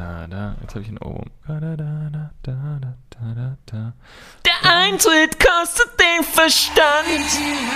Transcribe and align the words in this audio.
da, 0.00 0.26
da. 0.26 0.56
Jetzt 0.62 0.74
habe 0.74 0.82
ich 0.82 0.88
einen 0.88 0.98
Ohrwurm. 0.98 1.30
Da, 1.46 1.60
da, 1.60 1.76
da, 1.76 2.10
da, 2.10 2.30
da, 2.42 2.80
da, 2.80 3.34
da, 3.34 3.56
da. 3.66 3.92
Der 4.46 4.70
Eintritt 4.72 5.38
kostet 5.38 5.90
den 6.00 6.24
Verstand. 6.24 7.06
Herzlichen 7.06 7.68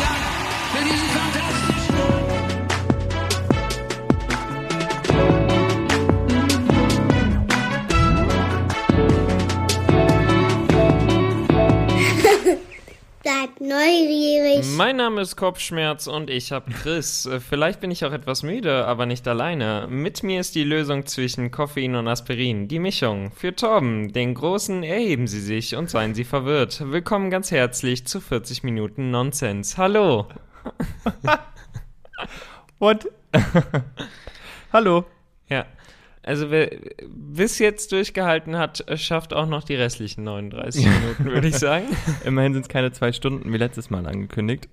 Dank 0.00 0.22
für 0.72 0.84
diesen 0.84 1.08
fantastischen 1.08 1.75
Bleibt 13.46 13.60
neugierig. 13.60 14.66
Mein 14.76 14.96
Name 14.96 15.20
ist 15.20 15.36
Kopfschmerz 15.36 16.08
und 16.08 16.30
ich 16.30 16.50
habe 16.50 16.72
Chris. 16.72 17.26
Äh, 17.26 17.38
Vielleicht 17.38 17.80
bin 17.80 17.92
ich 17.92 18.04
auch 18.04 18.12
etwas 18.12 18.42
müde, 18.42 18.86
aber 18.86 19.06
nicht 19.06 19.28
alleine. 19.28 19.86
Mit 19.88 20.24
mir 20.24 20.40
ist 20.40 20.56
die 20.56 20.64
Lösung 20.64 21.06
zwischen 21.06 21.52
Koffein 21.52 21.94
und 21.94 22.08
Aspirin. 22.08 22.66
Die 22.66 22.80
Mischung. 22.80 23.30
Für 23.30 23.54
Torben, 23.54 24.12
den 24.12 24.34
Großen, 24.34 24.82
erheben 24.82 25.28
Sie 25.28 25.40
sich 25.40 25.76
und 25.76 25.90
seien 25.90 26.14
Sie 26.14 26.24
verwirrt. 26.24 26.82
Willkommen 26.90 27.30
ganz 27.30 27.52
herzlich 27.52 28.04
zu 28.06 28.20
40 28.20 28.64
Minuten 28.64 29.12
Nonsens. 29.12 29.78
Hallo. 29.78 30.26
What? 32.80 33.06
Hallo. 34.72 35.04
Also 36.26 36.50
wer 36.50 36.70
bis 37.08 37.60
jetzt 37.60 37.92
durchgehalten 37.92 38.58
hat, 38.58 38.86
äh, 38.88 38.98
schafft 38.98 39.32
auch 39.32 39.46
noch 39.46 39.62
die 39.62 39.76
restlichen 39.76 40.24
39 40.24 40.84
Minuten, 41.00 41.24
würde 41.26 41.46
ich 41.46 41.56
sagen. 41.56 41.86
Immerhin 42.24 42.52
sind 42.52 42.62
es 42.62 42.68
keine 42.68 42.90
zwei 42.90 43.12
Stunden 43.12 43.52
wie 43.52 43.56
letztes 43.56 43.90
Mal 43.90 44.06
angekündigt. 44.06 44.68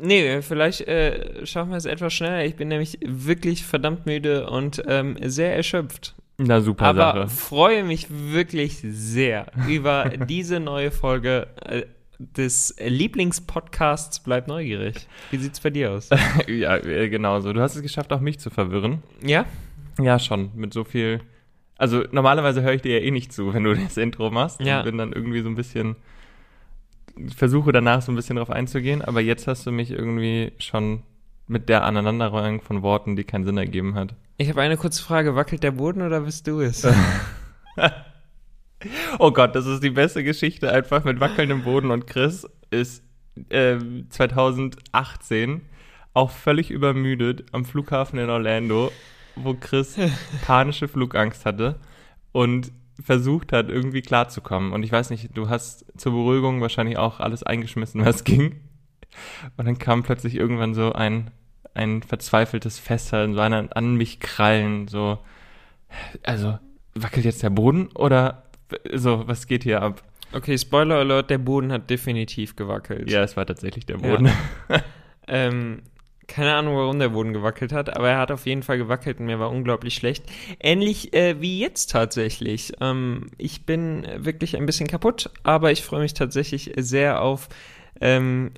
Nee, 0.00 0.42
vielleicht 0.42 0.82
äh, 0.82 1.44
schaffen 1.44 1.70
wir 1.70 1.76
es 1.76 1.86
etwas 1.86 2.12
schneller. 2.14 2.44
Ich 2.44 2.54
bin 2.54 2.68
nämlich 2.68 2.98
wirklich 3.04 3.64
verdammt 3.64 4.06
müde 4.06 4.48
und 4.48 4.80
ähm, 4.86 5.16
sehr 5.22 5.56
erschöpft. 5.56 6.14
Na 6.38 6.60
super 6.60 6.84
Aber 6.84 7.12
Sache. 7.12 7.28
freue 7.28 7.82
mich 7.82 8.06
wirklich 8.08 8.78
sehr 8.82 9.46
über 9.68 10.10
diese 10.28 10.60
neue 10.60 10.92
Folge 10.92 11.48
äh, 11.64 11.82
des 12.18 12.76
Lieblingspodcasts 12.78 14.20
Bleib 14.20 14.46
neugierig. 14.46 15.08
Wie 15.32 15.38
sieht's 15.38 15.58
bei 15.58 15.70
dir 15.70 15.92
aus? 15.92 16.10
ja, 16.46 16.76
äh, 16.76 17.08
genau 17.08 17.40
so. 17.40 17.52
Du 17.52 17.60
hast 17.60 17.74
es 17.74 17.82
geschafft, 17.82 18.12
auch 18.12 18.20
mich 18.20 18.38
zu 18.38 18.50
verwirren. 18.50 19.02
Ja? 19.24 19.46
Ja, 20.00 20.18
schon. 20.18 20.50
Mit 20.54 20.72
so 20.72 20.84
viel. 20.84 21.20
Also 21.78 22.04
normalerweise 22.10 22.62
höre 22.62 22.72
ich 22.74 22.82
dir 22.82 22.98
ja 22.98 23.04
eh 23.04 23.10
nicht 23.10 23.32
zu, 23.32 23.52
wenn 23.54 23.64
du 23.64 23.74
das 23.76 23.96
Intro 23.96 24.30
machst. 24.30 24.60
Ja. 24.60 24.78
Und 24.78 24.84
bin 24.84 24.98
dann 24.98 25.12
irgendwie 25.12 25.42
so 25.42 25.48
ein 25.48 25.54
bisschen. 25.54 25.96
Versuche 27.34 27.72
danach 27.72 28.02
so 28.02 28.12
ein 28.12 28.14
bisschen 28.16 28.36
drauf 28.36 28.50
einzugehen, 28.50 29.00
aber 29.00 29.22
jetzt 29.22 29.46
hast 29.46 29.66
du 29.66 29.72
mich 29.72 29.90
irgendwie 29.90 30.52
schon 30.58 31.02
mit 31.46 31.70
der 31.70 31.84
Aneinanderreihung 31.84 32.60
von 32.60 32.82
Worten, 32.82 33.16
die 33.16 33.24
keinen 33.24 33.46
Sinn 33.46 33.56
ergeben 33.56 33.94
hat. 33.94 34.14
Ich 34.36 34.50
habe 34.50 34.60
eine 34.60 34.76
kurze 34.76 35.02
Frage. 35.02 35.34
Wackelt 35.34 35.62
der 35.62 35.70
Boden 35.70 36.02
oder 36.02 36.20
bist 36.20 36.46
du 36.46 36.60
es? 36.60 36.86
Oh 39.18 39.30
Gott, 39.30 39.56
das 39.56 39.66
ist 39.66 39.82
die 39.82 39.90
beste 39.90 40.22
Geschichte 40.22 40.70
einfach 40.70 41.04
mit 41.04 41.18
wackelndem 41.18 41.64
Boden 41.64 41.90
und 41.90 42.06
Chris 42.06 42.46
ist 42.70 43.02
ähm, 43.50 44.06
2018 44.10 45.62
auch 46.12 46.30
völlig 46.30 46.70
übermüdet 46.70 47.44
am 47.52 47.64
Flughafen 47.64 48.18
in 48.18 48.30
Orlando, 48.30 48.90
wo 49.36 49.54
Chris 49.54 49.96
panische 50.46 50.88
Flugangst 50.88 51.44
hatte 51.44 51.78
und 52.32 52.72
versucht 53.02 53.52
hat, 53.52 53.68
irgendwie 53.68 54.02
klarzukommen. 54.02 54.72
Und 54.72 54.82
ich 54.82 54.92
weiß 54.92 55.10
nicht, 55.10 55.36
du 55.36 55.48
hast 55.48 55.84
zur 55.98 56.12
Beruhigung 56.12 56.60
wahrscheinlich 56.60 56.96
auch 56.96 57.20
alles 57.20 57.42
eingeschmissen, 57.42 58.04
was 58.04 58.24
ging. 58.24 58.60
Und 59.56 59.66
dann 59.66 59.78
kam 59.78 60.02
plötzlich 60.02 60.34
irgendwann 60.34 60.74
so 60.74 60.92
ein, 60.92 61.30
ein 61.74 62.02
verzweifeltes 62.02 62.78
Festhalten, 62.78 63.34
so 63.34 63.40
einer 63.40 63.68
an 63.76 63.96
mich 63.96 64.20
krallen, 64.20 64.88
so, 64.88 65.18
also, 66.22 66.58
wackelt 66.94 67.24
jetzt 67.24 67.42
der 67.42 67.50
Boden 67.50 67.88
oder 67.94 68.44
so, 68.92 69.28
was 69.28 69.46
geht 69.46 69.62
hier 69.62 69.82
ab? 69.82 70.02
Okay, 70.32 70.58
Spoiler 70.58 70.96
Alert, 70.96 71.30
der 71.30 71.38
Boden 71.38 71.70
hat 71.70 71.88
definitiv 71.88 72.56
gewackelt. 72.56 73.10
Ja, 73.10 73.22
es 73.22 73.36
war 73.36 73.46
tatsächlich 73.46 73.86
der 73.86 73.98
Boden. 73.98 74.30
Ähm, 75.28 75.82
keine 76.26 76.54
Ahnung, 76.54 76.76
warum 76.76 76.98
der 76.98 77.10
Boden 77.10 77.32
gewackelt 77.32 77.72
hat, 77.72 77.96
aber 77.96 78.10
er 78.10 78.18
hat 78.18 78.30
auf 78.30 78.46
jeden 78.46 78.62
Fall 78.62 78.78
gewackelt 78.78 79.20
und 79.20 79.26
mir 79.26 79.38
war 79.38 79.50
unglaublich 79.50 79.94
schlecht. 79.94 80.24
Ähnlich 80.60 81.12
äh, 81.14 81.40
wie 81.40 81.60
jetzt 81.60 81.90
tatsächlich. 81.90 82.72
Ähm, 82.80 83.30
ich 83.38 83.64
bin 83.64 84.06
wirklich 84.16 84.56
ein 84.56 84.66
bisschen 84.66 84.88
kaputt, 84.88 85.30
aber 85.42 85.70
ich 85.70 85.82
freue 85.82 86.00
mich 86.00 86.14
tatsächlich 86.14 86.72
sehr 86.76 87.22
auf 87.22 87.48
ähm, 88.00 88.50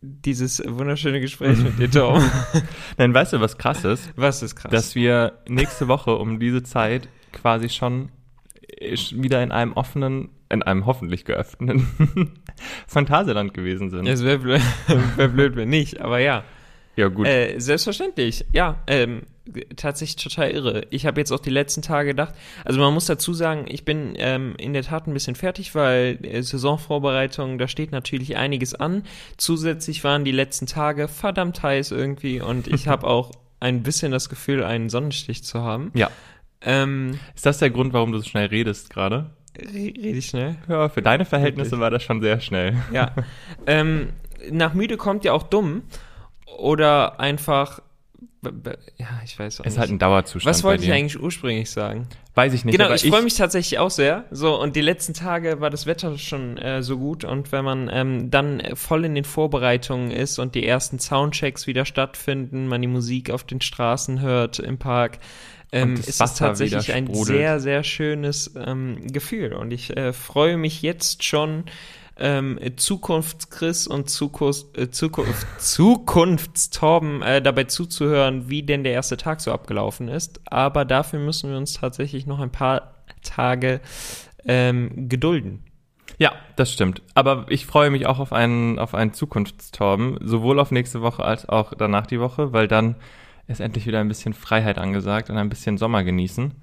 dieses 0.00 0.62
wunderschöne 0.66 1.20
Gespräch 1.20 1.58
mit 1.58 1.78
dir, 1.78 1.90
Tom. 1.90 2.22
Nein, 2.98 3.14
weißt 3.14 3.34
du, 3.34 3.40
was 3.40 3.56
krass 3.56 3.84
ist? 3.84 4.10
Was 4.16 4.42
ist 4.42 4.56
krass? 4.56 4.70
Dass 4.70 4.94
wir 4.94 5.38
nächste 5.48 5.88
Woche 5.88 6.16
um 6.16 6.40
diese 6.40 6.62
Zeit 6.62 7.08
quasi 7.32 7.68
schon 7.68 8.10
wieder 8.80 9.42
in 9.42 9.52
einem 9.52 9.74
offenen, 9.74 10.30
in 10.48 10.62
einem 10.62 10.86
hoffentlich 10.86 11.24
geöffneten 11.24 12.32
Phantasialand 12.88 13.54
gewesen 13.54 13.90
sind. 13.90 14.06
es 14.08 14.24
wäre 14.24 14.38
blöd, 14.38 14.62
wär 15.16 15.28
blöd, 15.28 15.56
wenn 15.56 15.68
nicht, 15.68 16.00
aber 16.00 16.18
ja. 16.18 16.44
Ja, 16.96 17.08
gut. 17.08 17.26
Äh, 17.26 17.58
selbstverständlich, 17.58 18.44
ja. 18.52 18.82
Ähm, 18.86 19.22
tatsächlich 19.76 20.22
total 20.22 20.50
irre. 20.52 20.86
Ich 20.90 21.04
habe 21.04 21.20
jetzt 21.20 21.32
auch 21.32 21.40
die 21.40 21.50
letzten 21.50 21.82
Tage 21.82 22.10
gedacht, 22.10 22.32
also 22.64 22.78
man 22.78 22.94
muss 22.94 23.06
dazu 23.06 23.34
sagen, 23.34 23.64
ich 23.68 23.84
bin 23.84 24.14
ähm, 24.16 24.54
in 24.58 24.72
der 24.72 24.82
Tat 24.84 25.06
ein 25.08 25.14
bisschen 25.14 25.34
fertig, 25.34 25.74
weil 25.74 26.18
äh, 26.22 26.42
Saisonvorbereitung, 26.42 27.58
da 27.58 27.66
steht 27.66 27.90
natürlich 27.92 28.36
einiges 28.36 28.74
an. 28.74 29.02
Zusätzlich 29.38 30.04
waren 30.04 30.24
die 30.24 30.30
letzten 30.32 30.66
Tage 30.66 31.08
verdammt 31.08 31.62
heiß 31.62 31.90
irgendwie 31.90 32.40
und 32.40 32.68
ich 32.68 32.86
habe 32.88 33.06
auch 33.06 33.32
ein 33.58 33.82
bisschen 33.82 34.12
das 34.12 34.28
Gefühl, 34.28 34.62
einen 34.64 34.88
Sonnenstich 34.90 35.42
zu 35.44 35.60
haben. 35.62 35.90
ja. 35.94 36.10
Ähm, 36.64 37.18
Ist 37.34 37.44
das 37.44 37.58
der 37.58 37.70
Grund, 37.70 37.92
warum 37.92 38.12
du 38.12 38.18
so 38.18 38.28
schnell 38.28 38.46
redest 38.46 38.88
gerade? 38.90 39.30
re- 39.58 39.64
rede 39.74 40.18
ich 40.18 40.26
schnell? 40.26 40.54
Ja, 40.68 40.88
für 40.88 41.02
deine 41.02 41.24
Verhältnisse 41.24 41.72
Wirklich? 41.72 41.80
war 41.80 41.90
das 41.90 42.04
schon 42.04 42.20
sehr 42.22 42.38
schnell. 42.38 42.76
Ja. 42.92 43.10
ähm, 43.66 44.10
nach 44.48 44.72
müde 44.72 44.96
kommt 44.96 45.24
ja 45.24 45.32
auch 45.32 45.42
dumm. 45.42 45.82
Oder 46.58 47.20
einfach. 47.20 47.80
Ja, 48.98 49.06
ich 49.24 49.38
weiß 49.38 49.60
auch 49.60 49.64
Ist 49.64 49.74
nicht. 49.74 49.78
halt 49.78 49.90
ein 49.90 49.98
Dauerzustand 50.00 50.52
Was 50.52 50.64
wollte 50.64 50.82
ich 50.82 50.90
eigentlich 50.90 51.20
ursprünglich 51.20 51.70
sagen? 51.70 52.08
Weiß 52.34 52.52
ich 52.52 52.64
nicht. 52.64 52.72
genau, 52.72 52.86
aber 52.86 52.96
ich 52.96 53.06
freue 53.08 53.22
mich 53.22 53.36
tatsächlich 53.36 53.78
auch 53.78 53.90
sehr. 53.90 54.24
So, 54.32 54.60
und 54.60 54.74
die 54.74 54.80
letzten 54.80 55.14
Tage 55.14 55.60
war 55.60 55.70
das 55.70 55.86
Wetter 55.86 56.18
schon 56.18 56.58
äh, 56.58 56.82
so 56.82 56.98
gut. 56.98 57.22
Und 57.22 57.52
wenn 57.52 57.64
man 57.64 57.88
ähm, 57.92 58.30
dann 58.32 58.60
voll 58.74 59.04
in 59.04 59.14
den 59.14 59.24
Vorbereitungen 59.24 60.10
ist 60.10 60.40
und 60.40 60.56
die 60.56 60.66
ersten 60.66 60.98
Soundchecks 60.98 61.68
wieder 61.68 61.84
stattfinden, 61.84 62.66
man 62.66 62.82
die 62.82 62.88
Musik 62.88 63.30
auf 63.30 63.44
den 63.44 63.60
Straßen 63.60 64.20
hört 64.20 64.58
im 64.58 64.78
Park, 64.78 65.18
ähm, 65.72 65.94
ist 65.94 66.08
das 66.08 66.20
Wasser 66.20 66.46
tatsächlich 66.46 66.92
ein 66.92 67.12
sehr, 67.14 67.58
sehr 67.60 67.84
schönes 67.84 68.54
ähm, 68.56 69.06
Gefühl. 69.06 69.52
Und 69.54 69.72
ich 69.72 69.96
äh, 69.96 70.12
freue 70.12 70.56
mich 70.56 70.82
jetzt 70.82 71.24
schon, 71.24 71.64
ähm, 72.22 72.58
Zukunftschris 72.76 73.88
und 73.88 74.08
Zukunft, 74.08 74.78
äh, 74.78 74.90
Zukunft, 74.90 75.60
Zukunftstorben 75.60 77.20
äh, 77.20 77.42
dabei 77.42 77.64
zuzuhören, 77.64 78.48
wie 78.48 78.62
denn 78.62 78.84
der 78.84 78.92
erste 78.92 79.16
Tag 79.16 79.40
so 79.40 79.50
abgelaufen 79.50 80.06
ist. 80.08 80.40
Aber 80.46 80.84
dafür 80.84 81.18
müssen 81.18 81.50
wir 81.50 81.56
uns 81.56 81.74
tatsächlich 81.74 82.26
noch 82.26 82.38
ein 82.38 82.52
paar 82.52 82.94
Tage 83.22 83.80
ähm, 84.44 85.08
gedulden. 85.08 85.64
Ja, 86.18 86.32
das 86.54 86.72
stimmt. 86.72 87.02
Aber 87.14 87.46
ich 87.48 87.66
freue 87.66 87.90
mich 87.90 88.06
auch 88.06 88.20
auf 88.20 88.32
einen, 88.32 88.78
auf 88.78 88.94
einen 88.94 89.12
Zukunftstorben, 89.12 90.18
sowohl 90.22 90.60
auf 90.60 90.70
nächste 90.70 91.02
Woche 91.02 91.24
als 91.24 91.48
auch 91.48 91.74
danach 91.74 92.06
die 92.06 92.20
Woche, 92.20 92.52
weil 92.52 92.68
dann 92.68 92.94
ist 93.48 93.60
endlich 93.60 93.86
wieder 93.86 93.98
ein 93.98 94.08
bisschen 94.08 94.32
Freiheit 94.32 94.78
angesagt 94.78 95.28
und 95.28 95.38
ein 95.38 95.48
bisschen 95.48 95.76
Sommer 95.76 96.04
genießen. 96.04 96.54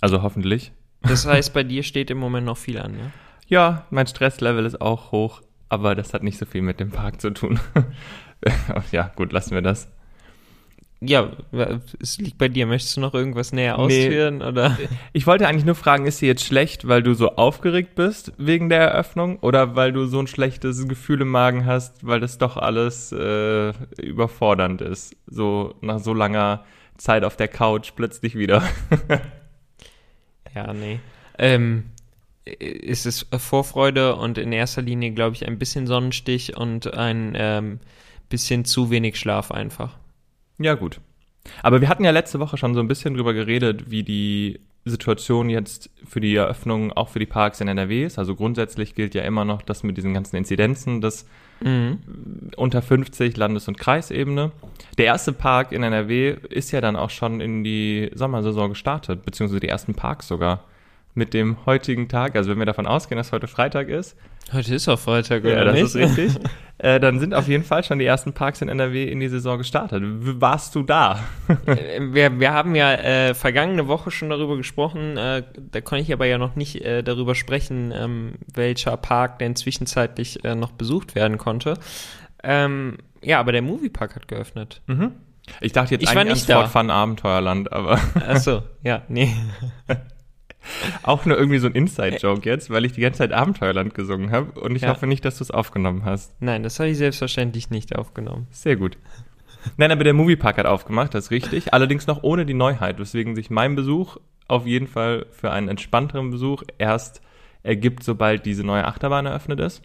Also 0.00 0.22
hoffentlich. 0.22 0.72
Das 1.02 1.26
heißt, 1.26 1.52
bei 1.52 1.64
dir 1.64 1.82
steht 1.82 2.10
im 2.10 2.16
Moment 2.16 2.46
noch 2.46 2.56
viel 2.56 2.78
an, 2.78 2.98
ja? 2.98 3.10
Ja, 3.46 3.86
mein 3.90 4.06
Stresslevel 4.06 4.66
ist 4.66 4.80
auch 4.80 5.12
hoch, 5.12 5.42
aber 5.68 5.94
das 5.94 6.14
hat 6.14 6.22
nicht 6.22 6.38
so 6.38 6.46
viel 6.46 6.62
mit 6.62 6.80
dem 6.80 6.90
Park 6.90 7.20
zu 7.20 7.30
tun. 7.30 7.60
ja, 8.92 9.10
gut, 9.14 9.32
lassen 9.32 9.52
wir 9.52 9.62
das. 9.62 9.88
Ja, 11.00 11.30
es 12.00 12.18
liegt 12.18 12.38
bei 12.38 12.48
dir. 12.48 12.66
Möchtest 12.66 12.96
du 12.96 13.02
noch 13.02 13.12
irgendwas 13.12 13.52
näher 13.52 13.78
ausführen? 13.78 14.40
Oder? 14.40 14.78
Ich 15.12 15.26
wollte 15.26 15.46
eigentlich 15.46 15.66
nur 15.66 15.74
fragen, 15.74 16.06
ist 16.06 16.22
dir 16.22 16.26
jetzt 16.26 16.44
schlecht, 16.44 16.88
weil 16.88 17.02
du 17.02 17.12
so 17.12 17.36
aufgeregt 17.36 17.94
bist 17.94 18.32
wegen 18.38 18.70
der 18.70 18.80
Eröffnung 18.80 19.38
oder 19.40 19.76
weil 19.76 19.92
du 19.92 20.06
so 20.06 20.18
ein 20.18 20.26
schlechtes 20.26 20.88
Gefühl 20.88 21.20
im 21.20 21.28
Magen 21.28 21.66
hast, 21.66 22.06
weil 22.06 22.20
das 22.20 22.38
doch 22.38 22.56
alles 22.56 23.12
äh, 23.12 23.72
überfordernd 24.00 24.80
ist? 24.80 25.14
So 25.26 25.74
nach 25.82 25.98
so 25.98 26.14
langer 26.14 26.64
Zeit 26.96 27.24
auf 27.24 27.36
der 27.36 27.48
Couch 27.48 27.92
plötzlich 27.94 28.34
wieder. 28.34 28.62
Ja, 30.54 30.72
nee. 30.72 31.00
Ähm, 31.38 31.90
ist 32.46 33.06
es 33.06 33.26
Vorfreude 33.36 34.16
und 34.16 34.38
in 34.38 34.52
erster 34.52 34.82
Linie, 34.82 35.12
glaube 35.12 35.34
ich, 35.34 35.46
ein 35.46 35.58
bisschen 35.58 35.86
Sonnenstich 35.86 36.56
und 36.56 36.94
ein 36.94 37.34
ähm, 37.36 37.80
bisschen 38.28 38.64
zu 38.64 38.90
wenig 38.90 39.18
Schlaf 39.18 39.50
einfach. 39.50 39.96
ja, 40.58 40.74
gut. 40.74 41.00
Aber 41.62 41.80
wir 41.80 41.88
hatten 41.88 42.04
ja 42.04 42.10
letzte 42.10 42.40
Woche 42.40 42.56
schon 42.56 42.74
so 42.74 42.80
ein 42.80 42.88
bisschen 42.88 43.14
drüber 43.14 43.32
geredet, 43.32 43.90
wie 43.90 44.02
die 44.02 44.58
Situation 44.84 45.48
jetzt 45.48 45.90
für 46.04 46.20
die 46.20 46.34
Eröffnung 46.34 46.92
auch 46.92 47.08
für 47.08 47.18
die 47.18 47.26
Parks 47.26 47.60
in 47.60 47.68
NRW 47.68 48.04
ist. 48.04 48.18
Also 48.18 48.34
grundsätzlich 48.34 48.94
gilt 48.94 49.14
ja 49.14 49.22
immer 49.22 49.44
noch 49.44 49.62
das 49.62 49.82
mit 49.82 49.96
diesen 49.96 50.14
ganzen 50.14 50.36
Inzidenzen, 50.36 51.00
das 51.00 51.26
unter 52.56 52.82
50 52.82 53.36
Landes- 53.36 53.66
und 53.66 53.78
Kreisebene. 53.78 54.52
Der 54.98 55.06
erste 55.06 55.32
Park 55.32 55.72
in 55.72 55.82
NRW 55.82 56.36
ist 56.50 56.70
ja 56.70 56.80
dann 56.80 56.96
auch 56.96 57.10
schon 57.10 57.40
in 57.40 57.64
die 57.64 58.10
Sommersaison 58.14 58.70
gestartet, 58.70 59.24
beziehungsweise 59.24 59.60
die 59.60 59.68
ersten 59.68 59.94
Parks 59.94 60.28
sogar. 60.28 60.64
Mit 61.18 61.32
dem 61.32 61.64
heutigen 61.64 62.08
Tag, 62.08 62.36
also 62.36 62.50
wenn 62.50 62.58
wir 62.58 62.66
davon 62.66 62.86
ausgehen, 62.86 63.16
dass 63.16 63.32
heute 63.32 63.46
Freitag 63.48 63.88
ist, 63.88 64.16
Heute 64.52 64.74
ist 64.76 64.86
auch 64.86 64.98
Freitag, 64.98 65.44
ja, 65.44 65.62
oder 65.62 65.72
das 65.72 65.94
nicht? 65.94 65.94
ist 65.96 66.18
richtig, 66.18 66.42
äh, 66.78 67.00
dann 67.00 67.18
sind 67.18 67.34
auf 67.34 67.48
jeden 67.48 67.64
Fall 67.64 67.82
schon 67.82 67.98
die 67.98 68.04
ersten 68.04 68.32
Parks 68.34 68.60
in 68.62 68.68
NRW 68.68 69.04
in 69.10 69.18
die 69.18 69.26
Saison 69.28 69.58
gestartet. 69.58 70.02
Warst 70.04 70.74
du 70.76 70.82
da? 70.84 71.18
Äh, 71.66 72.00
Wir, 72.12 72.38
wir 72.38 72.52
haben 72.52 72.74
ja 72.76 72.92
äh, 72.92 73.34
vergangene 73.34 73.88
Woche 73.88 74.10
schon 74.12 74.28
darüber 74.30 74.56
gesprochen, 74.58 75.16
äh, 75.16 75.42
da 75.56 75.80
konnte 75.80 76.02
ich 76.04 76.12
aber 76.12 76.26
ja 76.26 76.36
noch 76.38 76.54
nicht 76.54 76.84
äh, 76.84 77.02
darüber 77.02 77.34
sprechen, 77.34 77.92
ähm, 77.96 78.34
welcher 78.54 78.96
Park 78.98 79.38
denn 79.40 79.56
zwischenzeitlich 79.56 80.44
äh, 80.44 80.54
noch 80.54 80.70
besucht 80.72 81.14
werden 81.14 81.38
konnte. 81.38 81.74
Ähm, 82.44 82.98
ja, 83.22 83.40
aber 83.40 83.50
der 83.52 83.62
Moviepark 83.62 84.14
hat 84.14 84.28
geöffnet. 84.28 84.82
Ich 85.60 85.72
dachte 85.72 85.94
jetzt 85.94 86.02
Ich 86.04 86.10
eigentlich 86.10 86.34
nicht 86.46 86.50
an. 86.52 86.68
Fort 86.68 86.72
Fun 86.72 86.90
Abenteuerland, 86.90 87.72
aber 87.72 87.98
Achso, 88.28 88.62
ja, 88.84 89.02
nee. 89.08 89.34
auch 91.02 91.24
nur 91.24 91.36
irgendwie 91.38 91.58
so 91.58 91.66
ein 91.66 91.74
Inside-Joke 91.74 92.48
jetzt, 92.48 92.70
weil 92.70 92.84
ich 92.84 92.92
die 92.92 93.00
ganze 93.00 93.18
Zeit 93.18 93.32
Abenteuerland 93.32 93.94
gesungen 93.94 94.30
habe 94.30 94.58
und 94.60 94.74
ich 94.76 94.82
Ja. 94.82 94.88
hoffe 94.90 95.06
nicht, 95.06 95.24
dass 95.24 95.38
du 95.38 95.44
es 95.44 95.50
aufgenommen 95.50 96.04
hast. 96.04 96.34
Nein, 96.40 96.62
das 96.62 96.78
habe 96.80 96.90
ich 96.90 96.98
selbstverständlich 96.98 97.70
nicht 97.70 97.96
aufgenommen. 97.96 98.46
Sehr 98.50 98.76
gut. 98.76 98.98
Nein, 99.76 99.90
aber 99.90 100.04
der 100.04 100.14
Moviepark 100.14 100.58
hat 100.58 100.66
aufgemacht, 100.66 101.14
das 101.14 101.24
ist 101.26 101.30
richtig. 101.32 101.74
Allerdings 101.74 102.06
noch 102.06 102.22
ohne 102.22 102.46
die 102.46 102.54
Neuheit, 102.54 102.98
weswegen 103.00 103.34
sich 103.34 103.50
mein 103.50 103.74
Besuch 103.74 104.16
auf 104.48 104.64
jeden 104.66 104.86
Fall 104.86 105.26
für 105.32 105.50
einen 105.50 105.68
entspannteren 105.68 106.30
Besuch 106.30 106.62
erst 106.78 107.20
ergibt, 107.64 108.04
sobald 108.04 108.46
diese 108.46 108.62
neue 108.62 108.84
Achterbahn 108.84 109.26
eröffnet 109.26 109.58
ist. 109.58 109.82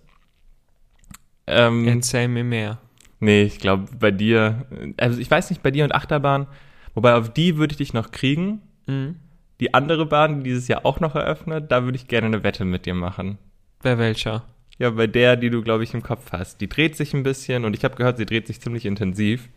Ähm, 1.47 1.87
Erzähl 1.87 2.27
mir 2.27 2.43
mehr. 2.43 2.77
nee, 3.19 3.41
ich 3.43 3.57
glaube 3.59 3.85
bei 3.99 4.11
dir, 4.11 4.65
also 4.97 5.19
ich 5.19 5.29
weiß 5.31 5.49
nicht, 5.49 5.63
bei 5.63 5.71
dir 5.71 5.83
und 5.83 5.93
Achterbahn, 5.95 6.45
wobei 6.93 7.15
auf 7.15 7.33
die 7.33 7.57
würde 7.57 7.71
ich 7.73 7.77
dich 7.77 7.93
noch 7.93 8.11
kriegen. 8.11 8.61
Mhm. 8.85 9.15
Die 9.61 9.73
andere 9.75 10.07
Bahn, 10.07 10.39
die 10.39 10.49
dieses 10.49 10.67
Jahr 10.67 10.85
auch 10.85 10.99
noch 10.99 11.15
eröffnet, 11.15 11.71
da 11.71 11.83
würde 11.83 11.95
ich 11.95 12.07
gerne 12.07 12.27
eine 12.27 12.43
Wette 12.43 12.65
mit 12.65 12.85
dir 12.87 12.95
machen. 12.95 13.37
Bei 13.83 13.97
welcher? 13.97 14.43
Ja, 14.79 14.89
bei 14.89 15.05
der, 15.05 15.37
die 15.37 15.51
du, 15.51 15.61
glaube 15.61 15.83
ich, 15.83 15.93
im 15.93 16.01
Kopf 16.01 16.31
hast. 16.31 16.59
Die 16.59 16.67
dreht 16.67 16.97
sich 16.97 17.13
ein 17.13 17.21
bisschen 17.21 17.63
und 17.63 17.75
ich 17.75 17.83
habe 17.83 17.95
gehört, 17.95 18.17
sie 18.17 18.25
dreht 18.25 18.47
sich 18.47 18.59
ziemlich 18.59 18.87
intensiv. 18.87 19.49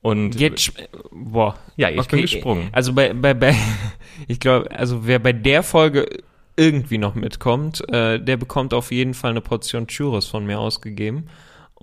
Und 0.00 0.40
Jetzt, 0.40 0.72
boah. 1.10 1.54
ja, 1.76 1.90
ich 1.90 2.08
bin 2.08 2.22
gesprungen. 2.22 2.68
Also 2.72 2.94
bei, 2.94 3.12
bei, 3.12 3.34
bei 3.34 3.54
ich 4.26 4.40
glaube, 4.40 4.70
also 4.70 5.06
wer 5.06 5.18
bei 5.18 5.34
der 5.34 5.62
Folge 5.62 6.06
irgendwie 6.56 6.98
noch 6.98 7.14
mitkommt, 7.14 7.86
äh, 7.92 8.18
der 8.18 8.38
bekommt 8.38 8.72
auf 8.72 8.90
jeden 8.90 9.12
Fall 9.12 9.30
eine 9.30 9.42
Portion 9.42 9.86
Churros 9.86 10.26
von 10.26 10.46
mir 10.46 10.58
ausgegeben 10.58 11.28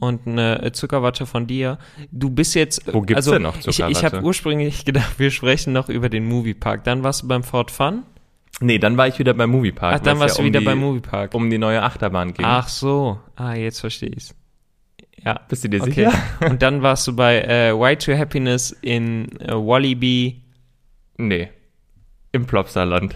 und 0.01 0.27
eine 0.27 0.71
Zuckerwatte 0.74 1.25
von 1.27 1.45
dir. 1.45 1.77
Du 2.12 2.31
bist 2.31 2.56
jetzt. 2.56 2.92
Wo 2.92 3.01
gibt's 3.01 3.27
also, 3.27 3.33
denn 3.33 3.44
noch 3.44 3.56
Ich, 3.57 3.68
ich 3.68 3.75
Zuckerwatte? 3.77 4.18
habe 4.18 4.25
ursprünglich 4.25 4.83
gedacht, 4.86 5.19
wir 5.19 5.30
sprechen 5.30 5.74
noch 5.74 5.89
über 5.89 6.09
den 6.09 6.25
Moviepark. 6.25 6.83
Dann 6.83 7.03
warst 7.03 7.21
du 7.21 7.27
beim 7.27 7.44
Fort 7.44 7.69
Fun. 7.69 8.01
Nee, 8.59 8.80
dann 8.80 8.98
war 8.98 9.07
ich 9.07 9.19
wieder 9.19 9.33
beim 9.36 9.51
Moviepark. 9.51 9.95
Ach, 9.95 10.00
dann 10.03 10.19
warst 10.19 10.31
es 10.31 10.38
du 10.38 10.42
ja 10.42 10.45
um 10.45 10.50
wieder 10.50 10.59
die, 10.59 10.65
beim 10.65 10.80
Moviepark. 10.80 11.33
Um 11.36 11.50
die 11.50 11.59
neue 11.59 11.83
Achterbahn 11.83 12.33
ging. 12.33 12.45
Ach 12.45 12.68
so. 12.68 13.19
Ah, 13.36 13.53
jetzt 13.53 13.80
verstehe 13.80 14.09
ich's. 14.09 14.36
Ja. 15.24 15.39
Bist 15.48 15.63
du 15.63 15.69
dir 15.69 15.81
Okay. 15.81 15.92
sicher? 15.92 16.13
Und 16.50 16.63
dann 16.63 16.81
warst 16.81 17.06
du 17.07 17.15
bei 17.15 17.42
äh, 17.44 17.80
White 17.80 18.12
to 18.12 18.18
Happiness 18.18 18.71
in 18.81 19.39
äh, 19.39 19.54
Wallaby. 19.54 20.42
Nee. 21.18 21.50
Im 22.31 22.45
Plopsaland. 22.47 23.15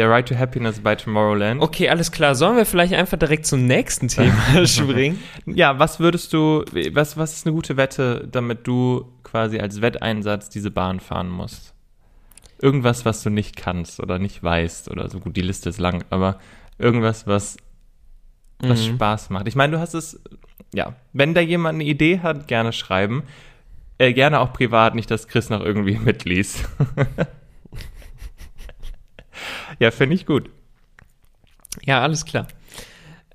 Der 0.00 0.08
Right 0.08 0.26
to 0.26 0.34
Happiness 0.34 0.80
bei 0.80 0.96
Tomorrowland. 0.96 1.60
Okay, 1.60 1.90
alles 1.90 2.10
klar. 2.10 2.34
Sollen 2.34 2.56
wir 2.56 2.64
vielleicht 2.64 2.94
einfach 2.94 3.18
direkt 3.18 3.44
zum 3.44 3.66
nächsten 3.66 4.08
Thema 4.08 4.32
springen? 4.66 5.18
Ja, 5.44 5.78
was 5.78 6.00
würdest 6.00 6.32
du, 6.32 6.64
was, 6.92 7.18
was 7.18 7.34
ist 7.34 7.46
eine 7.46 7.54
gute 7.54 7.76
Wette, 7.76 8.26
damit 8.32 8.66
du 8.66 9.12
quasi 9.24 9.58
als 9.58 9.82
Wetteinsatz 9.82 10.48
diese 10.48 10.70
Bahn 10.70 11.00
fahren 11.00 11.28
musst? 11.28 11.74
Irgendwas, 12.62 13.04
was 13.04 13.22
du 13.22 13.28
nicht 13.28 13.56
kannst 13.56 14.00
oder 14.00 14.18
nicht 14.18 14.42
weißt 14.42 14.90
oder 14.90 15.10
so 15.10 15.20
gut, 15.20 15.36
die 15.36 15.42
Liste 15.42 15.68
ist 15.68 15.78
lang, 15.78 16.02
aber 16.08 16.38
irgendwas, 16.78 17.26
was, 17.26 17.58
was 18.58 18.80
Mhm. 18.86 18.94
Spaß 18.94 19.28
macht. 19.28 19.48
Ich 19.48 19.54
meine, 19.54 19.74
du 19.74 19.80
hast 19.80 19.92
es, 19.92 20.18
ja, 20.72 20.94
wenn 21.12 21.34
da 21.34 21.42
jemand 21.42 21.74
eine 21.74 21.84
Idee 21.84 22.20
hat, 22.20 22.48
gerne 22.48 22.72
schreiben. 22.72 23.24
Äh, 23.98 24.14
gerne 24.14 24.40
auch 24.40 24.54
privat, 24.54 24.94
nicht, 24.94 25.10
dass 25.10 25.28
Chris 25.28 25.50
noch 25.50 25.60
irgendwie 25.60 25.98
mitliest. 26.04 26.66
Ja, 29.80 29.90
finde 29.90 30.14
ich 30.14 30.26
gut. 30.26 30.48
Ja, 31.84 32.00
alles 32.00 32.24
klar. 32.24 32.46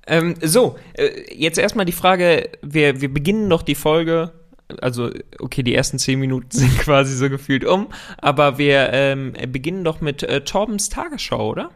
Ähm, 0.06 0.34
so, 0.40 0.78
äh, 0.94 1.34
jetzt 1.34 1.58
erstmal 1.58 1.84
die 1.84 1.92
Frage, 1.92 2.50
wir, 2.62 3.00
wir 3.00 3.12
beginnen 3.12 3.50
doch 3.50 3.62
die 3.62 3.74
Folge, 3.74 4.32
also 4.80 5.10
okay, 5.40 5.62
die 5.62 5.74
ersten 5.74 5.98
zehn 5.98 6.18
Minuten 6.18 6.48
sind 6.50 6.78
quasi 6.78 7.14
so 7.14 7.28
gefühlt 7.28 7.64
um, 7.64 7.88
aber 8.18 8.56
wir 8.56 8.90
ähm, 8.92 9.34
beginnen 9.48 9.84
doch 9.84 10.00
mit 10.00 10.22
äh, 10.22 10.42
Torbens 10.42 10.88
Tagesschau, 10.88 11.50
oder? 11.50 11.70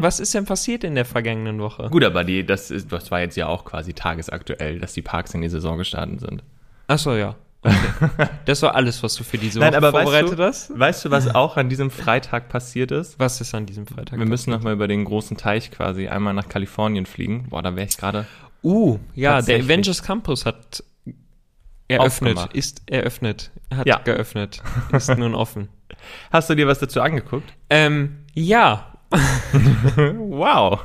Was 0.00 0.18
ist 0.18 0.34
denn 0.34 0.46
passiert 0.46 0.82
in 0.82 0.94
der 0.94 1.04
vergangenen 1.04 1.60
Woche? 1.60 1.88
Gut, 1.90 2.02
aber 2.02 2.24
die, 2.24 2.46
das, 2.46 2.70
ist, 2.70 2.90
das 2.90 3.10
war 3.10 3.20
jetzt 3.20 3.36
ja 3.36 3.48
auch 3.48 3.66
quasi 3.66 3.92
tagesaktuell, 3.92 4.78
dass 4.78 4.94
die 4.94 5.02
Parks 5.02 5.34
in 5.34 5.42
die 5.42 5.48
Saison 5.48 5.76
gestartet 5.76 6.20
sind. 6.20 6.42
Achso, 6.86 7.14
ja. 7.14 7.36
Okay. 7.62 8.28
Das 8.44 8.62
war 8.62 8.74
alles, 8.76 9.02
was 9.02 9.14
du 9.16 9.24
für 9.24 9.36
diese 9.38 9.58
Nein, 9.58 9.70
Woche 9.70 9.76
aber 9.78 9.90
vorbereitet 9.90 10.38
weißt 10.38 10.40
hast? 10.40 10.70
du, 10.70 10.78
weißt 10.78 11.04
du, 11.04 11.10
was 11.10 11.34
auch 11.34 11.56
an 11.56 11.68
diesem 11.68 11.90
Freitag 11.90 12.48
passiert 12.48 12.92
ist? 12.92 13.18
Was 13.18 13.40
ist 13.40 13.54
an 13.54 13.66
diesem 13.66 13.86
Freitag? 13.86 14.18
Wir 14.18 14.26
müssen 14.26 14.50
nochmal 14.50 14.74
über 14.74 14.86
den 14.88 15.04
großen 15.04 15.36
Teich 15.36 15.70
quasi 15.72 16.06
einmal 16.08 16.34
nach 16.34 16.48
Kalifornien 16.48 17.04
fliegen. 17.06 17.48
Boah, 17.50 17.62
da 17.62 17.74
wäre 17.74 17.86
ich 17.88 17.96
gerade. 17.96 18.26
Uh, 18.62 18.98
ja, 19.14 19.42
der. 19.42 19.58
Avengers 19.64 20.02
Campus 20.02 20.46
hat 20.46 20.84
eröffnet, 21.88 22.36
Aufgemacht. 22.36 22.54
ist 22.56 22.82
eröffnet, 22.86 23.50
hat 23.74 23.86
Ja. 23.86 23.98
geöffnet, 23.98 24.62
ist 24.92 25.08
nun 25.16 25.34
offen. 25.34 25.68
Hast 26.32 26.50
du 26.50 26.54
dir 26.54 26.66
was 26.68 26.78
dazu 26.78 27.00
angeguckt? 27.00 27.52
Ähm, 27.70 28.18
ja, 28.34 28.92
Wow. 29.96 30.80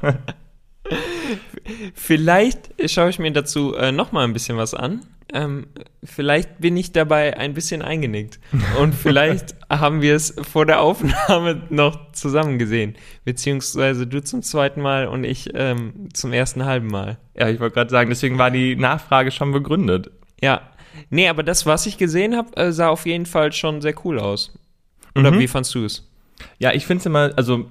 Vielleicht 1.94 2.72
schaue 2.92 3.10
ich 3.10 3.20
mir 3.20 3.32
dazu 3.32 3.76
äh, 3.76 3.92
noch 3.92 4.12
mal 4.12 4.24
ein 4.24 4.34
bisschen 4.34 4.58
was 4.58 4.74
an. 4.74 5.02
Ähm, 5.34 5.66
vielleicht 6.04 6.60
bin 6.60 6.78
ich 6.78 6.92
dabei 6.92 7.38
ein 7.38 7.54
bisschen 7.56 7.82
eingenickt. 7.82 8.40
Und 8.80 8.94
vielleicht 8.96 9.56
haben 9.70 10.02
wir 10.02 10.16
es 10.16 10.36
vor 10.52 10.66
der 10.66 10.82
Aufnahme 10.82 11.64
noch 11.70 12.12
zusammen 12.12 12.60
gesehen. 12.60 12.96
Beziehungsweise 13.26 14.06
du 14.06 14.22
zum 14.24 14.44
zweiten 14.44 14.82
Mal 14.82 15.08
und 15.08 15.24
ich 15.24 15.50
ähm, 15.56 16.10
zum 16.14 16.34
ersten 16.34 16.66
halben 16.66 16.88
Mal. 16.88 17.18
Ja, 17.36 17.50
ich 17.50 17.60
wollte 17.60 17.74
gerade 17.74 17.90
sagen, 17.90 18.10
deswegen 18.10 18.38
war 18.38 18.52
die 18.52 18.76
Nachfrage 18.76 19.32
schon 19.32 19.52
begründet. 19.52 20.12
Ja. 20.42 20.62
Nee, 21.10 21.28
aber 21.30 21.42
das, 21.42 21.66
was 21.66 21.88
ich 21.88 21.98
gesehen 21.98 22.36
habe, 22.36 22.56
äh, 22.56 22.72
sah 22.72 22.90
auf 22.90 23.08
jeden 23.08 23.26
Fall 23.26 23.52
schon 23.54 23.82
sehr 23.82 23.96
cool 24.06 24.20
aus. 24.20 24.54
Oder 25.16 25.32
Mhm. 25.32 25.40
wie 25.40 25.48
fandst 25.48 25.74
du 25.74 25.86
es? 25.86 26.08
Ja, 26.60 26.74
ich 26.74 26.86
finde 26.86 27.00
es 27.00 27.06
immer, 27.08 27.32
also 27.36 27.66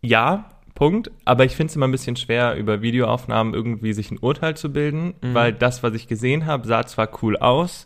ja, 0.00 0.48
Punkt, 0.78 1.10
aber 1.24 1.44
ich 1.44 1.56
finde 1.56 1.70
es 1.72 1.76
immer 1.76 1.88
ein 1.88 1.92
bisschen 1.92 2.14
schwer, 2.14 2.54
über 2.54 2.82
Videoaufnahmen 2.82 3.52
irgendwie 3.52 3.92
sich 3.92 4.12
ein 4.12 4.18
Urteil 4.20 4.56
zu 4.56 4.72
bilden, 4.72 5.14
weil 5.20 5.52
das, 5.52 5.82
was 5.82 5.92
ich 5.94 6.06
gesehen 6.06 6.46
habe, 6.46 6.68
sah 6.68 6.86
zwar 6.86 7.08
cool 7.20 7.36
aus, 7.36 7.84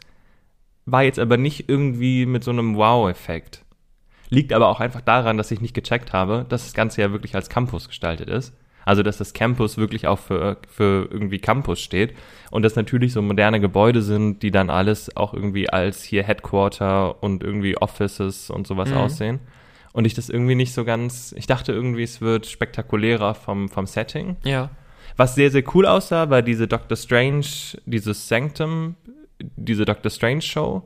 war 0.85 1.03
jetzt 1.03 1.19
aber 1.19 1.39
nicht 1.39 1.71
irgendwie 1.71 2.27
mit 2.27 2.45
so 2.45 2.51
einem 2.51 2.77
Wow-Effekt. 2.77 3.65
Liegt 4.29 4.53
aber 4.53 4.69
auch 4.69 4.79
einfach 4.81 5.01
daran, 5.01 5.39
dass 5.39 5.51
ich 5.51 5.63
nicht 5.63 5.73
gecheckt 5.75 6.13
habe, 6.13 6.45
dass 6.51 6.65
das 6.65 6.75
Ganze 6.75 7.01
ja 7.01 7.13
wirklich 7.13 7.35
als 7.35 7.49
Campus 7.49 7.89
gestaltet 7.89 8.29
ist. 8.29 8.53
Also, 8.85 9.03
dass 9.03 9.17
das 9.17 9.33
Campus 9.33 9.79
wirklich 9.79 10.07
auch 10.07 10.19
für, 10.19 10.59
für 10.69 11.09
irgendwie 11.11 11.39
Campus 11.39 11.81
steht. 11.81 12.15
Und 12.51 12.63
das 12.63 12.77
natürlich 12.77 13.15
so 13.15 13.23
moderne 13.23 13.59
Gebäude 13.61 14.03
sind, 14.03 14.43
die 14.43 14.51
dann 14.51 14.69
alles 14.69 15.17
auch 15.17 15.33
irgendwie 15.33 15.71
als 15.71 16.03
hier 16.03 16.25
Headquarter 16.25 17.23
und 17.23 17.43
irgendwie 17.43 17.79
Offices 17.79 18.51
und 18.51 18.67
sowas 18.67 18.91
Mhm. 18.91 18.97
aussehen. 18.97 19.41
Und 19.93 20.07
ich 20.07 20.15
das 20.15 20.29
irgendwie 20.29 20.55
nicht 20.55 20.73
so 20.73 20.85
ganz, 20.85 21.35
ich 21.37 21.47
dachte 21.47 21.73
irgendwie, 21.73 22.03
es 22.03 22.21
wird 22.21 22.47
spektakulärer 22.47 23.35
vom, 23.35 23.69
vom 23.69 23.87
Setting. 23.87 24.37
Ja. 24.45 24.71
Was 25.17 25.35
sehr, 25.35 25.51
sehr 25.51 25.63
cool 25.75 25.87
aussah, 25.87 26.31
war 26.31 26.43
diese 26.43 26.67
Doctor 26.67 26.97
Strange, 26.97 27.45
dieses 27.85 28.29
Sanctum, 28.29 28.97
diese 29.39 29.85
Doctor 29.85 30.11
Strange 30.11 30.41
Show. 30.41 30.83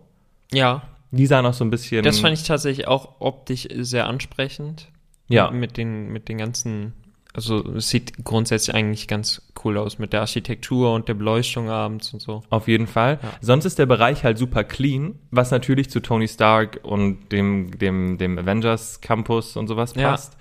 Ja. 0.53 0.83
Die 1.13 1.27
sah 1.27 1.41
noch 1.41 1.55
so 1.55 1.65
ein 1.65 1.71
bisschen. 1.71 2.03
Das 2.03 2.19
fand 2.19 2.35
ich 2.35 2.43
tatsächlich 2.43 2.89
auch 2.89 3.21
optisch 3.21 3.69
sehr 3.77 4.07
ansprechend. 4.07 4.89
Ja. 5.29 5.51
Mit 5.51 5.77
den, 5.77 6.09
mit 6.09 6.29
den 6.29 6.39
ganzen, 6.39 6.93
also 7.37 7.62
es 7.75 7.88
sieht 7.90 8.25
grundsätzlich 8.25 8.75
eigentlich 8.75 9.07
ganz 9.07 9.43
cool 9.64 9.78
aus 9.78 9.99
mit 10.00 10.12
der 10.12 10.21
Architektur 10.23 10.93
und 10.95 11.07
der 11.09 11.14
Beleuchtung 11.14 11.71
abends 11.71 12.12
und 12.12 12.21
so. 12.21 12.43
Auf 12.50 12.66
jeden 12.66 12.87
Fall. 12.87 13.19
Ja. 13.23 13.28
Sonst 13.40 13.64
ist 13.66 13.78
der 13.78 13.87
Bereich 13.87 14.25
halt 14.25 14.38
super 14.38 14.64
clean, 14.64 15.19
was 15.31 15.50
natürlich 15.52 15.90
zu 15.90 16.00
Tony 16.00 16.26
Stark 16.26 16.81
und 16.83 17.31
dem, 17.31 17.78
dem, 17.78 18.19
dem 18.19 18.38
Avengers 18.38 19.00
Campus 19.00 19.57
und 19.57 19.69
sowas 19.69 19.95
Ja. 19.95 20.11
passt. 20.11 20.37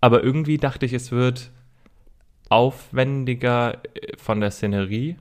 Aber 0.00 0.24
irgendwie 0.24 0.56
dachte 0.58 0.86
ich, 0.86 0.92
es 0.94 1.12
wird 1.12 1.50
aufwendiger 2.48 3.74
äh, 3.94 4.16
von 4.16 4.40
der 4.40 4.50
Szenerie. 4.50 5.16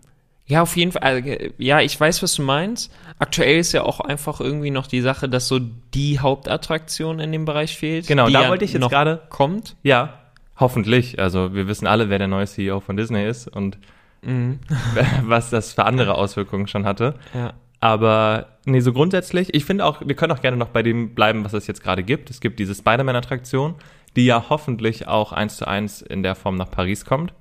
Ja, 0.47 0.63
auf 0.63 0.75
jeden 0.75 0.91
Fall. 0.91 1.25
äh, 1.27 1.51
Ja, 1.57 1.79
ich 1.81 1.99
weiß, 1.99 2.23
was 2.23 2.33
du 2.35 2.41
meinst. 2.41 2.91
Aktuell 3.19 3.59
ist 3.59 3.71
ja 3.71 3.83
auch 3.83 3.99
einfach 3.99 4.39
irgendwie 4.39 4.71
noch 4.71 4.87
die 4.87 5.01
Sache, 5.01 5.29
dass 5.29 5.47
so 5.47 5.59
die 5.93 6.19
Hauptattraktion 6.19 7.19
in 7.19 7.31
dem 7.31 7.45
Bereich 7.45 7.77
fehlt. 7.77 8.07
Genau, 8.07 8.27
die 8.27 8.33
da 8.33 8.43
ja 8.43 8.49
wollte 8.49 8.65
ich 8.65 8.73
jetzt 8.73 8.89
gerade- 8.89 9.21
kommt. 9.29 9.75
Ja, 9.83 10.18
hoffentlich. 10.59 11.19
Also 11.19 11.53
wir 11.53 11.67
wissen 11.67 11.87
alle, 11.87 12.09
wer 12.09 12.17
der 12.17 12.27
neue 12.27 12.45
CEO 12.45 12.79
von 12.79 12.97
Disney 12.97 13.27
ist 13.27 13.47
und 13.47 13.77
was 15.23 15.49
das 15.49 15.73
für 15.73 15.85
andere 15.85 16.15
Auswirkungen 16.15 16.67
schon 16.67 16.85
hatte. 16.85 17.15
Ja. 17.33 17.53
Aber 17.81 18.57
nee, 18.65 18.81
so 18.81 18.91
grundsätzlich, 18.91 19.53
ich 19.53 19.63
finde 19.63 19.85
auch, 19.85 20.01
wir 20.05 20.15
können 20.15 20.33
auch 20.33 20.41
gerne 20.41 20.57
noch 20.57 20.69
bei 20.69 20.83
dem 20.83 21.15
bleiben, 21.15 21.45
was 21.45 21.53
es 21.53 21.67
jetzt 21.67 21.81
gerade 21.81 22.03
gibt. 22.03 22.29
Es 22.29 22.41
gibt 22.41 22.59
diese 22.59 22.75
Spider-Man-Attraktion, 22.75 23.75
die 24.15 24.25
ja 24.25 24.45
hoffentlich 24.49 25.07
auch 25.07 25.31
eins 25.31 25.57
zu 25.57 25.67
eins 25.67 26.01
in 26.01 26.23
der 26.23 26.35
Form 26.35 26.55
nach 26.55 26.69
Paris 26.69 27.05
kommt. 27.05 27.33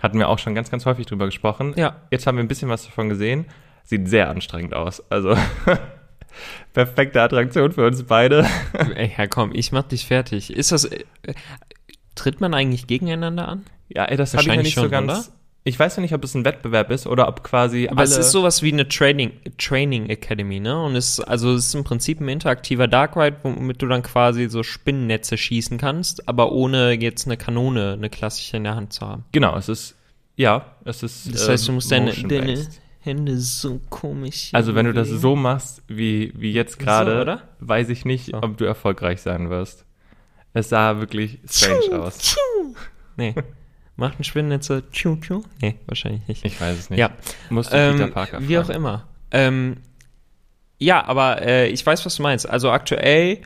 Hatten 0.00 0.18
wir 0.18 0.28
auch 0.28 0.38
schon 0.38 0.54
ganz, 0.54 0.70
ganz 0.70 0.86
häufig 0.86 1.06
drüber 1.06 1.26
gesprochen. 1.26 1.74
Ja. 1.76 1.96
Jetzt 2.12 2.26
haben 2.26 2.36
wir 2.36 2.44
ein 2.44 2.48
bisschen 2.48 2.68
was 2.68 2.84
davon 2.84 3.08
gesehen. 3.08 3.46
Sieht 3.82 4.08
sehr 4.08 4.30
anstrengend 4.30 4.74
aus. 4.74 5.02
Also 5.10 5.36
perfekte 6.72 7.20
Attraktion 7.20 7.72
für 7.72 7.86
uns 7.86 8.04
beide. 8.04 8.46
Ey, 8.94 9.12
ja, 9.16 9.26
komm, 9.26 9.50
ich 9.52 9.72
mach 9.72 9.84
dich 9.84 10.06
fertig. 10.06 10.52
Ist 10.52 10.70
das. 10.70 10.88
Tritt 12.18 12.40
man 12.40 12.52
eigentlich 12.52 12.86
gegeneinander 12.86 13.48
an? 13.48 13.64
Ja, 13.88 14.04
ey, 14.04 14.16
das 14.16 14.34
habe 14.34 14.42
ich 14.42 14.48
ja 14.48 14.56
nicht 14.56 14.74
so 14.74 14.82
schon, 14.82 14.90
ganz. 14.90 15.10
oder? 15.10 15.24
Ich 15.64 15.78
weiß 15.78 15.96
ja 15.96 16.02
nicht, 16.02 16.14
ob 16.14 16.24
es 16.24 16.34
ein 16.34 16.44
Wettbewerb 16.44 16.90
ist 16.90 17.06
oder 17.06 17.28
ob 17.28 17.44
quasi 17.44 17.88
Aber 17.88 18.02
es 18.02 18.16
ist 18.16 18.30
sowas 18.30 18.62
wie 18.62 18.72
eine 18.72 18.88
Training, 18.88 19.32
Training 19.58 20.08
Academy, 20.08 20.60
ne? 20.60 20.82
Und 20.82 20.96
es, 20.96 21.20
also 21.20 21.54
es 21.54 21.66
ist 21.66 21.74
im 21.74 21.84
Prinzip 21.84 22.20
ein 22.20 22.28
interaktiver 22.28 22.88
Dark 22.88 23.16
Ride, 23.16 23.36
womit 23.42 23.82
du 23.82 23.86
dann 23.86 24.02
quasi 24.02 24.48
so 24.48 24.62
Spinnennetze 24.62 25.36
schießen 25.36 25.76
kannst, 25.78 26.26
aber 26.28 26.52
ohne 26.52 26.92
jetzt 26.92 27.26
eine 27.26 27.36
Kanone, 27.36 27.92
eine 27.92 28.08
klassische 28.08 28.56
in 28.56 28.64
der 28.64 28.76
Hand 28.76 28.92
zu 28.94 29.06
haben. 29.06 29.24
Genau, 29.32 29.56
es 29.56 29.68
ist. 29.68 29.94
Ja, 30.36 30.76
es 30.84 31.02
ist. 31.02 31.34
Das 31.34 31.48
heißt, 31.48 31.66
du 31.66 31.72
ähm, 31.72 31.74
musst 31.74 31.92
deine, 31.92 32.06
motion-based. 32.06 32.46
deine 32.46 32.66
Hände 33.00 33.38
so 33.38 33.80
komisch. 33.90 34.50
Also 34.52 34.74
wenn 34.74 34.86
du 34.86 34.92
das 34.92 35.08
so 35.08 35.36
machst, 35.36 35.82
wie, 35.88 36.32
wie 36.36 36.52
jetzt 36.52 36.78
gerade, 36.78 37.20
oder? 37.20 37.42
weiß 37.60 37.88
ich 37.90 38.04
nicht, 38.04 38.26
So. 38.26 38.38
ob 38.42 38.56
du 38.56 38.64
erfolgreich 38.64 39.20
sein 39.20 39.50
wirst. 39.50 39.84
Es 40.54 40.68
sah 40.70 40.98
wirklich 40.98 41.38
strange 41.48 42.00
aus. 42.02 42.36
Nee. 43.16 43.34
Macht 43.96 44.20
ein 44.20 44.24
Spinnennetze. 44.24 44.84
Tschu, 44.92 45.16
tschu? 45.16 45.42
Nee, 45.60 45.76
wahrscheinlich 45.86 46.26
nicht. 46.28 46.44
Ich 46.44 46.60
weiß 46.60 46.78
es 46.78 46.90
nicht. 46.90 46.98
Ja. 47.00 47.10
Musst 47.50 47.72
du 47.72 47.76
Peter 47.76 48.04
Ähm, 48.04 48.12
Parker 48.12 48.38
wie 48.48 48.58
auch 48.58 48.64
fragen. 48.66 48.76
immer. 48.78 49.08
Ähm, 49.32 49.76
ja, 50.78 51.04
aber 51.04 51.42
äh, 51.42 51.68
ich 51.68 51.84
weiß, 51.84 52.06
was 52.06 52.14
du 52.16 52.22
meinst. 52.22 52.48
Also 52.48 52.70
aktuell 52.70 53.40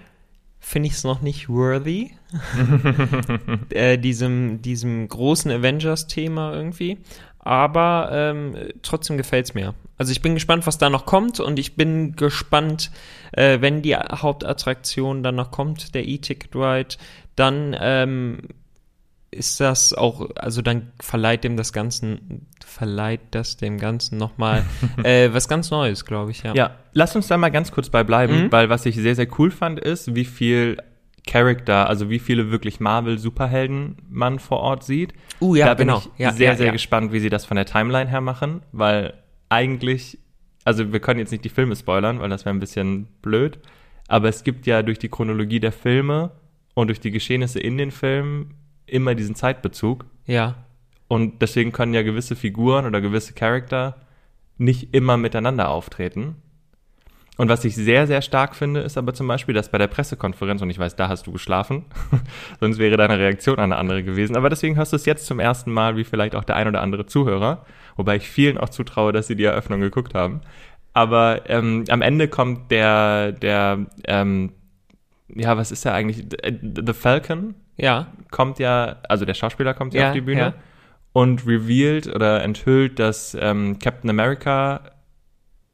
finde 0.61 0.89
ich 0.89 0.93
es 0.95 1.05
noch 1.05 1.23
nicht 1.23 1.49
worthy, 1.49 2.13
äh, 3.71 3.99
diesem, 3.99 4.63
diesem 4.63 5.09
großen 5.09 5.51
Avengers-Thema 5.51 6.53
irgendwie. 6.53 6.99
Aber 7.45 8.09
ähm, 8.13 8.55
trotzdem 8.83 9.17
gefällt 9.17 9.47
es 9.47 9.55
mir. 9.55 9.75
Also 9.99 10.13
ich 10.13 10.23
bin 10.23 10.35
gespannt, 10.35 10.65
was 10.67 10.79
da 10.79 10.89
noch 10.91 11.07
kommt 11.07 11.41
und 11.41 11.59
ich 11.59 11.75
bin 11.75 12.15
gespannt, 12.15 12.91
äh, 13.33 13.61
wenn 13.61 13.83
die 13.83 13.97
Hauptattraktion 13.97 15.23
dann 15.25 15.35
noch 15.35 15.51
kommt, 15.51 15.95
der 15.95 16.07
E-Ticket 16.07 16.55
Ride, 16.55 16.97
dann 17.35 17.77
ähm, 17.81 18.39
ist 19.33 19.59
das 19.61 19.93
auch, 19.93 20.29
also 20.37 20.63
dann 20.63 20.93
verleiht 21.01 21.43
dem 21.43 21.57
das 21.57 21.73
Ganzen, 21.73 22.47
verleiht 22.65 23.21
das 23.33 23.57
dem 23.57 23.79
Ganzen 23.79 24.19
nochmal 24.19 24.65
äh, 25.03 25.31
was 25.33 25.49
ganz 25.49 25.71
Neues, 25.71 26.05
glaube 26.05 26.31
ich, 26.31 26.43
ja. 26.45 26.55
Ja, 26.55 26.77
lass 26.93 27.17
uns 27.17 27.27
da 27.27 27.37
mal 27.39 27.51
ganz 27.51 27.73
kurz 27.73 27.89
bei 27.91 28.05
bleiben, 28.05 28.45
Mhm. 28.45 28.53
weil 28.53 28.69
was 28.71 28.87
ich 28.87 28.95
sehr, 28.97 29.17
sehr 29.17 29.29
cool 29.39 29.51
fand, 29.51 29.81
ist, 29.81 30.15
wie 30.15 30.27
viel 30.27 30.77
Charakter, 31.27 31.89
also 31.89 32.11
wie 32.11 32.19
viele 32.19 32.51
wirklich 32.51 32.81
Marvel-Superhelden 32.81 33.97
man 34.11 34.39
vor 34.39 34.59
Ort 34.61 34.85
sieht. 34.85 35.13
Uh, 35.41 35.55
ja, 35.55 35.67
da 35.67 35.75
bin 35.75 35.89
genau. 35.89 35.99
ich 35.99 36.09
Ja, 36.19 36.33
sehr, 36.33 36.51
ja, 36.53 36.57
sehr 36.57 36.73
gespannt, 36.73 37.13
wie 37.13 37.21
sie 37.21 37.31
das 37.31 37.45
von 37.45 37.57
der 37.57 37.67
Timeline 37.67 38.11
her 38.11 38.21
machen, 38.21 38.63
weil 38.73 39.15
eigentlich, 39.49 40.19
also 40.65 40.93
wir 40.93 41.01
können 41.01 41.21
jetzt 41.21 41.31
nicht 41.31 41.45
die 41.45 41.49
Filme 41.49 41.77
spoilern, 41.77 42.21
weil 42.21 42.29
das 42.31 42.45
wäre 42.45 42.55
ein 42.55 42.61
bisschen 42.61 43.07
blöd, 43.23 43.59
aber 44.09 44.29
es 44.29 44.43
gibt 44.43 44.67
ja 44.67 44.83
durch 44.83 44.99
die 44.99 45.09
Chronologie 45.09 45.61
der 45.61 45.73
Filme 45.73 46.33
und 46.75 46.89
durch 46.89 47.01
die 47.01 47.11
Geschehnisse 47.13 47.61
in 47.61 47.79
den 47.79 47.91
Filmen 47.93 48.55
immer 48.87 49.15
diesen 49.15 49.35
Zeitbezug 49.37 50.05
Ja. 50.27 50.57
und 51.07 51.41
deswegen 51.41 51.71
können 51.73 51.95
ja 51.95 52.03
gewisse 52.03 52.35
Figuren 52.35 52.85
oder 52.85 53.01
gewisse 53.01 53.33
Charakter 53.33 53.97
nicht 54.59 54.95
immer 54.95 55.17
miteinander 55.17 55.69
auftreten. 55.71 56.37
Und 57.39 57.49
was 57.49 57.65
ich 57.65 57.75
sehr, 57.75 58.07
sehr 58.07 58.21
stark 58.21 58.55
finde, 58.55 58.81
ist 58.81 58.99
aber 58.99 59.15
zum 59.15 59.27
Beispiel, 59.27 59.55
dass 59.55 59.71
bei 59.71 59.79
der 59.79 59.87
Pressekonferenz, 59.87 60.61
und 60.61 60.69
ich 60.69 60.79
weiß, 60.79 60.97
da 60.97 61.09
hast 61.09 61.27
du 61.27 61.33
geschlafen, 61.33 61.87
sonst 62.61 62.79
wäre 62.79 62.97
deine 62.99 63.19
Reaktion 63.19 63.59
eine 63.59 63.77
andere 63.77 64.03
gewesen, 64.03 64.37
aber 64.37 64.51
deswegen 64.51 64.77
hörst 64.77 64.93
du 64.93 64.97
es 64.97 65.07
jetzt 65.07 65.27
zum 65.27 65.41
ersten 65.41 65.73
Mal, 65.73 65.97
wie 65.97 66.05
vielleicht 66.05 66.35
auch 66.35 66.45
der 66.45 66.57
ein 66.57 66.69
oder 66.69 66.83
andere 66.83 67.07
Zuhörer, 67.07 67.65
wobei 67.97 68.17
ich 68.17 68.29
vielen 68.29 68.59
auch 68.59 68.69
zutraue, 68.69 69.13
dass 69.13 69.29
sie 69.29 69.37
die 69.37 69.45
Eröffnung 69.45 69.81
geguckt 69.81 70.15
haben. 70.15 70.43
Aber 70.93 71.49
ähm, 71.49 71.85
am 71.89 72.03
Ende 72.03 72.29
kommt 72.29 72.71
der, 72.71 73.33
der, 73.33 73.87
ähm, 74.07 74.53
ja, 75.35 75.57
was 75.57 75.73
ist 75.73 75.87
er 75.87 75.95
eigentlich? 75.95 76.27
The 76.61 76.93
Falcon 76.93 77.55
Ja. 77.79 78.09
kommt 78.31 78.59
ja, 78.59 78.97
also 79.09 79.25
der 79.25 79.33
Schauspieler 79.35 79.73
kommt 79.73 79.95
ja, 79.95 80.03
Ja, 80.03 80.09
auf 80.09 80.15
die 80.15 80.21
Bühne 80.21 80.41
ja. 80.41 80.55
und 81.15 81.47
revealed 81.47 82.15
oder 82.15 82.43
enthüllt, 82.43 82.99
dass 82.99 83.35
ähm, 83.41 83.79
Captain 83.79 84.11
America, 84.11 84.83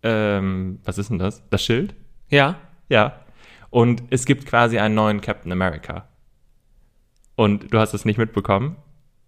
ähm, 0.09 0.81
was 0.85 0.99
ist 0.99 1.11
denn 1.11 1.19
das? 1.19 1.49
Das 1.50 1.62
Schild? 1.62 1.95
Ja. 2.29 2.57
Ja. 2.88 3.21
Und 3.71 4.03
es 4.11 4.25
gibt 4.25 4.47
quasi 4.47 4.79
einen 4.79 4.95
neuen 4.95 5.21
Captain 5.21 5.53
America. 5.53 6.09
Und 7.37 7.73
du 7.73 7.79
hast 7.79 7.95
es 7.95 8.05
nicht 8.05 8.19
mitbekommen, 8.19 8.77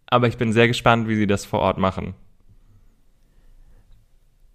aber 0.07 0.27
ich 0.27 0.37
bin 0.37 0.53
sehr 0.53 0.67
gespannt, 0.67 1.09
wie 1.09 1.17
sie 1.17 1.27
das 1.27 1.45
vor 1.45 1.61
Ort 1.61 1.79
machen. 1.79 2.15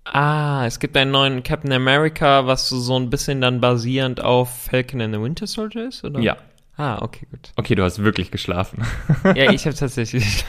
Ah, 0.04 0.66
es 0.66 0.80
gibt 0.80 0.96
einen 0.98 1.12
neuen 1.12 1.42
Captain 1.44 1.72
America, 1.72 2.46
was 2.46 2.70
so 2.70 2.80
so 2.80 2.98
ein 2.98 3.10
bisschen 3.10 3.42
dann 3.42 3.62
basierend 3.62 4.22
auf 4.22 4.66
Falcon 4.66 5.02
and 5.02 5.16
the 5.16 5.22
Winter 5.22 5.48
Soldier 5.48 5.88
ist, 5.88 6.04
oder? 6.04 6.20
Ja. 6.20 6.38
Ah, 6.78 7.02
okay, 7.02 7.26
gut. 7.32 7.54
Okay, 7.56 7.76
du 7.76 7.84
hast 7.84 8.04
wirklich 8.04 8.32
geschlafen. 8.32 8.84
Ja, 9.24 9.52
ich 9.52 9.66
habe 9.66 9.76
tatsächlich. 9.76 10.44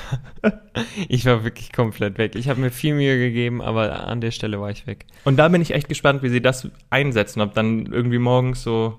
ich 1.09 1.25
war 1.25 1.45
wirklich 1.45 1.73
komplett 1.73 2.19
weg. 2.19 2.35
Ich 2.35 2.49
habe 2.49 2.61
mir 2.61 2.71
viel 2.71 2.95
Mühe 2.95 3.17
gegeben, 3.17 3.63
aber 3.63 4.07
an 4.07 4.21
der 4.21 4.33
Stelle 4.33 4.61
war 4.61 4.71
ich 4.71 4.87
weg. 4.87 5.07
Und 5.25 5.37
da 5.37 5.49
bin 5.49 5.63
ich 5.63 5.73
echt 5.73 5.89
gespannt, 5.89 6.23
wie 6.23 6.29
sie 6.29 6.43
das 6.43 6.69
einsetzen. 6.91 7.41
Ob 7.41 7.55
dann 7.55 7.87
irgendwie 7.87 8.19
morgens 8.19 8.63
so 8.63 8.99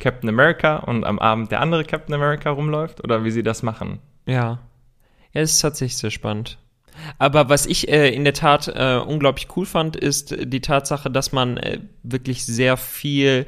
Captain 0.00 0.28
America 0.28 0.78
und 0.78 1.04
am 1.04 1.18
Abend 1.18 1.52
der 1.52 1.60
andere 1.60 1.84
Captain 1.84 2.14
America 2.14 2.50
rumläuft 2.50 3.04
oder 3.04 3.24
wie 3.24 3.30
sie 3.30 3.42
das 3.44 3.62
machen. 3.62 4.00
Ja. 4.26 4.58
Ja, 5.32 5.42
es 5.42 5.52
ist 5.52 5.60
tatsächlich 5.60 5.96
sehr 5.96 6.10
spannend. 6.10 6.58
Aber 7.18 7.48
was 7.48 7.66
ich 7.66 7.88
äh, 7.88 8.12
in 8.12 8.24
der 8.24 8.34
Tat 8.34 8.68
äh, 8.68 8.96
unglaublich 8.96 9.46
cool 9.56 9.66
fand, 9.66 9.94
ist 9.94 10.34
die 10.36 10.60
Tatsache, 10.60 11.10
dass 11.10 11.30
man 11.32 11.56
äh, 11.56 11.80
wirklich 12.02 12.44
sehr 12.44 12.76
viel 12.76 13.46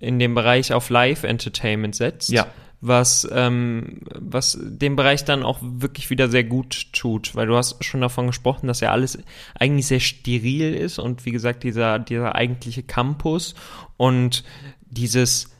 in 0.00 0.18
dem 0.18 0.34
Bereich 0.34 0.72
auf 0.72 0.90
Live-Entertainment 0.90 1.94
setzt. 1.94 2.30
Ja. 2.30 2.46
Was, 2.80 3.26
ähm, 3.32 4.02
was 4.14 4.56
dem 4.60 4.94
Bereich 4.94 5.24
dann 5.24 5.42
auch 5.42 5.58
wirklich 5.60 6.10
wieder 6.10 6.28
sehr 6.28 6.44
gut 6.44 6.92
tut, 6.92 7.34
weil 7.34 7.48
du 7.48 7.56
hast 7.56 7.84
schon 7.84 8.00
davon 8.00 8.28
gesprochen, 8.28 8.68
dass 8.68 8.78
ja 8.78 8.92
alles 8.92 9.18
eigentlich 9.58 9.88
sehr 9.88 9.98
steril 9.98 10.74
ist 10.74 11.00
und 11.00 11.26
wie 11.26 11.32
gesagt, 11.32 11.64
dieser, 11.64 11.98
dieser 11.98 12.36
eigentliche 12.36 12.84
Campus 12.84 13.56
und 13.96 14.44
dieses, 14.86 15.50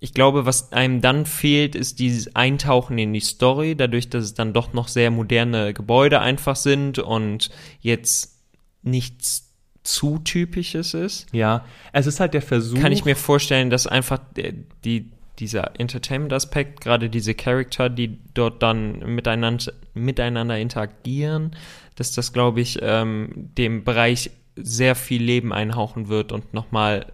ich 0.00 0.14
glaube, 0.14 0.46
was 0.46 0.72
einem 0.72 1.02
dann 1.02 1.26
fehlt, 1.26 1.74
ist 1.74 1.98
dieses 1.98 2.34
Eintauchen 2.34 2.96
in 2.96 3.12
die 3.12 3.20
Story, 3.20 3.76
dadurch, 3.76 4.08
dass 4.08 4.24
es 4.24 4.32
dann 4.32 4.54
doch 4.54 4.72
noch 4.72 4.88
sehr 4.88 5.10
moderne 5.10 5.74
Gebäude 5.74 6.20
einfach 6.20 6.56
sind 6.56 6.98
und 6.98 7.50
jetzt 7.82 8.38
nichts 8.82 9.47
zu 9.94 10.18
typisches 10.18 10.94
ist. 10.94 11.26
Ja, 11.32 11.64
es 11.92 12.06
ist 12.06 12.20
halt 12.20 12.34
der 12.34 12.42
Versuch. 12.42 12.80
Kann 12.80 12.92
ich 12.92 13.04
mir 13.04 13.16
vorstellen, 13.16 13.70
dass 13.70 13.86
einfach 13.86 14.20
die, 14.84 15.10
dieser 15.38 15.78
Entertainment-Aspekt, 15.78 16.80
gerade 16.80 17.08
diese 17.08 17.34
Charakter, 17.34 17.88
die 17.88 18.18
dort 18.34 18.62
dann 18.62 18.98
miteinander, 19.14 19.72
miteinander 19.94 20.58
interagieren, 20.58 21.52
dass 21.96 22.12
das, 22.12 22.32
glaube 22.32 22.60
ich, 22.60 22.78
ähm, 22.82 23.30
dem 23.56 23.84
Bereich 23.84 24.30
sehr 24.56 24.94
viel 24.94 25.22
Leben 25.22 25.52
einhauchen 25.52 26.08
wird 26.08 26.32
und 26.32 26.52
nochmal 26.52 27.06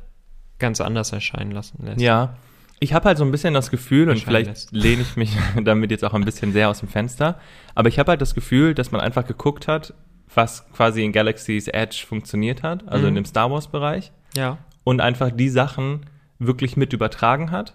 ganz 0.59 0.81
anders 0.81 1.13
erscheinen 1.13 1.53
lassen 1.53 1.85
lässt. 1.85 2.01
Ja, 2.01 2.37
ich 2.81 2.93
habe 2.93 3.07
halt 3.07 3.19
so 3.19 3.25
ein 3.25 3.31
bisschen 3.31 3.55
das 3.55 3.71
Gefühl, 3.71 4.09
und 4.09 4.19
vielleicht 4.19 4.73
lehne 4.73 5.03
ich 5.03 5.17
mich 5.17 5.31
damit 5.63 5.91
jetzt 5.91 6.05
auch 6.05 6.15
ein 6.15 6.25
bisschen 6.25 6.53
sehr 6.53 6.71
aus 6.71 6.81
dem 6.81 6.89
Fenster, 6.89 7.39
aber 7.75 7.89
ich 7.89 7.99
habe 7.99 8.11
halt 8.11 8.21
das 8.21 8.35
Gefühl, 8.35 8.75
dass 8.75 8.91
man 8.91 9.01
einfach 9.01 9.27
geguckt 9.27 9.69
hat, 9.69 9.95
was 10.37 10.71
quasi 10.73 11.05
in 11.05 11.13
Galaxy's 11.13 11.69
Edge 11.69 12.05
funktioniert 12.07 12.63
hat, 12.63 12.87
also 12.89 13.07
in 13.07 13.13
Mhm. 13.15 13.17
dem 13.17 13.25
Star 13.25 13.51
Wars-Bereich, 13.51 14.13
Ja. 14.37 14.59
und 14.85 15.01
einfach 15.01 15.31
die 15.31 15.49
Sachen 15.49 16.07
wirklich 16.39 16.77
mit 16.77 16.93
übertragen 16.93 17.51
hat 17.51 17.75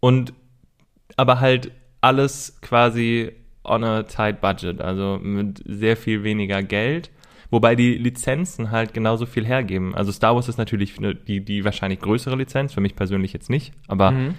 und 0.00 0.32
aber 1.16 1.40
halt 1.40 1.72
alles 2.00 2.58
quasi 2.62 3.32
on 3.64 3.84
a 3.84 4.04
tight 4.04 4.40
budget, 4.40 4.80
also 4.80 5.18
mit 5.22 5.62
sehr 5.66 5.96
viel 5.96 6.22
weniger 6.22 6.62
Geld, 6.62 7.10
wobei 7.50 7.74
die 7.74 7.94
Lizenzen 7.94 8.70
halt 8.70 8.94
genauso 8.94 9.26
viel 9.26 9.44
hergeben. 9.44 9.94
Also 9.94 10.12
Star 10.12 10.34
Wars 10.34 10.48
ist 10.48 10.56
natürlich 10.56 10.94
die, 11.26 11.44
die 11.44 11.64
wahrscheinlich 11.64 12.00
größere 12.00 12.36
Lizenz, 12.36 12.72
für 12.72 12.80
mich 12.80 12.96
persönlich 12.96 13.32
jetzt 13.32 13.50
nicht, 13.50 13.72
aber 13.88 14.12
Mhm. 14.12 14.34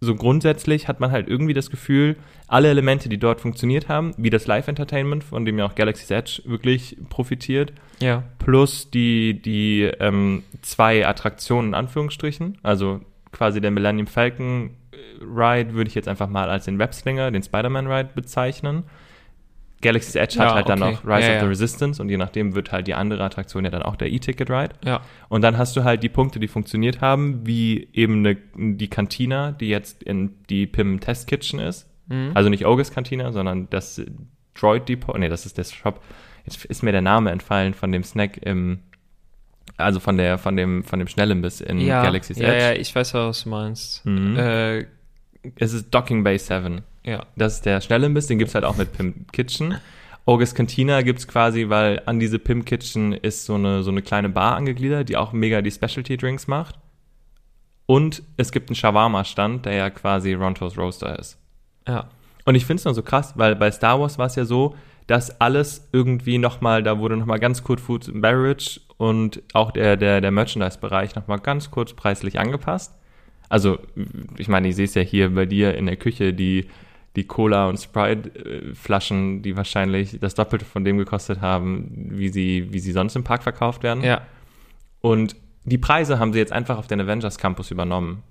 So 0.00 0.14
grundsätzlich 0.14 0.88
hat 0.88 1.00
man 1.00 1.10
halt 1.10 1.28
irgendwie 1.28 1.54
das 1.54 1.70
Gefühl, 1.70 2.16
alle 2.48 2.68
Elemente, 2.68 3.08
die 3.08 3.18
dort 3.18 3.40
funktioniert 3.40 3.88
haben, 3.88 4.12
wie 4.18 4.30
das 4.30 4.46
Live-Entertainment, 4.46 5.24
von 5.24 5.44
dem 5.44 5.58
ja 5.58 5.64
auch 5.66 5.74
Galaxy's 5.74 6.10
Edge 6.10 6.42
wirklich 6.44 6.96
profitiert, 7.08 7.72
Ja. 8.00 8.22
plus 8.38 8.90
die, 8.90 9.40
die 9.40 9.82
ähm, 10.00 10.42
zwei 10.62 11.06
Attraktionen 11.06 11.68
in 11.70 11.74
Anführungsstrichen, 11.74 12.58
also 12.62 13.00
quasi 13.32 13.60
der 13.60 13.70
Millennium 13.70 14.06
Falcon 14.06 14.70
äh, 14.92 14.96
Ride 15.24 15.74
würde 15.74 15.88
ich 15.88 15.94
jetzt 15.94 16.08
einfach 16.08 16.28
mal 16.28 16.50
als 16.50 16.66
den 16.66 16.78
Webslinger, 16.78 17.30
den 17.30 17.42
Spider-Man 17.42 17.86
Ride 17.86 18.10
bezeichnen. 18.14 18.84
Galaxy's 19.82 20.14
Edge 20.14 20.38
hat 20.38 20.48
Ja, 20.48 20.54
halt 20.54 20.68
dann 20.68 20.82
okay. 20.82 20.92
noch 20.92 21.04
Rise 21.04 21.28
Ja, 21.28 21.34
of 21.34 21.40
the 21.40 21.44
ja. 21.44 21.48
Resistance 21.48 22.00
und 22.02 22.08
je 22.08 22.16
nachdem 22.16 22.54
wird 22.54 22.72
halt 22.72 22.86
die 22.86 22.94
andere 22.94 23.22
Attraktion 23.22 23.64
ja 23.64 23.70
dann 23.70 23.82
auch 23.82 23.96
der 23.96 24.10
E-Ticket 24.10 24.50
Ride. 24.50 24.70
Ja. 24.84 25.02
Und 25.28 25.42
dann 25.42 25.58
hast 25.58 25.76
du 25.76 25.84
halt 25.84 26.02
die 26.02 26.08
Punkte, 26.08 26.40
die 26.40 26.48
funktioniert 26.48 27.00
haben, 27.00 27.46
wie 27.46 27.88
eben 27.92 28.18
eine, 28.26 28.36
die 28.56 28.88
Cantina, 28.88 29.52
die 29.52 29.68
jetzt 29.68 30.02
in 30.02 30.34
die 30.48 30.66
PIM 30.66 31.00
Test 31.00 31.26
Kitchen 31.26 31.58
ist. 31.60 31.88
Mhm. 32.08 32.30
Also 32.34 32.48
nicht 32.48 32.64
Ogres 32.66 32.90
Cantina, 32.90 33.32
sondern 33.32 33.68
das 33.70 34.00
Droid 34.54 34.88
Depot. 34.88 35.18
Nee, 35.18 35.28
das 35.28 35.44
ist 35.44 35.58
der 35.58 35.64
Shop. 35.64 36.02
Jetzt 36.46 36.64
ist 36.64 36.82
mir 36.82 36.92
der 36.92 37.02
Name 37.02 37.30
entfallen 37.30 37.74
von 37.74 37.92
dem 37.92 38.02
Snack 38.04 38.38
im, 38.46 38.78
also 39.76 40.00
von 40.00 40.16
der, 40.16 40.38
von 40.38 40.56
dem, 40.56 40.84
von 40.84 40.98
dem 41.00 41.08
Schnellimbiss 41.08 41.60
in 41.60 41.80
ja. 41.80 42.02
Galaxy's 42.02 42.38
ja, 42.38 42.48
Edge. 42.48 42.64
ja, 42.64 42.72
ich 42.72 42.94
weiß, 42.94 43.12
was 43.14 43.42
du 43.44 43.50
meinst. 43.50 44.06
Mhm. 44.06 44.36
Äh, 44.38 44.86
Es 45.56 45.72
ist 45.74 45.90
Docking 45.94 46.24
Bay 46.24 46.38
7. 46.38 46.82
ja. 47.06 47.24
Das 47.36 47.54
ist 47.54 47.66
der 47.66 47.80
Schnellimbiss, 47.80 48.26
den 48.26 48.38
gibt's 48.38 48.54
halt 48.54 48.64
auch 48.64 48.76
mit 48.76 48.92
Pim 48.92 49.26
Kitchen. 49.32 49.78
Ogres 50.26 50.54
Cantina 50.54 51.02
gibt's 51.02 51.28
quasi, 51.28 51.68
weil 51.68 52.02
an 52.04 52.18
diese 52.18 52.40
Pim 52.40 52.64
Kitchen 52.64 53.12
ist 53.12 53.46
so 53.46 53.54
eine, 53.54 53.84
so 53.84 53.92
eine 53.92 54.02
kleine 54.02 54.28
Bar 54.28 54.56
angegliedert, 54.56 55.08
die 55.08 55.16
auch 55.16 55.32
mega 55.32 55.62
die 55.62 55.70
Specialty 55.70 56.16
Drinks 56.16 56.48
macht. 56.48 56.74
Und 57.86 58.24
es 58.36 58.50
gibt 58.50 58.68
einen 58.68 58.74
Shawarma-Stand, 58.74 59.64
der 59.64 59.74
ja 59.74 59.90
quasi 59.90 60.34
Rontos 60.34 60.76
Roaster 60.76 61.16
ist. 61.18 61.38
Ja. 61.86 62.10
Und 62.44 62.56
ich 62.56 62.66
finde 62.66 62.80
es 62.80 62.84
nur 62.84 62.94
so 62.94 63.02
krass, 63.02 63.34
weil 63.36 63.54
bei 63.54 63.70
Star 63.70 64.00
Wars 64.00 64.18
war 64.18 64.26
es 64.26 64.34
ja 64.34 64.44
so, 64.44 64.74
dass 65.06 65.40
alles 65.40 65.88
irgendwie 65.92 66.38
nochmal, 66.38 66.82
da 66.82 66.98
wurde 66.98 67.16
nochmal 67.16 67.38
ganz 67.38 67.62
kurz 67.62 67.80
Food 67.80 68.08
and 68.08 68.20
Beverage 68.20 68.80
und 68.96 69.42
auch 69.52 69.70
der, 69.70 69.96
der, 69.96 70.20
der 70.20 70.30
Merchandise-Bereich 70.32 71.14
nochmal 71.14 71.38
ganz 71.38 71.70
kurz 71.70 71.92
preislich 71.92 72.40
angepasst. 72.40 72.92
Also, 73.48 73.78
ich 74.36 74.48
meine, 74.48 74.66
ich 74.66 74.74
sehe 74.74 74.86
es 74.86 74.94
ja 74.94 75.02
hier 75.02 75.32
bei 75.32 75.46
dir 75.46 75.76
in 75.76 75.86
der 75.86 75.96
Küche, 75.96 76.32
die, 76.32 76.66
die 77.16 77.24
Cola- 77.24 77.68
und 77.68 77.78
Sprite-Flaschen, 77.78 79.42
die 79.42 79.56
wahrscheinlich 79.56 80.20
das 80.20 80.34
Doppelte 80.34 80.66
von 80.66 80.84
dem 80.84 80.98
gekostet 80.98 81.40
haben, 81.40 82.10
wie 82.10 82.28
sie, 82.28 82.68
wie 82.70 82.78
sie 82.78 82.92
sonst 82.92 83.16
im 83.16 83.24
Park 83.24 83.42
verkauft 83.42 83.82
werden. 83.82 84.04
Ja. 84.04 84.20
Und 85.00 85.34
die 85.64 85.78
Preise 85.78 86.18
haben 86.18 86.32
sie 86.32 86.38
jetzt 86.38 86.52
einfach 86.52 86.78
auf 86.78 86.86
den 86.86 87.00
Avengers 87.00 87.38
Campus 87.38 87.70
übernommen. 87.70 88.22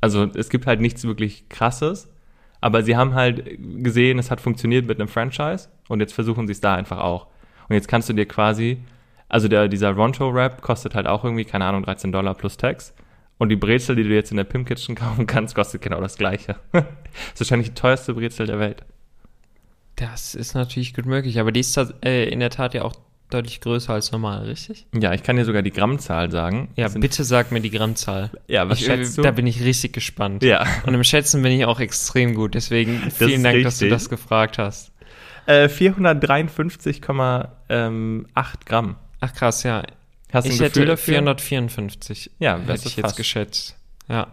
Also 0.00 0.24
es 0.24 0.48
gibt 0.48 0.66
halt 0.66 0.80
nichts 0.80 1.04
wirklich 1.04 1.48
krasses, 1.48 2.08
aber 2.60 2.82
sie 2.82 2.96
haben 2.96 3.14
halt 3.14 3.58
gesehen, 3.82 4.18
es 4.18 4.30
hat 4.30 4.40
funktioniert 4.40 4.86
mit 4.86 5.00
einem 5.00 5.08
Franchise 5.08 5.68
und 5.88 6.00
jetzt 6.00 6.12
versuchen 6.12 6.46
sie 6.46 6.52
es 6.52 6.60
da 6.60 6.74
einfach 6.74 6.98
auch. 6.98 7.26
Und 7.68 7.74
jetzt 7.74 7.88
kannst 7.88 8.08
du 8.08 8.12
dir 8.12 8.26
quasi, 8.26 8.78
also 9.28 9.48
der, 9.48 9.68
dieser 9.68 9.90
Ronto-Wrap 9.92 10.62
kostet 10.62 10.94
halt 10.94 11.06
auch 11.06 11.24
irgendwie, 11.24 11.44
keine 11.44 11.64
Ahnung, 11.64 11.82
13 11.82 12.12
Dollar 12.12 12.34
plus 12.34 12.56
Tax. 12.56 12.94
Und 13.38 13.50
die 13.50 13.56
Brezel, 13.56 13.96
die 13.96 14.04
du 14.04 14.14
jetzt 14.14 14.30
in 14.30 14.36
der 14.36 14.44
Pim 14.44 14.64
Kitchen 14.64 14.94
kaufen 14.94 15.26
kannst, 15.26 15.54
kostet 15.54 15.82
genau 15.82 16.00
das 16.00 16.16
gleiche. 16.16 16.56
das 16.72 16.84
ist 17.34 17.40
wahrscheinlich 17.40 17.68
die 17.68 17.74
teuerste 17.74 18.14
Brezel 18.14 18.46
der 18.46 18.58
Welt. 18.58 18.82
Das 19.96 20.34
ist 20.34 20.54
natürlich 20.54 20.94
gut 20.94 21.06
möglich, 21.06 21.40
aber 21.40 21.52
die 21.52 21.60
ist 21.60 21.76
äh, 22.04 22.28
in 22.28 22.40
der 22.40 22.50
Tat 22.50 22.74
ja 22.74 22.82
auch 22.82 22.94
deutlich 23.30 23.60
größer 23.60 23.92
als 23.92 24.12
normal, 24.12 24.44
richtig? 24.44 24.86
Ja, 24.94 25.12
ich 25.12 25.22
kann 25.22 25.36
dir 25.36 25.44
sogar 25.44 25.62
die 25.62 25.72
Grammzahl 25.72 26.30
sagen. 26.30 26.68
Ja, 26.76 26.88
bitte 26.88 27.24
sag 27.24 27.50
mir 27.50 27.60
die 27.60 27.70
Grammzahl. 27.70 28.30
Ja, 28.46 28.68
was 28.68 28.80
ich, 28.80 28.86
schätzt 28.86 29.18
du? 29.18 29.22
Da 29.22 29.30
bin 29.32 29.46
ich 29.46 29.62
richtig 29.64 29.92
gespannt. 29.92 30.42
Ja. 30.42 30.66
Und 30.86 30.94
im 30.94 31.04
Schätzen 31.04 31.42
bin 31.42 31.52
ich 31.52 31.64
auch 31.64 31.80
extrem 31.80 32.34
gut. 32.34 32.54
Deswegen 32.54 33.10
vielen 33.10 33.42
Dank, 33.42 33.62
dass 33.64 33.78
du 33.78 33.86
richtig. 33.86 34.02
das 34.02 34.10
gefragt 34.10 34.58
hast. 34.58 34.92
Äh, 35.46 35.66
453,8 35.68 37.48
Gramm. 38.64 38.96
Ach 39.20 39.32
krass, 39.32 39.62
ja. 39.62 39.82
Hast 40.32 40.48
du 40.48 40.52
ein 40.52 40.58
Gefühl 40.58 40.86
dafür? 40.86 41.14
454. 41.14 42.30
Ja, 42.38 42.58
hätte 42.58 42.72
ich 42.72 42.86
ist 42.86 42.96
jetzt 42.96 43.00
fast. 43.00 43.16
geschätzt. 43.16 43.76
Ja. 44.08 44.28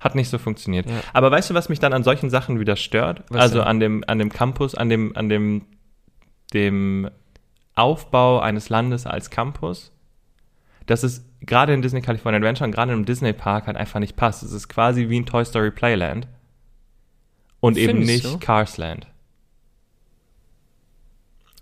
Hat 0.00 0.14
nicht 0.14 0.30
so 0.30 0.38
funktioniert. 0.38 0.88
Ja. 0.88 1.00
Aber 1.12 1.30
weißt 1.30 1.50
du, 1.50 1.54
was 1.54 1.68
mich 1.68 1.78
dann 1.78 1.92
an 1.92 2.02
solchen 2.02 2.30
Sachen 2.30 2.58
wieder 2.58 2.76
stört? 2.76 3.24
Was 3.28 3.42
also 3.42 3.58
denn? 3.58 3.68
an 3.68 3.80
dem, 3.80 4.04
an 4.06 4.18
dem 4.18 4.30
Campus, 4.30 4.74
an 4.74 4.88
dem, 4.88 5.14
an 5.14 5.28
dem, 5.28 5.66
dem 6.54 7.10
Aufbau 7.74 8.40
eines 8.40 8.70
Landes 8.70 9.06
als 9.06 9.30
Campus, 9.30 9.92
dass 10.86 11.02
es 11.02 11.24
gerade 11.42 11.74
in 11.74 11.82
Disney 11.82 12.00
California 12.00 12.38
Adventure 12.38 12.66
und 12.66 12.72
gerade 12.74 12.92
im 12.92 13.04
Disney 13.04 13.32
Park 13.32 13.66
halt 13.66 13.76
einfach 13.76 14.00
nicht 14.00 14.16
passt. 14.16 14.42
Es 14.42 14.52
ist 14.52 14.68
quasi 14.68 15.08
wie 15.08 15.20
ein 15.20 15.26
Toy 15.26 15.44
Story 15.44 15.70
Playland 15.70 16.26
und 17.60 17.76
eben 17.76 17.98
Findest 17.98 18.24
nicht 18.24 18.24
du? 18.24 18.38
Cars 18.38 18.78
Land. 18.78 19.06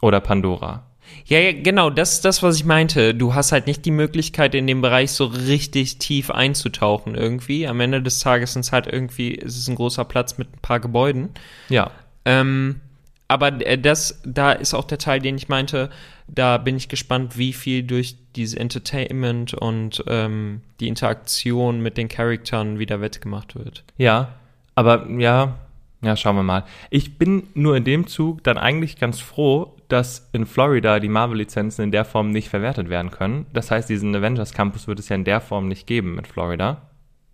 Oder 0.00 0.20
Pandora. 0.20 0.88
Ja, 1.27 1.38
ja, 1.38 1.53
genau, 1.53 1.90
das 1.90 2.14
ist 2.14 2.25
das, 2.25 2.42
was 2.42 2.57
ich 2.57 2.64
meinte. 2.64 3.14
Du 3.14 3.35
hast 3.35 3.53
halt 3.53 3.66
nicht 3.66 3.85
die 3.85 3.90
Möglichkeit, 3.90 4.55
in 4.55 4.66
dem 4.66 4.81
Bereich 4.81 5.12
so 5.12 5.27
richtig 5.27 5.99
tief 5.99 6.31
einzutauchen 6.31 7.14
irgendwie. 7.14 7.66
Am 7.66 7.81
Ende 7.81 8.03
des 8.03 8.21
Tages 8.21 8.55
sind 8.55 8.64
es 8.64 8.73
halt 8.73 8.87
irgendwie, 8.87 9.38
es 9.38 9.57
ist 9.57 9.68
ein 9.68 9.75
großer 9.75 10.05
Platz 10.05 10.38
mit 10.38 10.49
ein 10.49 10.61
paar 10.61 10.81
Gebäuden. 10.81 11.31
Ja. 11.68 11.90
Ähm, 12.25 12.81
aber 13.29 13.64
äh, 13.66 13.79
das, 13.79 14.21
da 14.25 14.53
ist 14.53 14.75
auch 14.75 14.85
der 14.85 14.99
Teil, 14.99 15.21
den 15.21 15.37
ich 15.37 15.49
meinte, 15.49 15.90
da 16.27 16.59
bin 16.59 16.77
ich 16.77 16.88
gespannt, 16.88 17.37
wie 17.37 17.53
viel 17.53 17.83
durch 17.83 18.16
dieses 18.35 18.55
Entertainment 18.55 19.55
und 19.55 20.03
ähm, 20.07 20.62
die 20.81 20.88
Interaktion 20.88 21.81
mit 21.81 21.97
den 21.97 22.09
Charakteren 22.09 22.79
wieder 22.79 23.01
wettgemacht 23.01 23.55
wird. 23.55 23.85
Ja, 23.99 24.35
aber 24.75 25.09
ja, 25.11 25.59
ja, 26.01 26.16
schauen 26.16 26.37
wir 26.37 26.42
mal. 26.42 26.64
Ich 26.90 27.18
bin 27.18 27.49
nur 27.55 27.77
in 27.77 27.85
dem 27.85 28.07
Zug 28.07 28.44
dann 28.44 28.57
eigentlich 28.57 28.97
ganz 28.99 29.21
froh, 29.21 29.75
dass 29.88 30.29
in 30.33 30.44
Florida 30.46 31.01
die 31.01 31.09
Marvel-Lizenzen 31.09 31.83
in 31.85 31.90
der 31.90 32.05
Form 32.05 32.31
nicht 32.31 32.48
verwertet 32.51 32.88
werden 32.90 33.11
können. 33.11 33.46
Das 33.53 33.70
heißt, 33.70 33.88
diesen 33.88 34.14
Avengers 34.14 34.53
Campus 34.53 34.87
wird 34.87 34.98
es 34.98 35.09
ja 35.09 35.16
in 35.16 35.24
der 35.24 35.40
Form 35.40 35.66
nicht 35.68 35.87
geben 35.87 36.14
mit 36.14 36.27
Florida. 36.27 36.83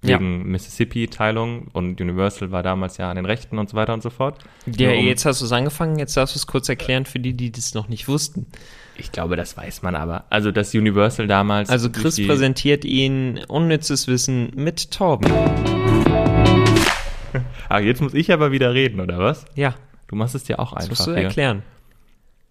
Ja. 0.05 0.19
Wegen 0.21 0.51
Mississippi-Teilung 0.51 1.69
und 1.73 1.99
Universal 2.01 2.51
war 2.51 2.63
damals 2.63 2.99
ja 2.99 3.09
an 3.11 3.17
den 3.17 3.25
Rechten 3.25 3.59
und 3.59 3.71
so 3.71 3.77
weiter 3.77 3.95
und 3.95 4.03
so 4.03 4.11
fort. 4.11 4.39
Ja, 4.67 4.91
um- 4.91 5.05
jetzt 5.07 5.25
hast 5.25 5.41
du 5.41 5.47
es 5.47 5.53
angefangen, 5.53 5.99
jetzt 5.99 6.15
darfst 6.17 6.35
du 6.35 6.39
es 6.39 6.47
kurz 6.47 6.69
erklären 6.69 7.07
für 7.07 7.19
die, 7.19 7.33
die 7.33 7.51
das 7.51 7.73
noch 7.75 7.89
nicht 7.89 8.07
wussten. 8.07 8.47
Ich 8.97 9.11
glaube, 9.13 9.35
das 9.37 9.57
weiß 9.57 9.83
man 9.83 9.97
aber. 9.97 10.25
Also, 10.31 10.51
dass 10.53 10.75
Universal 10.75 11.27
damals. 11.27 11.71
Also 11.71 11.91
Chris 11.91 12.25
präsentiert 12.25 12.85
Ihnen 12.85 13.41
unnützes 13.49 14.07
Wissen 14.07 14.53
mit 14.55 14.91
Torben. 14.91 15.33
Ah, 17.69 17.81
jetzt 17.81 18.01
muss 18.01 18.15
ich 18.15 18.33
aber 18.33 18.53
wieder 18.53 18.75
reden, 18.75 19.01
oder 19.01 19.19
was? 19.19 19.45
Ja, 19.55 19.75
Du 20.07 20.17
machst 20.17 20.35
es 20.35 20.45
dir 20.45 20.61
auch 20.61 20.75
das 20.75 20.85
einfach. 20.85 20.91
musst 21.07 21.07
du 21.09 21.17
hier. 21.19 21.63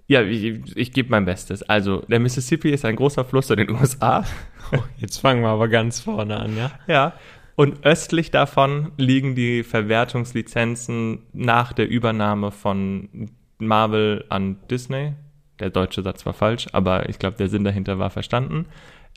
Ja, 0.08 0.22
ich, 0.22 0.76
ich 0.76 0.92
gebe 0.92 1.10
mein 1.10 1.26
Bestes. 1.26 1.64
Also, 1.64 2.04
der 2.08 2.20
Mississippi 2.20 2.72
ist 2.72 2.86
ein 2.86 2.96
großer 2.96 3.24
Fluss 3.24 3.50
in 3.50 3.58
den 3.58 3.72
USA. 3.72 4.26
Jetzt 4.98 5.20
fangen 5.20 5.42
wir 5.42 5.50
aber 5.50 5.70
ganz 5.70 6.02
vorne 6.02 6.38
an, 6.38 6.58
ja? 6.58 6.72
Ja. 6.88 7.14
Und 7.56 7.86
östlich 7.86 8.32
davon 8.32 8.92
liegen 8.98 9.36
die 9.36 9.64
Verwertungslizenzen 9.64 11.20
nach 11.34 11.72
der 11.72 11.88
Übernahme 11.88 12.52
von 12.52 13.30
Marvel 13.60 14.26
an 14.30 14.58
Disney. 14.70 15.14
Der 15.60 15.70
deutsche 15.70 16.02
Satz 16.02 16.26
war 16.26 16.34
falsch, 16.34 16.68
aber 16.72 17.10
ich 17.10 17.20
glaube, 17.20 17.38
der 17.38 17.50
Sinn 17.50 17.64
dahinter 17.64 18.00
war 18.00 18.10
verstanden. 18.10 18.66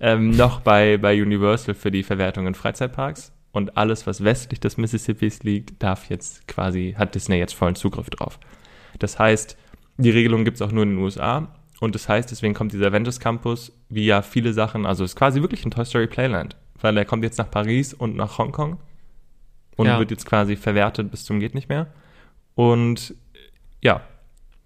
Ähm, 0.01 0.31
noch 0.37 0.61
bei, 0.61 0.99
bei 0.99 1.21
Universal 1.21 1.75
für 1.75 1.91
die 1.91 2.03
Verwertung 2.03 2.47
in 2.47 2.55
Freizeitparks. 2.55 3.33
Und 3.53 3.79
alles, 3.79 4.07
was 4.07 4.23
westlich 4.23 4.61
des 4.61 4.77
Mississippis 4.77 5.43
liegt, 5.43 5.83
darf 5.83 6.11
jetzt 6.11 6.47
quasi, 6.47 6.95
hat 6.99 7.15
Disney 7.15 7.39
jetzt 7.39 7.55
vollen 7.55 7.75
Zugriff 7.75 8.11
drauf. 8.11 8.39
Das 8.99 9.19
heißt, 9.19 9.57
die 9.99 10.11
Regelung 10.11 10.45
gibt 10.45 10.57
es 10.57 10.63
auch 10.63 10.73
nur 10.73 10.83
in 10.83 10.91
den 10.91 10.99
USA. 10.99 11.49
Und 11.81 11.95
das 11.95 12.09
heißt, 12.09 12.31
deswegen 12.31 12.55
kommt 12.55 12.73
dieser 12.73 12.87
Avengers 12.87 13.21
Campus, 13.21 13.73
wie 13.89 14.07
ja 14.07 14.23
viele 14.23 14.53
Sachen, 14.53 14.87
also 14.87 15.05
es 15.05 15.13
ist 15.13 15.17
quasi 15.17 15.43
wirklich 15.43 15.65
ein 15.65 15.71
Toy 15.71 15.85
Story 15.85 16.07
Playland. 16.07 16.57
Weil 16.81 16.97
er 16.97 17.05
kommt 17.05 17.25
jetzt 17.25 17.39
nach 17.39 17.51
Paris 17.51 17.95
und 17.95 18.17
nach 18.17 18.39
Hongkong. 18.39 18.79
Und 19.77 19.87
Ja. 19.87 19.99
wird 19.99 20.11
jetzt 20.11 20.27
quasi 20.27 20.57
verwertet 20.57 21.11
bis 21.11 21.25
zum 21.25 21.41
geht 21.41 21.55
nicht 21.55 21.69
mehr. 21.69 21.87
Und 22.55 23.15
ja, 23.83 24.01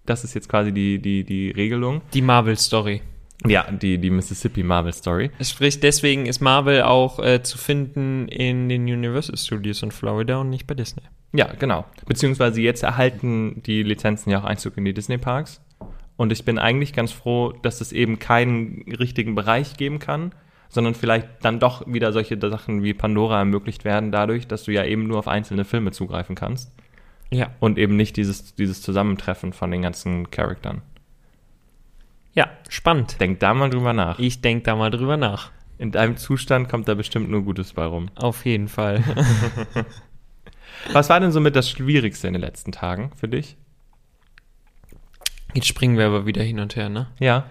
das 0.05 0.23
ist 0.23 0.33
jetzt 0.33 0.47
quasi 0.49 0.71
die, 0.71 0.99
die, 0.99 1.23
die 1.23 1.51
Regelung. 1.51 2.01
Die 2.13 2.21
Marvel-Story. 2.21 3.01
Ja, 3.47 3.69
die, 3.71 3.97
die 3.97 4.09
Mississippi 4.09 4.63
Marvel 4.63 4.93
Story. 4.93 5.31
Sprich, 5.41 5.79
deswegen 5.79 6.25
ist 6.25 6.41
Marvel 6.41 6.83
auch 6.83 7.19
äh, 7.19 7.41
zu 7.41 7.57
finden 7.57 8.27
in 8.27 8.69
den 8.69 8.83
Universal 8.83 9.37
Studios 9.37 9.81
in 9.81 9.91
Florida 9.91 10.37
und 10.37 10.49
nicht 10.49 10.67
bei 10.67 10.75
Disney. 10.75 11.03
Ja, 11.33 11.47
genau. 11.57 11.85
Beziehungsweise 12.05 12.61
jetzt 12.61 12.83
erhalten 12.83 13.63
die 13.63 13.83
Lizenzen 13.83 14.29
ja 14.29 14.39
auch 14.39 14.43
Einzug 14.45 14.77
in 14.77 14.85
die 14.85 14.93
Disney-Parks. 14.93 15.61
Und 16.17 16.31
ich 16.31 16.45
bin 16.45 16.59
eigentlich 16.59 16.93
ganz 16.93 17.11
froh, 17.11 17.51
dass 17.63 17.81
es 17.81 17.91
eben 17.93 18.19
keinen 18.19 18.83
richtigen 18.99 19.33
Bereich 19.33 19.75
geben 19.77 19.97
kann, 19.99 20.33
sondern 20.69 20.93
vielleicht 20.93 21.27
dann 21.41 21.59
doch 21.59 21.87
wieder 21.87 22.13
solche 22.13 22.37
Sachen 22.39 22.83
wie 22.83 22.93
Pandora 22.93 23.39
ermöglicht 23.39 23.85
werden, 23.85 24.11
dadurch, 24.11 24.47
dass 24.47 24.63
du 24.63 24.71
ja 24.71 24.85
eben 24.85 25.07
nur 25.07 25.19
auf 25.19 25.27
einzelne 25.27 25.65
Filme 25.65 25.91
zugreifen 25.91 26.35
kannst 26.35 26.71
Ja. 27.31 27.49
und 27.59 27.77
eben 27.79 27.95
nicht 27.95 28.17
dieses, 28.17 28.53
dieses 28.55 28.81
Zusammentreffen 28.81 29.51
von 29.53 29.71
den 29.71 29.81
ganzen 29.81 30.29
Charaktern. 30.31 30.81
Ja, 32.33 32.49
spannend. 32.69 33.19
Denk 33.19 33.39
da 33.39 33.53
mal 33.53 33.69
drüber 33.69 33.93
nach. 33.93 34.17
Ich 34.19 34.41
denke 34.41 34.63
da 34.63 34.75
mal 34.75 34.89
drüber 34.89 35.17
nach. 35.17 35.51
In 35.77 35.91
deinem 35.91 36.15
Zustand 36.17 36.69
kommt 36.69 36.87
da 36.87 36.93
bestimmt 36.93 37.29
nur 37.29 37.43
Gutes 37.43 37.73
bei 37.73 37.85
rum. 37.85 38.09
Auf 38.15 38.45
jeden 38.45 38.67
Fall. 38.67 39.03
Was 40.93 41.09
war 41.09 41.19
denn 41.19 41.31
so 41.31 41.39
mit 41.41 41.55
das 41.55 41.69
Schwierigste 41.69 42.27
in 42.27 42.33
den 42.33 42.41
letzten 42.41 42.71
Tagen 42.71 43.11
für 43.15 43.27
dich? 43.27 43.57
Jetzt 45.53 45.67
springen 45.67 45.97
wir 45.97 46.05
aber 46.05 46.25
wieder 46.25 46.43
hin 46.43 46.59
und 46.59 46.75
her, 46.75 46.89
ne? 46.89 47.07
Ja. 47.19 47.45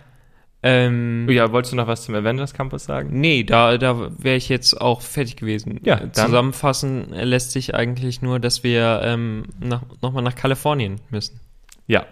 Ähm, 0.62 1.26
Ja, 1.30 1.52
wolltest 1.52 1.72
du 1.72 1.76
noch 1.76 1.86
was 1.86 2.04
zum 2.04 2.14
Avengers 2.14 2.54
Campus 2.54 2.84
sagen? 2.84 3.20
Nee, 3.20 3.44
da, 3.44 3.78
da 3.78 4.10
wäre 4.18 4.36
ich 4.36 4.48
jetzt 4.48 4.78
auch 4.80 5.00
fertig 5.00 5.36
gewesen. 5.36 5.80
Ja, 5.84 5.96
dann- 5.96 6.12
Zusammenfassen 6.14 7.10
lässt 7.10 7.52
sich 7.52 7.74
eigentlich 7.74 8.22
nur, 8.22 8.40
dass 8.40 8.62
wir 8.62 9.00
ähm, 9.04 9.44
nach, 9.58 9.82
nochmal 10.02 10.22
nach 10.22 10.34
Kalifornien 10.34 11.00
müssen. 11.10 11.40
Ja. 11.86 12.06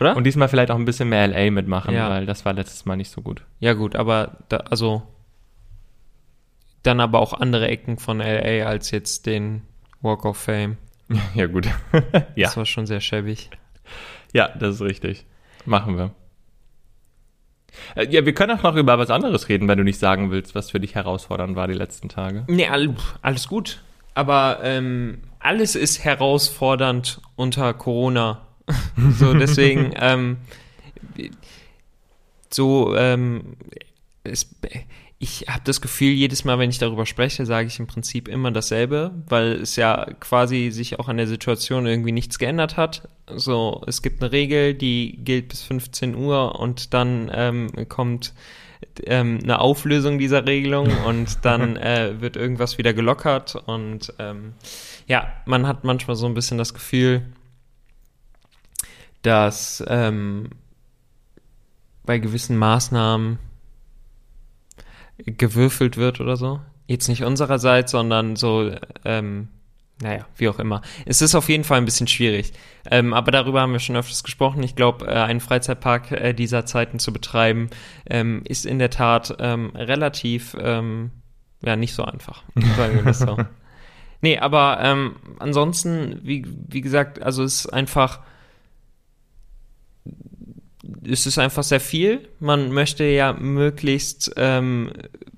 Oder? 0.00 0.16
Und 0.16 0.24
diesmal 0.24 0.48
vielleicht 0.48 0.70
auch 0.70 0.76
ein 0.76 0.84
bisschen 0.84 1.08
mehr 1.08 1.26
LA 1.26 1.50
mitmachen, 1.50 1.94
Ja. 1.94 2.08
weil 2.10 2.26
das 2.26 2.44
war 2.44 2.52
letztes 2.52 2.84
Mal 2.86 2.96
nicht 2.96 3.10
so 3.10 3.20
gut. 3.22 3.42
ja, 3.60 3.72
gut, 3.72 3.96
aber 3.96 4.38
da, 4.48 4.58
also 4.58 5.02
dann 6.82 7.00
aber 7.00 7.18
auch 7.20 7.32
andere 7.34 7.68
Ecken 7.68 7.98
von 7.98 8.18
LA 8.18 8.64
als 8.66 8.90
jetzt 8.92 9.26
den 9.26 9.62
Walk 10.00 10.24
of 10.24 10.36
Fame. 10.36 10.76
Ja, 11.34 11.46
gut. 11.46 11.66
ja. 12.36 12.46
Das 12.48 12.56
war 12.56 12.66
schon 12.66 12.86
sehr 12.86 13.00
schäbig. 13.00 13.50
ja, 14.32 14.48
das 14.48 14.76
ist 14.76 14.82
richtig. 14.82 15.24
Machen 15.64 15.96
wir. 15.96 16.10
Äh, 17.94 18.06
Ja, 18.10 18.24
wir 18.26 18.34
können 18.34 18.58
auch 18.58 18.62
noch 18.62 18.76
über 18.76 18.98
was 18.98 19.10
anderes 19.10 19.48
reden, 19.48 19.68
wenn 19.68 19.78
du 19.78 19.84
nicht 19.84 19.98
sagen 19.98 20.30
willst, 20.30 20.54
was 20.54 20.70
für 20.70 20.80
dich 20.80 20.94
herausfordernd 20.94 21.56
war 21.56 21.66
die 21.66 21.74
letzten 21.74 22.08
Tage. 22.08 22.44
Nee, 22.48 22.68
all, 22.68 22.94
alles 23.22 23.48
gut. 23.48 23.82
Aber 24.14 24.60
ähm, 24.62 25.18
alles 25.38 25.74
ist 25.76 26.04
herausfordernd 26.04 27.20
unter 27.36 27.72
Corona. 27.74 28.46
So, 29.18 29.34
deswegen, 29.34 29.92
ähm, 29.96 30.36
so, 32.50 32.96
ähm, 32.96 33.56
es, 34.24 34.48
ich 35.20 35.46
habe 35.48 35.62
das 35.64 35.80
Gefühl, 35.80 36.12
jedes 36.12 36.44
Mal, 36.44 36.58
wenn 36.58 36.70
ich 36.70 36.78
darüber 36.78 37.04
spreche, 37.04 37.44
sage 37.44 37.66
ich 37.66 37.78
im 37.80 37.88
Prinzip 37.88 38.28
immer 38.28 38.52
dasselbe, 38.52 39.12
weil 39.28 39.52
es 39.54 39.74
ja 39.74 40.06
quasi 40.20 40.70
sich 40.70 41.00
auch 41.00 41.08
an 41.08 41.16
der 41.16 41.26
Situation 41.26 41.86
irgendwie 41.86 42.12
nichts 42.12 42.38
geändert 42.38 42.76
hat. 42.76 43.08
So, 43.26 43.82
es 43.86 44.02
gibt 44.02 44.22
eine 44.22 44.30
Regel, 44.30 44.74
die 44.74 45.18
gilt 45.24 45.48
bis 45.48 45.62
15 45.62 46.14
Uhr 46.14 46.60
und 46.60 46.94
dann 46.94 47.30
ähm, 47.34 47.68
kommt 47.88 48.32
ähm, 49.06 49.40
eine 49.42 49.60
Auflösung 49.60 50.18
dieser 50.18 50.46
Regelung 50.46 50.88
und 51.06 51.44
dann 51.44 51.76
äh, 51.76 52.20
wird 52.20 52.36
irgendwas 52.36 52.78
wieder 52.78 52.92
gelockert 52.92 53.56
und 53.66 54.12
ähm, 54.20 54.52
ja, 55.08 55.32
man 55.46 55.66
hat 55.66 55.82
manchmal 55.82 56.16
so 56.16 56.26
ein 56.26 56.34
bisschen 56.34 56.58
das 56.58 56.74
Gefühl, 56.74 57.22
dass 59.22 59.82
ähm, 59.86 60.50
bei 62.04 62.18
gewissen 62.18 62.56
Maßnahmen 62.56 63.38
gewürfelt 65.18 65.96
wird 65.96 66.20
oder 66.20 66.36
so. 66.36 66.60
Jetzt 66.86 67.08
nicht 67.08 67.24
unsererseits, 67.24 67.92
sondern 67.92 68.36
so, 68.36 68.72
ähm, 69.04 69.48
naja, 70.00 70.26
wie 70.36 70.48
auch 70.48 70.58
immer. 70.58 70.80
Es 71.06 71.20
ist 71.20 71.34
auf 71.34 71.48
jeden 71.48 71.64
Fall 71.64 71.78
ein 71.78 71.84
bisschen 71.84 72.06
schwierig. 72.06 72.52
Ähm, 72.90 73.12
aber 73.12 73.30
darüber 73.30 73.60
haben 73.60 73.72
wir 73.72 73.80
schon 73.80 73.96
öfters 73.96 74.22
gesprochen. 74.22 74.62
Ich 74.62 74.76
glaube, 74.76 75.06
äh, 75.06 75.10
einen 75.10 75.40
Freizeitpark 75.40 76.12
äh, 76.12 76.32
dieser 76.32 76.64
Zeiten 76.64 76.98
zu 76.98 77.12
betreiben, 77.12 77.68
ähm, 78.08 78.42
ist 78.46 78.64
in 78.64 78.78
der 78.78 78.90
Tat 78.90 79.36
ähm, 79.40 79.72
relativ, 79.74 80.56
ähm, 80.60 81.10
ja, 81.62 81.76
nicht 81.76 81.94
so 81.94 82.04
einfach. 82.04 82.44
Sagen 82.76 82.94
wir 82.94 83.02
das 83.02 83.18
so. 83.18 83.36
Nee, 84.20 84.38
aber 84.38 84.80
ähm, 84.82 85.14
ansonsten, 85.38 86.20
wie, 86.24 86.44
wie 86.46 86.80
gesagt, 86.80 87.22
also 87.22 87.44
es 87.44 87.66
ist 87.66 87.72
einfach, 87.72 88.20
es 91.06 91.26
ist 91.26 91.38
einfach 91.38 91.62
sehr 91.62 91.80
viel. 91.80 92.28
Man 92.40 92.72
möchte 92.72 93.04
ja 93.04 93.32
möglichst 93.32 94.32
ähm, 94.36 94.92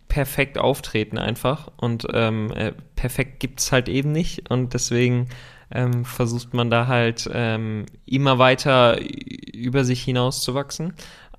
perfekt 0.09 0.59
auftreten 0.59 1.19
einfach 1.19 1.71
und 1.77 2.07
ähm, 2.13 2.53
äh, 2.53 2.73
perfekt 2.97 3.41
gibt's 3.41 3.73
halt 3.73 3.89
eben 3.89 4.13
nicht 4.13 4.51
und 4.51 4.75
deswegen 4.75 5.29
ähm, 5.73 6.05
versucht 6.05 6.53
man 6.53 6.69
da 6.69 6.87
halt 6.87 7.31
ähm, 7.33 7.87
immer 8.07 8.39
weiter 8.39 8.99
über 9.01 9.85
sich 9.85 10.03
hinaus 10.03 10.43
zu 10.43 10.55
wachsen. 10.55 10.95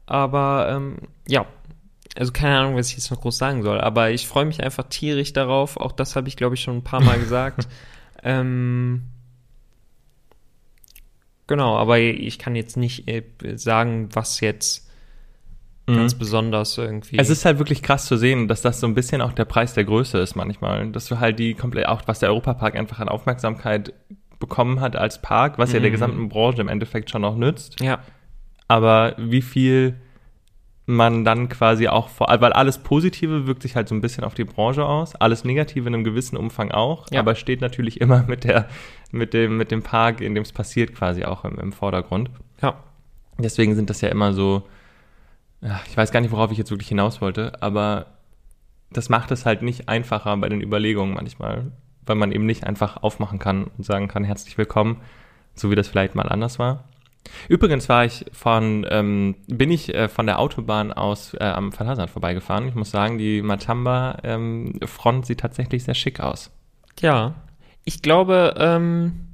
Aber 0.06 0.70
ähm, 0.70 0.98
ja, 1.28 1.46
also 2.18 2.32
keine 2.32 2.58
Ahnung, 2.58 2.76
was 2.76 2.90
ich 2.90 2.96
jetzt 2.96 3.12
noch 3.12 3.22
groß 3.22 3.38
sagen 3.38 3.64
soll, 3.64 3.80
aber 3.80 4.12
ich 4.12 4.28
freue 4.28 4.46
mich 4.46 4.64
einfach 4.64 4.86
tierisch 4.90 5.34
darauf. 5.34 5.78
Auch 5.78 5.92
das 5.92 6.16
habe 6.16 6.28
ich, 6.28 6.36
glaube 6.36 6.56
ich, 6.56 6.62
schon 6.62 6.78
ein 6.78 6.84
paar 6.84 7.02
Mal 7.02 7.20
gesagt. 7.20 7.68
ähm, 8.24 9.04
genau, 11.48 11.78
aber 11.78 12.00
ich 12.00 12.40
kann 12.40 12.56
jetzt 12.56 12.78
nicht 12.78 13.08
äh, 13.10 13.24
sagen, 13.56 14.10
was 14.14 14.40
jetzt 14.40 14.88
ganz 15.88 16.16
besonders 16.16 16.78
irgendwie. 16.78 17.18
Es 17.18 17.30
ist 17.30 17.44
halt 17.44 17.58
wirklich 17.58 17.82
krass 17.84 18.06
zu 18.06 18.16
sehen, 18.16 18.48
dass 18.48 18.62
das 18.62 18.80
so 18.80 18.88
ein 18.88 18.94
bisschen 18.94 19.20
auch 19.22 19.34
der 19.34 19.44
Preis 19.44 19.74
der 19.74 19.84
Größe 19.84 20.20
ist 20.20 20.36
manchmal. 20.36 20.88
Dass 20.92 21.08
du 21.08 21.20
halt 21.20 21.38
die 21.38 21.54
komplett, 21.54 21.88
auch 21.88 22.04
was 22.06 22.20
der 22.20 22.30
Europapark 22.30 22.78
einfach 22.78 23.00
an 23.00 23.10
Aufmerksamkeit 23.10 23.92
bekommen 24.40 24.80
hat 24.80 24.96
als 24.96 25.22
Park, 25.22 25.58
was 25.58 25.74
ja 25.74 25.80
der 25.82 25.90
Mhm. 25.90 25.94
gesamten 25.94 26.30
Branche 26.30 26.62
im 26.62 26.70
Endeffekt 26.70 27.10
schon 27.10 27.26
auch 27.26 27.36
nützt. 27.36 27.82
ja, 27.82 28.00
aber 28.70 29.16
wie 29.18 29.42
viel 29.42 29.96
man 30.88 31.24
dann 31.24 31.48
quasi 31.48 31.88
auch 31.88 32.10
vor, 32.10 32.28
weil 32.40 32.54
alles 32.54 32.80
Positive 32.80 33.46
wirkt 33.48 33.62
sich 33.62 33.76
halt 33.76 33.88
so 33.88 33.96
ein 33.96 34.02
bisschen 34.02 34.24
auf 34.24 34.34
die 34.34 34.44
Branche 34.44 34.86
aus, 34.86 35.16
alles 35.16 35.44
Negative 35.46 35.88
in 35.88 35.94
einem 35.94 36.04
gewissen 36.04 36.38
Umfang 36.38 36.72
auch, 36.72 37.06
Ja. 37.12 37.20
aber 37.20 37.36
steht 37.36 37.62
natürlich 37.62 38.02
immer 38.02 38.24
mit 38.28 38.44
der, 38.44 38.68
mit 39.12 39.34
dem, 39.34 39.58
mit 39.58 39.72
dem 39.72 39.84
Park, 39.84 40.22
in 40.22 40.34
dem 40.36 40.42
es 40.44 40.52
passiert, 40.52 40.94
quasi 40.96 41.24
auch 41.24 41.46
im, 41.46 41.58
im 41.60 41.72
Vordergrund. 41.72 42.30
ja. 42.62 42.76
Deswegen 43.38 43.74
sind 43.76 43.90
das 43.90 44.02
ja 44.02 44.10
immer 44.10 44.34
so, 44.34 44.64
ich 45.88 45.98
weiß 45.98 46.12
gar 46.12 46.22
nicht, 46.22 46.32
worauf 46.32 46.52
ich 46.52 46.58
jetzt 46.60 46.70
wirklich 46.70 46.90
hinaus 46.90 47.22
wollte, 47.22 47.62
aber 47.62 48.08
das 48.92 49.10
macht 49.10 49.32
es 49.32 49.46
halt 49.46 49.62
nicht 49.64 49.88
einfacher 49.90 50.36
bei 50.38 50.50
den 50.50 50.62
Überlegungen 50.62 51.14
manchmal, 51.16 51.72
weil 52.06 52.16
man 52.18 52.32
eben 52.32 52.46
nicht 52.46 52.66
einfach 52.66 53.02
aufmachen 53.02 53.40
kann 53.40 53.64
und 53.78 53.84
sagen 53.86 54.08
kann, 54.08 54.24
herzlich 54.24 54.58
willkommen, 54.58 54.98
so 55.56 55.72
wie 55.72 55.76
das 55.76 55.88
vielleicht 55.88 56.14
mal 56.14 56.28
anders 56.30 56.60
war. 56.60 56.84
Übrigens 57.48 57.88
war 57.90 58.06
ich 58.06 58.26
von, 58.32 58.86
ähm, 58.90 59.36
bin 59.48 59.72
ich 59.72 59.94
äh, 59.94 60.10
von 60.10 60.26
der 60.26 60.40
Autobahn 60.40 60.92
aus 60.92 61.34
äh, 61.34 61.44
am 61.44 61.72
Phantasialand 61.72 62.12
vorbeigefahren. 62.12 62.68
Ich 62.68 62.76
muss 62.76 62.92
sagen, 62.92 63.18
die 63.18 63.42
Matamba-Front 63.42 65.26
sieht 65.26 65.40
tatsächlich 65.40 65.84
sehr 65.84 65.96
schick 65.96 66.20
aus. 66.20 66.52
Ja, 67.00 67.36
ich 67.84 68.02
glaube, 68.02 68.56
ähm, 68.58 69.32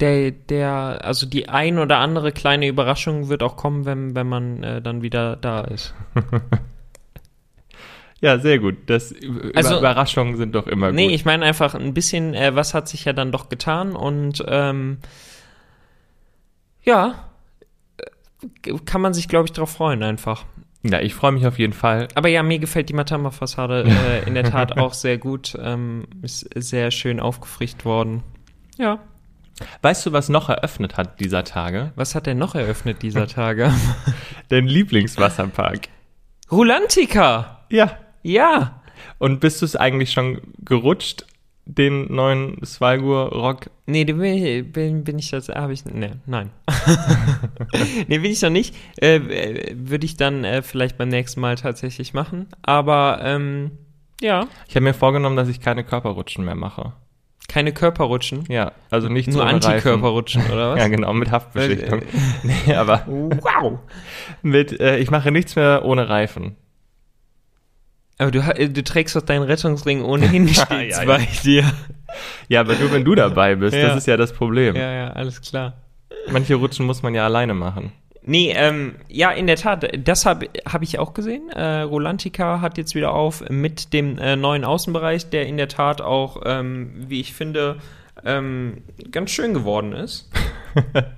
der, 0.00 0.30
der, 0.30 1.00
also 1.04 1.26
die 1.26 1.48
ein 1.48 1.78
oder 1.78 1.98
andere 1.98 2.32
kleine 2.32 2.66
Überraschung 2.68 3.28
wird 3.28 3.42
auch 3.42 3.56
kommen, 3.56 3.84
wenn, 3.84 4.14
wenn 4.14 4.28
man 4.28 4.62
äh, 4.62 4.82
dann 4.82 5.02
wieder 5.02 5.36
da 5.36 5.60
ist. 5.62 5.94
Ja, 8.22 8.38
sehr 8.38 8.58
gut. 8.58 8.76
Das, 8.86 9.14
Also- 9.54 9.78
Überraschungen 9.78 10.36
sind 10.36 10.54
doch 10.54 10.66
immer 10.66 10.92
Nee, 10.92 11.06
gut. 11.06 11.14
ich 11.14 11.24
meine 11.24 11.44
einfach 11.46 11.74
ein 11.74 11.94
bisschen, 11.94 12.34
äh, 12.34 12.54
was 12.54 12.74
hat 12.74 12.86
sich 12.88 13.04
ja 13.06 13.12
dann 13.14 13.32
doch 13.32 13.48
getan 13.48 13.96
und 13.96 14.44
ähm, 14.46 14.98
ja, 16.82 17.24
äh, 18.66 18.72
kann 18.84 19.00
man 19.00 19.14
sich, 19.14 19.28
glaube 19.28 19.46
ich, 19.46 19.52
drauf 19.52 19.70
freuen 19.70 20.02
einfach. 20.02 20.44
ja, 20.82 21.00
ich 21.00 21.14
freue 21.14 21.32
mich 21.32 21.46
auf 21.46 21.58
jeden 21.58 21.72
Fall. 21.74 22.08
Aber 22.14 22.28
ja, 22.28 22.42
mir 22.42 22.58
gefällt 22.58 22.88
die 22.88 22.94
Matamba-Fassade 22.94 23.84
äh, 24.24 24.26
in 24.26 24.34
der 24.34 24.44
Tat 24.44 24.78
auch 24.78 24.94
sehr 24.94 25.18
gut. 25.18 25.56
Ähm, 25.60 26.06
ist 26.22 26.48
sehr 26.54 26.90
schön 26.90 27.20
aufgefrischt 27.20 27.84
worden. 27.84 28.22
Ja. 28.78 28.98
Weißt 29.82 30.06
du, 30.06 30.12
was 30.12 30.30
noch 30.30 30.48
eröffnet 30.48 30.96
hat 30.96 31.20
dieser 31.20 31.44
Tage? 31.44 31.92
Was 31.96 32.14
hat 32.14 32.26
er 32.26 32.34
noch 32.34 32.54
eröffnet 32.54 33.02
dieser 33.02 33.26
Tage? 33.26 33.70
Dein 34.48 34.66
Lieblingswasserpark. 34.66 35.88
Rulantica! 36.50 37.60
Ja. 37.70 37.90
Ja! 38.22 38.82
Und 39.18 39.40
bist 39.40 39.60
du 39.62 39.66
es 39.66 39.76
eigentlich 39.76 40.12
schon 40.12 40.40
gerutscht, 40.64 41.24
den 41.64 42.12
neuen 42.12 42.62
Svalgur 42.64 43.30
Rock? 43.32 43.70
Nee, 43.86 44.04
den 44.04 44.18
bin 44.18 44.34
ich, 44.44 44.72
bin, 44.72 45.04
bin 45.04 45.18
ich 45.18 45.30
das, 45.30 45.48
habe 45.48 45.72
ich, 45.72 45.84
nee, 45.84 46.10
nein. 46.26 46.50
nee, 48.08 48.18
bin 48.18 48.30
ich 48.30 48.42
noch 48.42 48.50
nicht. 48.50 48.74
Äh, 49.00 49.16
äh, 49.16 49.74
Würde 49.76 50.04
ich 50.04 50.16
dann 50.16 50.44
äh, 50.44 50.62
vielleicht 50.62 50.98
beim 50.98 51.08
nächsten 51.08 51.40
Mal 51.40 51.56
tatsächlich 51.56 52.12
machen. 52.14 52.46
Aber, 52.62 53.20
ähm, 53.22 53.70
ja, 54.20 54.46
Ich 54.68 54.74
habe 54.76 54.84
mir 54.84 54.94
vorgenommen, 54.94 55.36
dass 55.36 55.48
ich 55.48 55.60
keine 55.60 55.82
Körperrutschen 55.84 56.44
mehr 56.44 56.54
mache. 56.54 56.92
keine 57.48 57.72
Körperrutschen. 57.72 58.44
Ja, 58.48 58.72
also 58.90 59.08
nicht 59.08 59.28
Nur. 59.32 59.46
Antikörperrutschen, 59.46 60.42
oder 60.52 60.72
was? 60.72 60.78
Ja, 60.80 60.88
genau, 60.88 61.12
mit 61.14 61.30
Haftbeschichtung. 61.30 62.02
nee, 62.42 62.74
aber 62.74 63.04
Wow! 63.06 63.78
mit, 64.42 64.78
äh, 64.78 64.98
ich 64.98 65.10
mache 65.10 65.30
nichts 65.32 65.56
mehr 65.56 65.84
ohne 65.84 66.08
Reifen. 66.08 66.56
Aber 68.20 68.30
du, 68.30 68.40
äh, 68.40 68.68
du 68.68 68.84
trägst 68.84 69.16
doch 69.16 69.22
deinen 69.22 69.44
Rettungsring 69.44 70.04
ohnehin 70.04 70.46
stets 70.48 70.68
ja, 70.70 71.00
ja. 71.00 71.04
bei 71.04 71.26
dir. 71.42 71.64
Ja, 72.48 72.60
aber 72.60 72.74
nur 72.74 72.92
wenn 72.92 73.04
du 73.04 73.14
dabei 73.14 73.54
bist, 73.54 73.74
Ja. 73.74 73.88
das 73.88 73.96
ist 73.98 74.06
ja 74.06 74.16
das 74.18 74.32
Problem. 74.32 74.76
Ja, 74.76 74.92
ja, 74.92 75.08
alles 75.12 75.40
klar. 75.40 75.74
Manche 76.30 76.56
Rutschen 76.56 76.84
muss 76.84 77.02
man 77.02 77.14
ja 77.14 77.24
alleine 77.24 77.54
machen. 77.54 77.92
Nee, 78.22 78.52
ähm, 78.54 78.96
ja, 79.08 79.30
in 79.30 79.46
der 79.46 79.56
Tat, 79.56 79.88
das 80.06 80.26
habe 80.26 80.50
hab 80.66 80.82
ich 80.82 80.98
auch 80.98 81.14
gesehen. 81.14 81.48
Äh, 81.48 81.80
Rolantica 81.80 82.60
hat 82.60 82.76
jetzt 82.76 82.94
wieder 82.94 83.14
auf 83.14 83.42
mit 83.48 83.94
dem 83.94 84.18
äh, 84.18 84.36
neuen 84.36 84.66
Außenbereich, 84.66 85.30
der 85.30 85.46
in 85.46 85.56
der 85.56 85.68
Tat 85.68 86.02
auch, 86.02 86.42
ähm, 86.44 86.92
wie 87.08 87.20
ich 87.20 87.32
finde, 87.32 87.78
ähm, 88.22 88.82
ganz 89.10 89.30
schön 89.30 89.54
geworden 89.54 89.92
ist. 89.92 90.30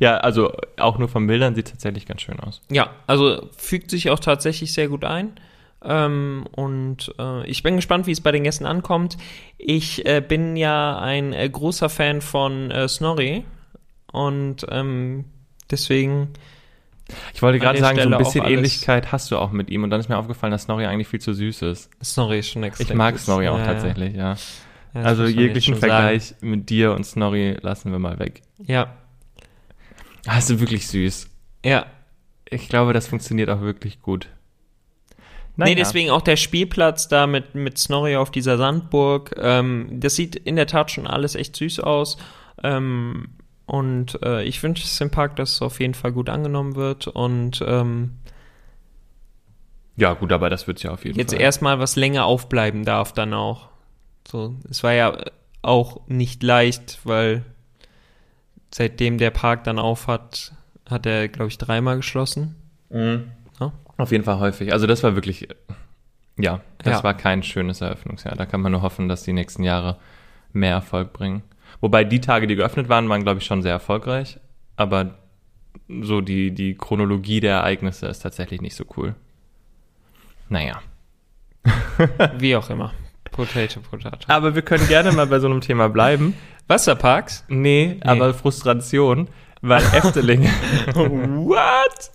Ja, 0.00 0.16
also 0.18 0.52
auch 0.76 0.98
nur 0.98 1.08
von 1.08 1.26
Bildern 1.28 1.54
sieht 1.54 1.66
es 1.66 1.72
tatsächlich 1.72 2.04
ganz 2.04 2.22
schön 2.22 2.40
aus. 2.40 2.60
Ja, 2.68 2.90
also 3.06 3.48
fügt 3.56 3.92
sich 3.92 4.10
auch 4.10 4.18
tatsächlich 4.18 4.72
sehr 4.72 4.88
gut 4.88 5.04
ein. 5.04 5.38
Ähm, 5.84 6.46
und 6.52 7.14
äh, 7.18 7.46
ich 7.48 7.62
bin 7.62 7.76
gespannt, 7.76 8.06
wie 8.06 8.12
es 8.12 8.20
bei 8.20 8.32
den 8.32 8.42
Gästen 8.44 8.66
ankommt. 8.66 9.16
Ich 9.58 10.04
äh, 10.06 10.20
bin 10.20 10.56
ja 10.56 10.98
ein 10.98 11.32
äh, 11.32 11.48
großer 11.48 11.88
Fan 11.88 12.20
von 12.20 12.70
äh, 12.70 12.88
Snorri 12.88 13.44
und 14.10 14.66
ähm, 14.70 15.24
deswegen 15.70 16.30
Ich 17.32 17.42
wollte 17.42 17.58
gerade 17.60 17.78
sagen, 17.78 17.96
so 17.96 18.00
Stelle 18.02 18.16
ein 18.16 18.22
bisschen 18.24 18.44
Ähnlichkeit 18.44 19.12
hast 19.12 19.30
du 19.30 19.38
auch 19.38 19.52
mit 19.52 19.70
ihm 19.70 19.84
und 19.84 19.90
dann 19.90 20.00
ist 20.00 20.08
mir 20.08 20.18
aufgefallen, 20.18 20.50
dass 20.50 20.62
Snorri 20.64 20.86
eigentlich 20.86 21.08
viel 21.08 21.20
zu 21.20 21.32
süß 21.32 21.62
ist. 21.62 21.90
Snorri 22.02 22.40
ist 22.40 22.48
schon 22.50 22.64
extrem 22.64 22.86
Ich 22.88 22.94
mag. 22.94 23.18
Snorri 23.18 23.48
auch 23.48 23.58
Ja, 23.58 23.64
tatsächlich, 23.66 24.14
ja. 24.16 24.34
ja, 24.94 25.00
also 25.02 25.26
jeglichen 25.26 25.74
schon 25.74 25.80
sagen. 25.80 25.92
Vergleich 25.92 26.34
mit 26.40 26.70
dir 26.70 26.92
und 26.92 27.04
Snorri 27.04 27.56
lassen 27.60 27.92
wir 27.92 27.98
mal 28.00 28.18
weg. 28.18 28.42
Ja, 28.66 28.94
Ah, 30.26 30.38
ist 30.38 30.58
wirklich 30.58 30.88
süß. 30.88 31.28
ja. 31.64 31.86
Ich 32.50 32.68
glaube, 32.70 32.94
das 32.94 33.06
funktioniert 33.06 33.50
auch 33.50 33.60
wirklich 33.60 34.00
gut. 34.00 34.28
Nee, 35.58 35.64
Naja. 35.64 35.74
deswegen 35.76 36.10
auch 36.10 36.22
der 36.22 36.36
Spielplatz 36.36 37.08
da 37.08 37.26
mit, 37.26 37.54
mit 37.54 37.78
Snorri 37.78 38.14
auf 38.16 38.30
dieser 38.30 38.56
Sandburg. 38.58 39.34
Ähm, 39.38 39.88
das 40.00 40.14
sieht 40.14 40.36
in 40.36 40.54
der 40.56 40.66
Tat 40.68 40.90
schon 40.90 41.06
alles 41.06 41.34
echt 41.34 41.56
süß 41.56 41.80
aus. 41.80 42.16
Ähm, 42.62 43.30
und 43.66 44.22
äh, 44.22 44.44
ich 44.44 44.62
wünsche 44.62 44.84
es 44.84 44.96
dem 44.98 45.10
Park, 45.10 45.34
dass 45.36 45.50
es 45.54 45.62
auf 45.62 45.80
jeden 45.80 45.94
Fall 45.94 46.12
gut 46.12 46.28
angenommen 46.30 46.76
wird. 46.76 47.08
Und 47.08 47.62
ähm, 47.66 48.12
Ja, 49.96 50.14
gut, 50.14 50.32
aber 50.32 50.48
das 50.48 50.66
wird 50.68 50.80
ja 50.82 50.92
auf 50.92 51.04
jeden 51.04 51.18
jetzt 51.18 51.32
Fall. 51.32 51.42
erstmal 51.42 51.78
was 51.80 51.96
länger 51.96 52.24
aufbleiben 52.24 52.84
darf 52.84 53.12
dann 53.12 53.34
auch. 53.34 53.68
So, 54.28 54.54
es 54.70 54.82
war 54.84 54.92
ja 54.92 55.18
auch 55.62 56.00
nicht 56.06 56.42
leicht, 56.44 57.00
weil 57.04 57.44
seitdem 58.72 59.18
der 59.18 59.30
Park 59.32 59.64
dann 59.64 59.78
auf 59.80 60.06
hat, 60.06 60.52
hat 60.88 61.04
er, 61.04 61.26
glaube 61.28 61.48
ich, 61.48 61.58
dreimal 61.58 61.96
geschlossen. 61.96 62.54
Mhm. 62.90 63.32
Auf 63.98 64.10
jeden 64.12 64.24
Fall 64.24 64.38
häufig. 64.38 64.72
Also 64.72 64.86
das 64.86 65.02
war 65.02 65.14
wirklich, 65.14 65.48
ja, 66.38 66.60
das 66.78 66.98
Ja. 66.98 67.04
war 67.04 67.14
kein 67.14 67.42
schönes 67.42 67.80
Eröffnungsjahr. 67.82 68.34
Da 68.36 68.46
kann 68.46 68.60
man 68.62 68.72
nur 68.72 68.80
hoffen, 68.82 69.08
dass 69.08 69.22
die 69.24 69.32
nächsten 69.34 69.62
Jahre 69.64 69.98
mehr 70.52 70.72
Erfolg 70.72 71.12
bringen. 71.12 71.42
Wobei 71.80 72.04
die 72.04 72.20
Tage, 72.20 72.46
die 72.46 72.56
geöffnet 72.56 72.88
waren, 72.88 73.08
waren, 73.08 73.22
glaube 73.22 73.40
ich, 73.40 73.44
schon 73.46 73.60
sehr 73.60 73.72
erfolgreich. 73.72 74.38
Aber 74.76 75.18
so 76.02 76.20
die, 76.20 76.52
die 76.52 76.74
Chronologie 76.74 77.40
der 77.40 77.56
Ereignisse 77.56 78.06
ist 78.06 78.20
tatsächlich 78.20 78.60
nicht 78.60 78.74
so 78.76 78.84
cool. 78.96 79.14
Naja. 80.48 80.80
Wie 82.38 82.56
auch 82.56 82.70
immer. 82.70 82.92
Potato, 83.30 83.80
Potato. 83.80 84.18
Aber 84.32 84.54
wir 84.54 84.62
können 84.62 84.86
gerne 84.88 85.12
mal 85.12 85.26
bei 85.26 85.38
so 85.38 85.46
einem 85.46 85.60
Thema 85.60 85.88
bleiben. 85.88 86.34
Wasserparks? 86.66 87.44
Nee, 87.48 87.98
aber 88.02 88.32
Frustration, 88.34 89.28
weil 89.60 89.82
Efteling. 89.92 90.44
What? 90.94 92.10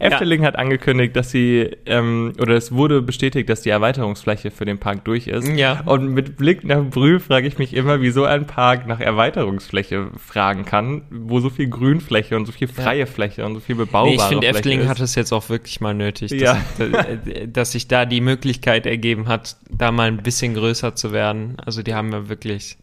Efteling 0.00 0.44
hat 0.44 0.56
angekündigt, 0.56 1.14
dass 1.14 1.30
sie, 1.30 1.70
ähm, 1.86 2.32
oder 2.40 2.54
es 2.56 2.72
wurde 2.72 3.00
bestätigt, 3.02 3.48
dass 3.48 3.62
die 3.62 3.70
Erweiterungsfläche 3.70 4.50
für 4.50 4.64
den 4.64 4.78
Park 4.78 5.04
durch 5.04 5.28
ist. 5.28 5.48
Ja. 5.48 5.82
Und 5.86 6.08
mit 6.08 6.36
Blick 6.36 6.64
nach 6.64 6.82
Brühl 6.82 7.20
frage 7.20 7.46
ich 7.46 7.58
mich 7.58 7.72
immer, 7.74 8.00
wieso 8.00 8.24
ein 8.24 8.46
Park 8.46 8.86
nach 8.86 8.98
Erweiterungsfläche 9.00 10.08
fragen 10.16 10.64
kann, 10.64 11.02
wo 11.10 11.38
so 11.40 11.50
viel 11.50 11.68
Grünfläche 11.68 12.36
und 12.36 12.46
so 12.46 12.52
viel 12.52 12.66
freie 12.68 13.06
Fläche 13.06 13.44
und 13.44 13.54
so 13.54 13.60
viel 13.60 13.76
bebaubare 13.76 14.08
Nee, 14.10 14.16
ich 14.16 14.22
finde, 14.22 14.38
Fläche 14.46 14.56
Efteling 14.58 14.80
ist. 14.80 14.88
hat 14.88 15.00
es 15.00 15.14
jetzt 15.14 15.32
auch 15.32 15.48
wirklich 15.48 15.80
mal 15.80 15.94
nötig, 15.94 16.30
dass, 16.32 16.40
Ja. 16.40 16.58
dass, 16.78 17.06
dass 17.52 17.72
sich 17.72 17.86
da 17.88 18.04
die 18.06 18.20
Möglichkeit 18.20 18.86
ergeben 18.86 19.28
hat, 19.28 19.56
da 19.70 19.92
mal 19.92 20.08
ein 20.08 20.18
bisschen 20.22 20.54
größer 20.54 20.96
zu 20.96 21.12
werden. 21.12 21.56
Also 21.64 21.82
die 21.82 21.94
haben 21.94 22.10
ja 22.12 22.28
wirklich, 22.28 22.76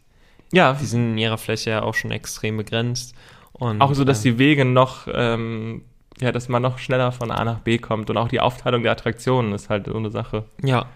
ja, 0.54 0.74
die 0.80 0.86
sind 0.86 1.12
in 1.12 1.18
ihrer 1.18 1.38
Fläche 1.38 1.72
ja 1.72 1.82
auch 1.84 1.96
schon 1.96 2.12
extrem 2.12 2.56
begrenzt. 2.58 3.14
Und, 3.62 3.80
auch 3.80 3.94
so, 3.94 4.04
dass 4.04 4.22
äh, 4.22 4.32
die 4.32 4.40
Wege 4.40 4.66
noch, 4.66 5.08
ähm, 5.14 5.84
ja, 6.20 6.32
dass 6.32 6.50
man 6.50 6.64
noch 6.64 6.80
schneller 6.80 7.12
von 7.12 7.30
A 7.30 7.46
nach 7.46 7.60
B 7.60 7.78
kommt 7.78 8.10
und 8.10 8.18
auch 8.18 8.28
die 8.28 8.40
Aufteilung 8.40 8.82
der 8.82 8.92
Attraktionen 8.92 9.54
ist 9.54 9.70
halt 9.70 9.86
so 9.86 9.96
eine 9.96 10.10
Sache. 10.10 10.46
Ja. 10.64 10.88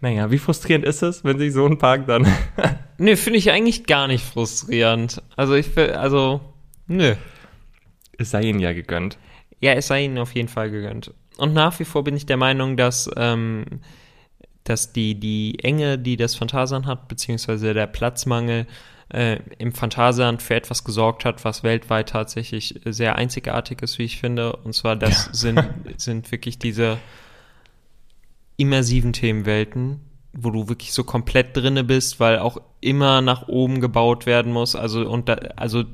Naja, 0.00 0.30
wie 0.30 0.38
frustrierend 0.38 0.86
ist 0.86 1.02
es, 1.02 1.22
wenn 1.22 1.38
sich 1.38 1.52
so 1.52 1.66
ein 1.66 1.76
Park 1.76 2.06
dann 2.06 2.26
Nö, 2.98 3.14
finde 3.14 3.38
ich 3.38 3.50
eigentlich 3.50 3.84
gar 3.84 4.08
nicht 4.08 4.24
frustrierend. 4.24 5.22
Also 5.36 5.52
ich 5.52 5.76
will, 5.76 5.90
also, 5.90 6.40
nö. 6.86 7.14
es 8.16 8.30
sei 8.30 8.40
ihnen 8.40 8.60
ja 8.60 8.72
gegönnt. 8.72 9.18
Ja, 9.60 9.74
es 9.74 9.88
sei 9.88 10.04
ihnen 10.04 10.16
auf 10.16 10.34
jeden 10.34 10.48
Fall 10.48 10.70
gegönnt. 10.70 11.12
Und 11.36 11.52
nach 11.52 11.78
wie 11.78 11.84
vor 11.84 12.04
bin 12.04 12.16
ich 12.16 12.24
der 12.24 12.38
Meinung, 12.38 12.78
dass, 12.78 13.10
ähm, 13.18 13.66
dass 14.64 14.94
die, 14.94 15.20
die 15.20 15.58
Enge, 15.62 15.98
die 15.98 16.16
das 16.16 16.36
Phantasialand 16.36 16.86
hat, 16.86 17.06
beziehungsweise 17.06 17.74
der 17.74 17.86
Platzmangel 17.86 18.66
äh, 19.10 19.38
im 19.58 19.72
Phantasialand 19.72 20.42
für 20.42 20.54
etwas 20.54 20.84
gesorgt 20.84 21.24
hat, 21.24 21.44
was 21.44 21.62
weltweit 21.62 22.10
tatsächlich 22.10 22.80
sehr 22.84 23.16
einzigartig 23.16 23.82
ist, 23.82 23.98
wie 23.98 24.04
ich 24.04 24.18
finde. 24.18 24.54
Und 24.56 24.74
zwar, 24.74 24.96
das 24.96 25.30
sind, 25.32 25.62
sind 25.96 26.30
wirklich 26.30 26.58
diese 26.58 26.98
immersiven 28.56 29.12
Themenwelten, 29.12 30.00
wo 30.32 30.50
du 30.50 30.68
wirklich 30.68 30.92
so 30.92 31.04
komplett 31.04 31.56
drinne 31.56 31.84
bist, 31.84 32.20
weil 32.20 32.38
auch 32.38 32.60
immer 32.80 33.20
nach 33.22 33.48
oben 33.48 33.80
gebaut 33.80 34.26
werden 34.26 34.52
muss. 34.52 34.76
Also, 34.76 35.08
und 35.08 35.28
da, 35.28 35.34
also 35.56 35.84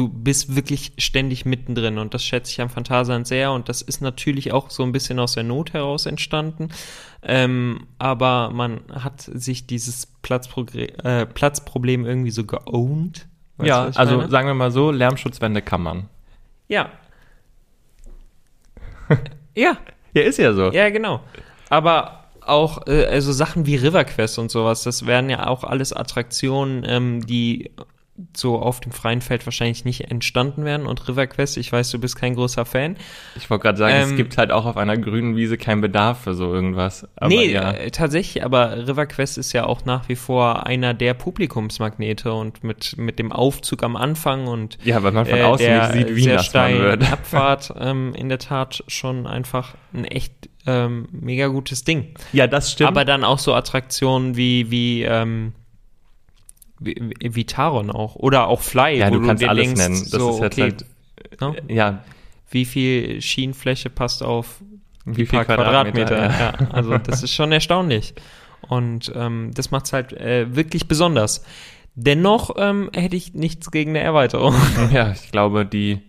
du 0.00 0.08
bist 0.08 0.56
wirklich 0.56 0.92
ständig 0.96 1.44
mittendrin 1.44 1.98
und 1.98 2.14
das 2.14 2.24
schätze 2.24 2.50
ich 2.50 2.60
am 2.62 2.70
Phantasialand 2.70 3.26
sehr 3.26 3.52
und 3.52 3.68
das 3.68 3.82
ist 3.82 4.00
natürlich 4.00 4.50
auch 4.50 4.70
so 4.70 4.82
ein 4.82 4.92
bisschen 4.92 5.18
aus 5.18 5.34
der 5.34 5.42
Not 5.42 5.74
heraus 5.74 6.06
entstanden. 6.06 6.70
Ähm, 7.22 7.86
aber 7.98 8.48
man 8.50 8.80
hat 8.90 9.20
sich 9.20 9.66
dieses 9.66 10.06
Platzprogre 10.06 10.88
äh, 11.04 11.26
Platzproblem 11.26 12.06
irgendwie 12.06 12.30
so 12.30 12.46
geowned. 12.46 13.28
Weißt 13.58 13.68
ja, 13.68 13.90
also 13.94 14.16
meine? 14.16 14.30
sagen 14.30 14.46
wir 14.46 14.54
mal 14.54 14.70
so, 14.70 14.90
Lärmschutzwände 14.90 15.60
kann 15.60 15.82
man. 15.82 16.08
ja. 16.68 16.88
ja, 19.54 19.76
Ja, 20.14 20.22
ist 20.22 20.38
ja 20.38 20.54
so. 20.54 20.72
ja, 20.72 20.88
genau. 20.88 21.20
Aber 21.68 22.24
auch 22.40 22.86
äh, 22.86 23.04
also 23.04 23.32
Sachen 23.32 23.66
wie 23.66 23.76
River 23.76 24.04
Quest 24.04 24.38
und 24.38 24.50
sowas, 24.50 24.82
das 24.82 25.04
wären 25.04 25.28
ja 25.28 25.46
auch 25.46 25.62
alles 25.62 25.92
Attraktionen, 25.92 26.84
ähm, 26.86 27.26
die 27.26 27.70
so 28.36 28.58
auf 28.58 28.80
dem 28.80 28.92
freien 28.92 29.20
Feld 29.20 29.46
wahrscheinlich 29.46 29.84
nicht 29.84 30.10
entstanden 30.10 30.64
wären. 30.64 30.86
Und 30.86 31.08
River 31.08 31.26
Quest, 31.26 31.56
ich 31.56 31.72
weiß, 31.72 31.90
du 31.90 31.98
bist 31.98 32.16
kein 32.16 32.34
großer 32.34 32.64
Fan. 32.64 32.96
Ich 33.36 33.50
wollte 33.50 33.62
gerade 33.62 33.78
sagen, 33.78 33.94
es 33.96 34.10
Ähm, 34.10 34.16
gibt 34.16 34.38
halt 34.38 34.50
auch 34.50 34.66
auf 34.66 34.76
einer 34.76 34.96
grünen 34.96 35.36
Wiese 35.36 35.58
keinen 35.58 35.80
Bedarf 35.80 36.22
für 36.22 36.34
so 36.34 36.52
irgendwas. 36.52 37.08
Aber 37.16 37.28
nee, 37.28 37.52
ja. 37.52 37.72
äh, 37.72 37.90
tatsächlich, 37.90 38.44
aber 38.44 38.86
River 38.88 39.06
Quest 39.06 39.38
ist 39.38 39.52
ja 39.52 39.64
auch 39.66 39.84
nach 39.84 40.08
wie 40.08 40.16
vor 40.16 40.66
einer 40.66 40.94
der 40.94 41.14
Publikumsmagnete 41.14 42.32
und 42.32 42.64
mit, 42.64 42.96
mit 42.96 43.18
dem 43.18 43.32
Aufzug 43.32 43.82
am 43.82 43.96
Anfang 43.96 44.46
und 44.46 44.78
ja, 44.84 45.02
weil 45.02 45.12
man 45.12 45.26
von 45.26 45.38
äh, 45.38 45.42
außen 45.42 45.78
nicht 45.78 45.92
sieht, 45.92 46.16
wie 46.16 46.22
sehr 46.22 46.36
nass 46.36 46.54
man 46.54 46.78
wird. 46.78 47.12
Abfahrt 47.12 47.72
ähm, 47.80 48.14
in 48.14 48.28
der 48.28 48.38
Tat 48.38 48.84
schon 48.88 49.26
einfach 49.26 49.74
ein 49.92 50.04
echt 50.04 50.48
ähm, 50.66 51.08
mega 51.12 51.48
gutes 51.48 51.84
Ding. 51.84 52.14
Ja, 52.32 52.46
das 52.46 52.72
stimmt. 52.72 52.88
Aber 52.88 53.04
dann 53.04 53.24
auch 53.24 53.38
so 53.38 53.54
Attraktionen 53.54 54.36
wie, 54.36 54.70
wie, 54.70 55.02
ähm, 55.02 55.52
wie, 56.80 57.12
wie 57.20 57.44
Taron 57.44 57.90
auch. 57.90 58.16
Oder 58.16 58.48
auch 58.48 58.60
Fly, 58.60 58.98
ja, 58.98 59.10
wo 59.10 59.18
du 59.18 59.26
kannst 59.26 59.42
dir 59.42 59.50
alles 59.50 59.66
denkst, 59.66 59.80
nennen. 59.80 60.00
Das 60.00 60.10
so, 60.10 60.30
ist 60.30 60.40
okay, 60.42 60.62
halt, 60.62 60.84
ne? 61.40 61.62
ja, 61.68 62.04
wie 62.50 62.64
viel 62.64 63.20
Schienenfläche 63.20 63.90
passt 63.90 64.22
auf 64.22 64.60
wie 65.04 65.26
viel 65.26 65.44
Quadratmeter. 65.44 66.16
Quadratmeter. 66.16 66.64
Ja. 66.64 66.70
also 66.72 66.98
das 66.98 67.22
ist 67.22 67.32
schon 67.32 67.52
erstaunlich. 67.52 68.14
Und 68.68 69.12
ähm, 69.14 69.50
das 69.54 69.70
macht 69.70 69.86
es 69.86 69.92
halt 69.92 70.12
äh, 70.12 70.54
wirklich 70.54 70.88
besonders. 70.88 71.44
Dennoch 71.94 72.54
ähm, 72.56 72.90
hätte 72.94 73.16
ich 73.16 73.34
nichts 73.34 73.70
gegen 73.70 73.90
eine 73.90 74.00
Erweiterung. 74.00 74.54
Ja. 74.76 74.90
ja, 74.92 75.12
ich 75.12 75.32
glaube, 75.32 75.66
die, 75.66 76.00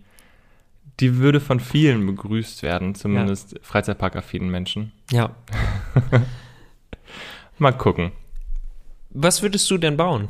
die 1.00 1.16
würde 1.16 1.40
von 1.40 1.60
vielen 1.60 2.06
begrüßt 2.06 2.62
werden, 2.62 2.94
zumindest 2.94 3.58
Freizeitparkaffinen 3.62 4.50
Menschen. 4.50 4.92
Ja. 5.10 5.30
Mal 7.58 7.72
gucken. 7.72 8.12
Was 9.10 9.42
würdest 9.42 9.70
du 9.70 9.78
denn 9.78 9.96
bauen? 9.96 10.28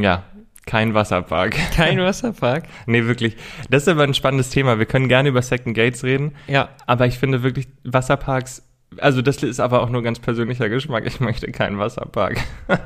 Ja, 0.00 0.24
kein 0.66 0.94
Wasserpark. 0.94 1.54
Kein 1.76 1.98
Wasserpark? 1.98 2.64
nee, 2.86 3.04
wirklich. 3.04 3.36
Das 3.68 3.82
ist 3.82 3.88
aber 3.88 4.04
ein 4.04 4.14
spannendes 4.14 4.50
Thema. 4.50 4.78
Wir 4.78 4.86
können 4.86 5.08
gerne 5.08 5.28
über 5.28 5.42
Second 5.42 5.76
Gates 5.76 6.04
reden, 6.04 6.34
Ja. 6.46 6.68
aber 6.86 7.06
ich 7.06 7.18
finde 7.18 7.42
wirklich 7.42 7.66
Wasserparks, 7.84 8.62
also 8.98 9.22
das 9.22 9.42
ist 9.42 9.58
aber 9.60 9.82
auch 9.82 9.88
nur 9.90 10.02
ganz 10.02 10.18
persönlicher 10.20 10.68
Geschmack. 10.68 11.04
Ich 11.06 11.18
möchte 11.20 11.50
keinen 11.50 11.78
Wasserpark. 11.78 12.38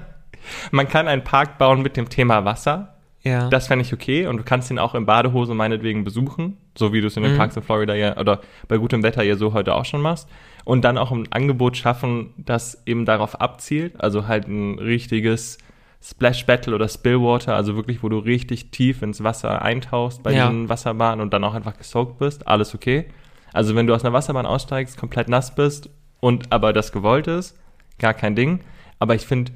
Man 0.70 0.88
kann 0.88 1.08
einen 1.08 1.24
Park 1.24 1.58
bauen 1.58 1.82
mit 1.82 1.96
dem 1.96 2.08
Thema 2.08 2.44
Wasser. 2.44 2.94
Ja. 3.22 3.48
Das 3.50 3.66
fände 3.66 3.84
ich 3.84 3.92
okay 3.92 4.26
und 4.28 4.36
du 4.36 4.44
kannst 4.44 4.70
ihn 4.70 4.78
auch 4.78 4.94
in 4.94 5.04
Badehose 5.04 5.52
meinetwegen 5.52 6.04
besuchen, 6.04 6.58
so 6.78 6.92
wie 6.92 7.00
du 7.00 7.08
es 7.08 7.16
in 7.16 7.24
den 7.24 7.32
Mhm. 7.32 7.38
Parks 7.38 7.56
in 7.56 7.62
Florida 7.62 7.92
ja 7.94 8.16
oder 8.16 8.40
bei 8.68 8.76
gutem 8.76 9.02
Wetter 9.02 9.24
ja 9.24 9.34
so 9.34 9.52
heute 9.52 9.74
auch 9.74 9.84
schon 9.84 10.00
machst. 10.00 10.28
Und 10.64 10.84
dann 10.84 10.96
auch 10.96 11.10
ein 11.10 11.26
Angebot 11.32 11.76
schaffen, 11.76 12.34
das 12.36 12.82
eben 12.86 13.04
darauf 13.04 13.40
abzielt, 13.40 14.00
also 14.00 14.28
halt 14.28 14.46
ein 14.46 14.78
richtiges 14.78 15.58
Splash 16.02 16.46
Battle 16.46 16.74
oder 16.74 16.88
Spillwater, 16.88 17.54
also 17.56 17.74
wirklich, 17.76 18.02
wo 18.02 18.08
du 18.08 18.18
richtig 18.18 18.70
tief 18.70 19.02
ins 19.02 19.22
Wasser 19.24 19.62
eintauchst 19.62 20.22
bei 20.22 20.32
Ja. 20.32 20.48
diesen 20.48 20.68
Wasserbahnen 20.68 21.20
und 21.20 21.32
dann 21.32 21.42
auch 21.44 21.54
einfach 21.54 21.76
gesoakt 21.76 22.18
bist, 22.18 22.46
alles 22.46 22.74
okay. 22.74 23.06
Also 23.52 23.74
wenn 23.74 23.86
du 23.86 23.94
aus 23.94 24.04
einer 24.04 24.12
Wasserbahn 24.12 24.46
aussteigst, 24.46 24.96
komplett 24.98 25.28
nass 25.28 25.54
bist 25.54 25.88
und 26.20 26.52
aber 26.52 26.72
das 26.72 26.92
gewollt 26.92 27.26
ist, 27.26 27.58
gar 27.98 28.14
kein 28.14 28.36
Ding. 28.36 28.60
Aber 28.98 29.14
ich 29.14 29.26
finde, 29.26 29.52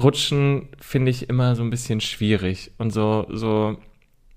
Rutschen 0.00 0.68
finde 0.78 1.10
ich 1.10 1.28
immer 1.28 1.56
so 1.56 1.62
ein 1.62 1.70
bisschen 1.70 2.00
schwierig 2.00 2.70
und 2.78 2.92
so, 2.92 3.26
so, 3.30 3.76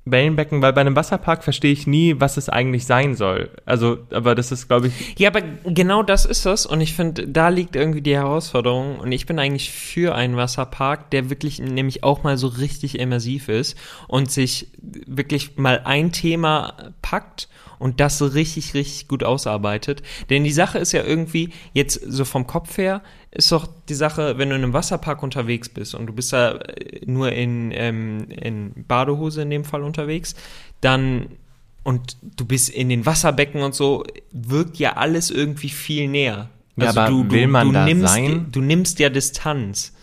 Wellenbecken, 0.05 0.61
weil 0.61 0.73
bei 0.73 0.81
einem 0.81 0.95
Wasserpark 0.95 1.43
verstehe 1.43 1.71
ich 1.71 1.87
nie, 1.87 2.19
was 2.19 2.35
es 2.35 2.49
eigentlich 2.49 2.85
sein 2.85 3.15
soll. 3.15 3.49
Also, 3.65 3.99
aber 4.11 4.35
das 4.35 4.51
ist, 4.51 4.67
glaube 4.67 4.87
ich, 4.87 5.17
Ja, 5.17 5.29
aber 5.29 5.41
genau 5.65 6.03
das 6.03 6.25
ist 6.25 6.45
es 6.45 6.65
und 6.65 6.81
ich 6.81 6.93
finde, 6.93 7.27
da 7.27 7.47
liegt 7.47 7.75
irgendwie 7.75 8.01
die 8.01 8.15
Herausforderung 8.15 8.99
und 8.99 9.11
ich 9.13 9.25
bin 9.25 9.39
eigentlich 9.39 9.71
für 9.71 10.13
einen 10.13 10.35
Wasserpark, 10.35 11.09
der 11.11 11.29
wirklich 11.29 11.59
nämlich 11.59 12.03
auch 12.03 12.23
mal 12.23 12.37
so 12.37 12.47
richtig 12.47 12.99
immersiv 12.99 13.47
ist 13.47 13.77
und 14.07 14.29
sich 14.29 14.67
wirklich 14.81 15.57
mal 15.57 15.81
ein 15.85 16.11
Thema 16.11 16.91
packt 17.01 17.47
und 17.79 17.99
das 17.99 18.17
so 18.17 18.25
richtig, 18.25 18.73
richtig 18.73 19.07
gut 19.07 19.23
ausarbeitet. 19.23 20.03
Denn 20.29 20.43
die 20.43 20.51
Sache 20.51 20.77
ist 20.79 20.91
ja 20.91 21.03
irgendwie, 21.03 21.49
jetzt 21.73 21.99
so 22.07 22.25
vom 22.25 22.47
Kopf 22.47 22.77
her, 22.77 23.01
ist 23.31 23.51
doch 23.51 23.67
die 23.89 23.95
Sache, 23.95 24.37
wenn 24.37 24.49
du 24.49 24.55
in 24.55 24.63
einem 24.63 24.73
Wasserpark 24.73 25.23
unterwegs 25.23 25.69
bist 25.69 25.95
und 25.95 26.07
du 26.07 26.13
bist 26.13 26.33
da 26.33 26.53
äh, 26.55 27.01
nur 27.05 27.31
in, 27.31 27.71
ähm, 27.73 28.27
in 28.29 28.85
Badehose 28.87 29.41
in 29.41 29.49
dem 29.49 29.65
Fall 29.65 29.83
unterwegs, 29.83 30.35
dann 30.81 31.27
und 31.83 32.17
du 32.37 32.45
bist 32.45 32.69
in 32.69 32.89
den 32.89 33.05
Wasserbecken 33.05 33.61
und 33.61 33.75
so, 33.75 34.05
wirkt 34.31 34.77
ja 34.77 34.93
alles 34.93 35.29
irgendwie 35.29 35.69
viel 35.69 36.07
näher. 36.07 36.49
Ja, 36.77 36.89
aber 36.89 37.07
du, 37.07 37.23
du, 37.23 37.31
will 37.31 37.47
man 37.47 37.67
du 37.67 37.73
da 37.73 37.85
nimmst, 37.85 38.13
sein? 38.13 38.47
Du 38.51 38.61
nimmst 38.61 38.99
ja 38.99 39.09
Distanz. 39.09 39.93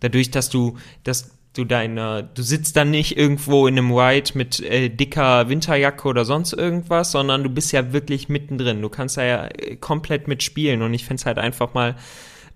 Dadurch, 0.00 0.30
dass 0.30 0.50
du, 0.50 0.76
dass 1.02 1.33
du 1.54 1.64
deine, 1.64 2.28
du 2.34 2.42
sitzt 2.42 2.76
dann 2.76 2.90
nicht 2.90 3.16
irgendwo 3.16 3.66
in 3.66 3.78
einem 3.78 3.92
Ride 3.92 4.32
mit 4.34 4.60
äh, 4.60 4.90
dicker 4.90 5.48
Winterjacke 5.48 6.06
oder 6.08 6.24
sonst 6.24 6.52
irgendwas, 6.52 7.12
sondern 7.12 7.42
du 7.42 7.48
bist 7.50 7.72
ja 7.72 7.92
wirklich 7.92 8.28
mittendrin. 8.28 8.82
Du 8.82 8.88
kannst 8.88 9.16
da 9.16 9.24
ja 9.24 9.46
äh, 9.46 9.76
komplett 9.76 10.28
mitspielen 10.28 10.82
und 10.82 10.92
ich 10.92 11.04
find's 11.04 11.26
halt 11.26 11.38
einfach 11.38 11.72
mal 11.72 11.96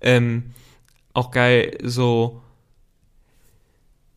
ähm, 0.01 0.53
auch 1.15 1.31
geil, 1.31 1.79
so 1.83 2.43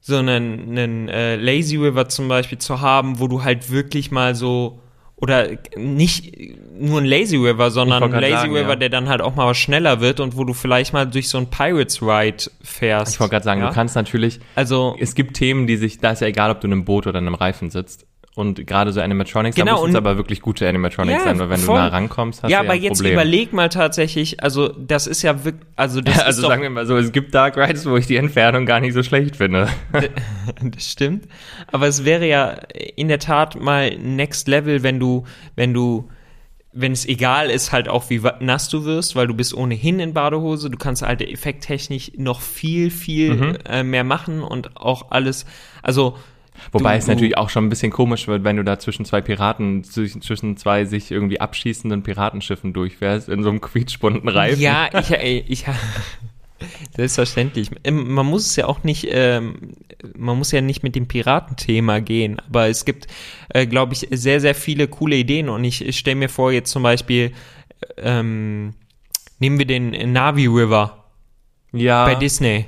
so 0.04 0.18
einen, 0.18 0.78
einen 0.78 1.10
äh, 1.10 1.36
Lazy 1.36 1.78
River 1.78 2.10
zum 2.10 2.28
Beispiel 2.28 2.58
zu 2.58 2.82
haben, 2.82 3.20
wo 3.20 3.28
du 3.28 3.44
halt 3.44 3.70
wirklich 3.70 4.10
mal 4.10 4.34
so 4.34 4.82
oder 5.22 5.50
nicht 5.78 6.36
nur 6.78 7.00
ein 7.00 7.06
Lazy 7.06 7.38
River, 7.38 7.70
sondern 7.70 8.04
ein 8.04 8.12
Lazy 8.12 8.32
sagen, 8.32 8.56
River, 8.56 8.70
ja. 8.70 8.76
der 8.76 8.90
dann 8.90 9.08
halt 9.08 9.22
auch 9.22 9.36
mal 9.36 9.48
was 9.48 9.58
schneller 9.58 10.02
wird 10.02 10.20
und 10.20 10.36
wo 10.36 10.44
du 10.44 10.54
vielleicht 10.54 10.94
mal 10.94 11.06
durch 11.06 11.30
so 11.30 11.38
ein 11.38 11.48
Pirates 11.48 12.02
Ride 12.02 12.44
fährst. 12.64 13.14
ich 13.14 13.20
wollte 13.20 13.32
gerade 13.32 13.46
sagen, 13.46 13.62
ja? 13.62 13.70
du 13.70 13.74
kannst 13.74 13.96
natürlich, 13.96 14.40
also 14.56 14.96
es 15.00 15.14
gibt 15.14 15.38
Themen, 15.38 15.68
die 15.68 15.78
sich, 15.78 16.00
da 16.00 16.12
ist 16.12 16.22
ja 16.22 16.28
egal, 16.28 16.50
ob 16.50 16.60
du 16.60 16.68
in 16.68 16.74
einem 16.74 16.86
Boot 16.86 17.06
oder 17.06 17.20
in 17.20 17.28
einem 17.28 17.36
Reifen 17.36 17.70
sitzt. 17.70 18.08
Und 18.34 18.66
gerade 18.66 18.94
so 18.94 19.02
Animatronics, 19.02 19.58
Genau, 19.58 19.76
da 19.76 19.82
müssen 19.82 19.90
es 19.90 19.96
aber 19.98 20.16
wirklich 20.16 20.40
gute 20.42 20.66
Animatronics 20.68 21.20
Ja, 21.20 21.26
sein, 21.26 21.40
weil 21.40 21.50
wenn 21.50 21.60
voll. 21.60 21.76
du 21.76 21.82
nah 21.82 21.88
rankommst, 21.90 22.44
hast 22.44 22.50
ja, 22.50 22.60
du 22.60 22.64
ja 22.66 22.70
aber 22.72 22.80
jetzt 22.80 22.98
Problem. 23.00 23.14
überleg 23.14 23.52
mal 23.52 23.68
tatsächlich, 23.68 24.42
also 24.42 24.70
das 24.70 25.06
ist 25.06 25.22
ja 25.22 25.44
wirklich, 25.44 25.66
also 25.76 26.00
das 26.00 26.16
ist 26.18 26.22
also 26.24 26.42
sagen 26.44 26.62
wir 26.62 26.70
mal 26.70 26.86
so, 26.86 26.96
es 26.96 27.12
gibt 27.12 27.36
Dark 27.36 27.58
Rides, 27.58 27.86
wo 27.90 27.98
ich 27.98 28.08
die 28.08 28.16
Entfernung 28.16 28.66
gar 28.66 28.80
nicht 28.80 28.94
so 28.94 29.04
schlecht 29.04 29.36
finde. 29.36 29.68
das 30.64 30.90
stimmt. 30.90 31.26
Aber 31.74 31.88
es 31.88 32.06
wäre 32.06 32.26
ja 32.26 32.52
in 32.96 33.10
der 33.10 33.20
Tat 33.20 33.60
mal 33.60 33.98
Next 33.98 34.48
Level, 34.48 34.82
wenn 34.82 34.98
du, 34.98 35.26
wenn 35.58 35.74
du, 35.74 36.08
wenn 36.72 36.94
es 36.94 37.06
egal 37.06 37.50
ist, 37.50 37.74
halt 37.74 37.90
auch 37.90 38.10
wie 38.10 38.22
nass 38.40 38.70
du 38.70 38.86
wirst, 38.86 39.14
weil 39.18 39.28
du 39.28 39.34
bist 39.34 39.54
ohnehin 39.54 40.00
in 40.00 40.14
Badehose, 40.14 40.70
du 40.70 40.78
kannst 40.78 41.02
halt 41.02 41.22
effekttechnisch 41.22 42.14
noch 42.16 42.40
viel, 42.40 42.92
viel 42.92 43.34
Mhm. 43.36 43.58
äh, 43.68 43.84
mehr 43.84 44.06
machen 44.06 44.42
und 44.42 44.78
auch 44.78 45.12
alles, 45.12 45.46
also 45.84 46.16
Wobei 46.72 46.94
du, 46.94 47.00
es 47.00 47.08
natürlich 47.08 47.38
auch 47.38 47.50
schon 47.50 47.66
ein 47.66 47.70
bisschen 47.70 47.92
komisch 47.92 48.28
wird, 48.28 48.44
wenn 48.44 48.58
du 48.58 48.64
da 48.64 48.80
zwischen 48.80 49.06
zwei 49.06 49.22
Piraten, 49.22 49.84
zwischen 49.84 50.58
zwei 50.58 50.86
sich 50.86 51.12
irgendwie 51.12 51.40
abschießenden 51.40 52.04
Piratenschiffen 52.04 52.74
durchfährst, 52.74 53.30
in 53.30 53.44
so 53.44 53.50
einem 53.50 53.62
quietschbunten 53.62 54.30
Reifen. 54.30 54.62
Ja, 54.62 54.90
ich, 55.00 55.12
ey, 55.12 55.44
ich 55.48 55.66
selbstverständlich. 56.96 57.70
Ähm, 57.84 58.14
Man 58.14 58.26
muss 58.26 58.46
es 58.46 58.56
ja 58.56 58.66
auch 58.68 58.84
nicht, 58.84 59.08
ähm, 59.10 59.74
man 60.16 60.38
muss 60.38 60.52
ja 60.52 60.62
nicht 60.62 60.84
mit 60.84 60.96
dem 60.96 61.08
Piratenthema 61.08 62.00
gehen, 62.00 62.40
aber 62.48 62.68
es 62.68 62.86
gibt, 62.86 63.08
äh, 63.50 63.66
glaube 63.66 63.94
ich, 63.94 64.08
sehr, 64.12 64.40
sehr 64.40 64.56
viele 64.56 64.88
coole 64.88 65.16
Ideen 65.16 65.50
und 65.50 65.64
ich, 65.64 65.86
ich 65.86 65.98
stelle 65.98 66.16
mir 66.16 66.30
vor, 66.30 66.52
jetzt 66.52 66.72
zum 66.72 66.84
Beispiel, 66.84 67.32
ähm, 67.98 68.74
nehmen 69.40 69.58
wir 69.58 69.66
den 69.66 70.12
Navi 70.12 70.48
River 70.48 71.06
ja. 71.74 72.06
bei 72.06 72.16
Disney 72.16 72.66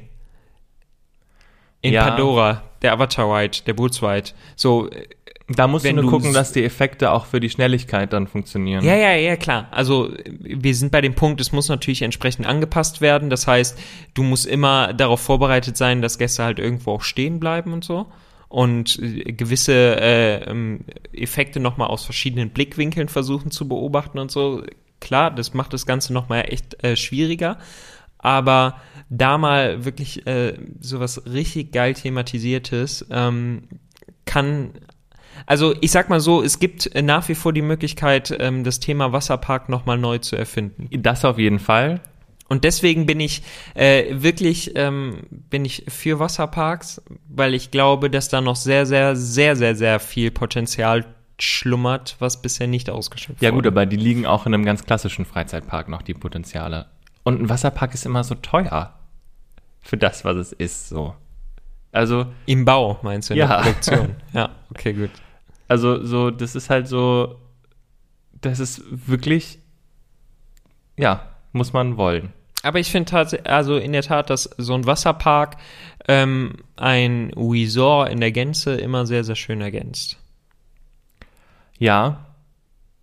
in 1.83 1.93
Ja. 1.93 2.09
Pandora, 2.09 2.63
der 2.81 2.93
Avatar 2.93 3.27
Ride, 3.31 3.59
der 3.67 3.73
Boots 3.73 4.01
Ride. 4.01 4.29
So, 4.55 4.89
äh, 4.89 5.05
Da 5.49 5.67
musst 5.67 5.83
wenn 5.83 5.97
du 5.97 6.03
nur 6.03 6.11
gucken, 6.11 6.33
dass 6.33 6.53
die 6.53 6.63
Effekte 6.63 7.11
auch 7.11 7.25
für 7.25 7.41
die 7.41 7.49
Schnelligkeit 7.49 8.13
dann 8.13 8.27
funktionieren. 8.27 8.83
Ja, 8.83 8.95
ja, 8.95 9.11
ja, 9.13 9.35
klar. 9.35 9.67
Also 9.71 10.13
wir 10.39 10.73
sind 10.73 10.91
bei 10.91 11.01
dem 11.01 11.13
Punkt, 11.15 11.41
es 11.41 11.51
muss 11.51 11.67
natürlich 11.67 12.01
entsprechend 12.01 12.47
angepasst 12.47 13.01
werden. 13.01 13.29
Das 13.29 13.45
heißt, 13.45 13.77
du 14.13 14.23
musst 14.23 14.47
immer 14.47 14.93
darauf 14.93 15.19
vorbereitet 15.19 15.75
sein, 15.75 16.01
dass 16.01 16.17
Gäste 16.17 16.43
halt 16.43 16.59
irgendwo 16.59 16.93
auch 16.93 17.01
stehen 17.03 17.39
bleiben 17.41 17.73
und 17.73 17.83
so. 17.83 18.07
Und 18.47 18.97
äh, 18.99 19.33
gewisse 19.33 19.73
äh, 19.73 20.43
ähm, 20.49 20.85
Effekte 21.11 21.59
nochmal 21.59 21.89
aus 21.89 22.05
verschiedenen 22.05 22.51
Blickwinkeln 22.51 23.09
versuchen 23.09 23.51
zu 23.51 23.67
beobachten 23.67 24.19
und 24.19 24.31
so. 24.31 24.63
Klar, 25.01 25.31
das 25.31 25.53
macht 25.53 25.73
das 25.73 25.85
Ganze 25.85 26.13
nochmal 26.13 26.45
echt 26.47 26.81
äh, 26.81 26.95
schwieriger. 26.95 27.57
Aber 28.23 28.77
da 29.09 29.38
mal 29.38 29.86
wirklich 29.86 30.25
äh, 30.25 30.57
sowas 30.79 31.21
richtig 31.31 31.71
geil 31.71 31.93
thematisiertes 31.93 33.05
ähm, 33.12 33.67
kann 34.25 34.71
also 35.45 35.73
ich 35.81 35.91
sag 35.91 36.09
mal 36.09 36.19
so, 36.19 36.43
es 36.43 36.59
gibt 36.59 36.89
nach 37.01 37.27
wie 37.27 37.36
vor 37.36 37.53
die 37.53 37.62
Möglichkeit, 37.62 38.36
ähm, 38.39 38.63
das 38.63 38.79
Thema 38.79 39.12
Wasserpark 39.12 39.67
nochmal 39.67 39.97
neu 39.97 40.19
zu 40.19 40.36
erfinden. 40.36 40.88
Das 41.01 41.25
auf 41.25 41.38
jeden 41.38 41.59
Fall. 41.59 42.01
Und 42.49 42.63
deswegen 42.63 43.05
bin 43.05 43.19
ich 43.19 43.41
äh, 43.73 44.05
wirklich 44.12 44.73
ähm, 44.75 45.23
bin 45.29 45.65
ich 45.65 45.86
für 45.88 46.19
Wasserparks, 46.19 47.01
weil 47.27 47.53
ich 47.53 47.71
glaube, 47.71 48.09
dass 48.09 48.29
da 48.29 48.41
noch 48.41 48.55
sehr, 48.55 48.86
sehr, 48.86 49.15
sehr, 49.15 49.55
sehr, 49.55 49.75
sehr 49.75 49.99
viel 49.99 50.29
Potenzial 50.29 51.05
schlummert, 51.39 52.15
was 52.19 52.41
bisher 52.41 52.67
nicht 52.67 52.89
ausgeschöpft 52.89 53.41
Ja 53.41 53.49
gut, 53.49 53.59
wurde. 53.59 53.69
aber 53.69 53.86
die 53.86 53.95
liegen 53.95 54.25
auch 54.25 54.45
in 54.45 54.53
einem 54.53 54.65
ganz 54.65 54.86
klassischen 54.86 55.25
Freizeitpark 55.25 55.89
noch, 55.89 56.03
die 56.03 56.13
Potenziale. 56.13 56.86
Und 57.23 57.41
ein 57.41 57.49
Wasserpark 57.49 57.93
ist 57.93 58.05
immer 58.05 58.23
so 58.23 58.36
teuer. 58.36 58.93
Für 59.81 59.97
das, 59.97 60.23
was 60.25 60.36
es 60.38 60.51
ist, 60.53 60.89
so. 60.89 61.15
Also, 61.91 62.25
Im 62.45 62.65
Bau, 62.65 62.99
meinst 63.01 63.29
du, 63.29 63.33
in 63.33 63.39
Ja. 63.39 63.47
der 63.47 63.63
Produktion. 63.63 64.15
ja, 64.33 64.49
okay, 64.71 64.93
gut. 64.93 65.12
also 65.67 66.03
so, 66.03 66.31
das 66.31 66.55
ist 66.55 66.69
halt 66.69 66.88
so, 66.88 67.39
das 68.41 68.59
ist 68.59 68.81
wirklich, 68.89 69.59
ja, 70.97 71.27
muss 71.51 71.71
man 71.73 71.97
wollen. 71.97 72.33
Aber 72.63 72.79
ich 72.79 72.89
finde 72.91 73.12
tatsächlich, 73.12 73.49
also 73.49 73.77
in 73.77 73.91
der 73.91 74.01
Tat, 74.03 74.29
dass 74.29 74.43
so 74.57 74.73
ein 74.73 74.86
Wasserpark 74.86 75.57
ähm, 76.07 76.55
ein 76.77 77.31
Resort 77.36 78.09
in 78.09 78.21
der 78.21 78.31
Gänze 78.31 78.75
immer 78.75 79.05
sehr, 79.05 79.23
sehr 79.23 79.36
schön 79.36 79.59
ergänzt. 79.62 80.17
Ja. 81.77 82.25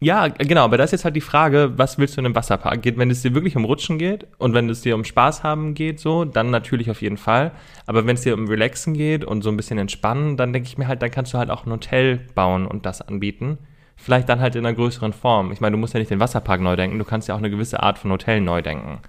Ja, 0.03 0.29
genau, 0.29 0.65
aber 0.65 0.79
das 0.79 0.87
ist 0.87 0.93
jetzt 0.93 1.05
halt 1.05 1.17
die 1.17 1.21
Frage, 1.21 1.73
was 1.77 1.99
willst 1.99 2.17
du 2.17 2.23
in 2.23 2.25
einem 2.25 2.35
Wasserpark? 2.35 2.81
Geht, 2.81 2.97
wenn 2.97 3.11
es 3.11 3.21
dir 3.21 3.35
wirklich 3.35 3.55
um 3.55 3.67
Rutschen 3.67 3.99
geht 3.99 4.27
und 4.39 4.55
wenn 4.55 4.71
es 4.71 4.81
dir 4.81 4.95
um 4.95 5.05
Spaß 5.05 5.43
haben 5.43 5.75
geht, 5.75 6.01
so, 6.01 6.25
dann 6.25 6.49
natürlich 6.51 6.91
auf 6.91 7.03
jeden 7.03 7.19
Fall. 7.19 7.53
Aber 7.85 8.07
wenn 8.07 8.17
es 8.17 8.23
dir 8.23 8.33
um 8.33 8.49
Relaxen 8.49 8.95
geht 8.95 9.27
und 9.27 9.43
so 9.43 9.51
ein 9.51 9.59
bisschen 9.59 9.77
entspannen, 9.77 10.39
dann 10.39 10.55
denke 10.55 10.69
ich 10.69 10.79
mir 10.79 10.89
halt, 10.89 11.03
dann 11.03 11.11
kannst 11.11 11.35
du 11.35 11.39
halt 11.39 11.51
auch 11.51 11.67
ein 11.67 11.73
Hotel 11.73 12.19
bauen 12.35 12.67
und 12.67 12.87
das 12.87 13.03
anbieten. 13.03 13.59
Vielleicht 13.97 14.31
dann 14.31 14.41
halt 14.41 14.57
in 14.57 14.65
einer 14.65 14.75
größeren 14.75 15.13
Form. 15.13 15.53
Ich 15.53 15.61
meine, 15.61 15.73
du 15.73 15.79
musst 15.79 15.93
ja 15.93 16.01
nicht 16.01 16.11
den 16.11 16.21
Wasserpark 16.21 16.63
neu 16.63 16.77
denken, 16.77 16.99
du 16.99 17.05
kannst 17.05 17.29
ja 17.29 17.35
auch 17.35 17.39
eine 17.39 17.51
gewisse 17.51 17.83
Art 17.83 17.99
von 17.99 18.11
Hotel 18.11 18.41
neu 18.41 18.63
denken. 18.63 19.01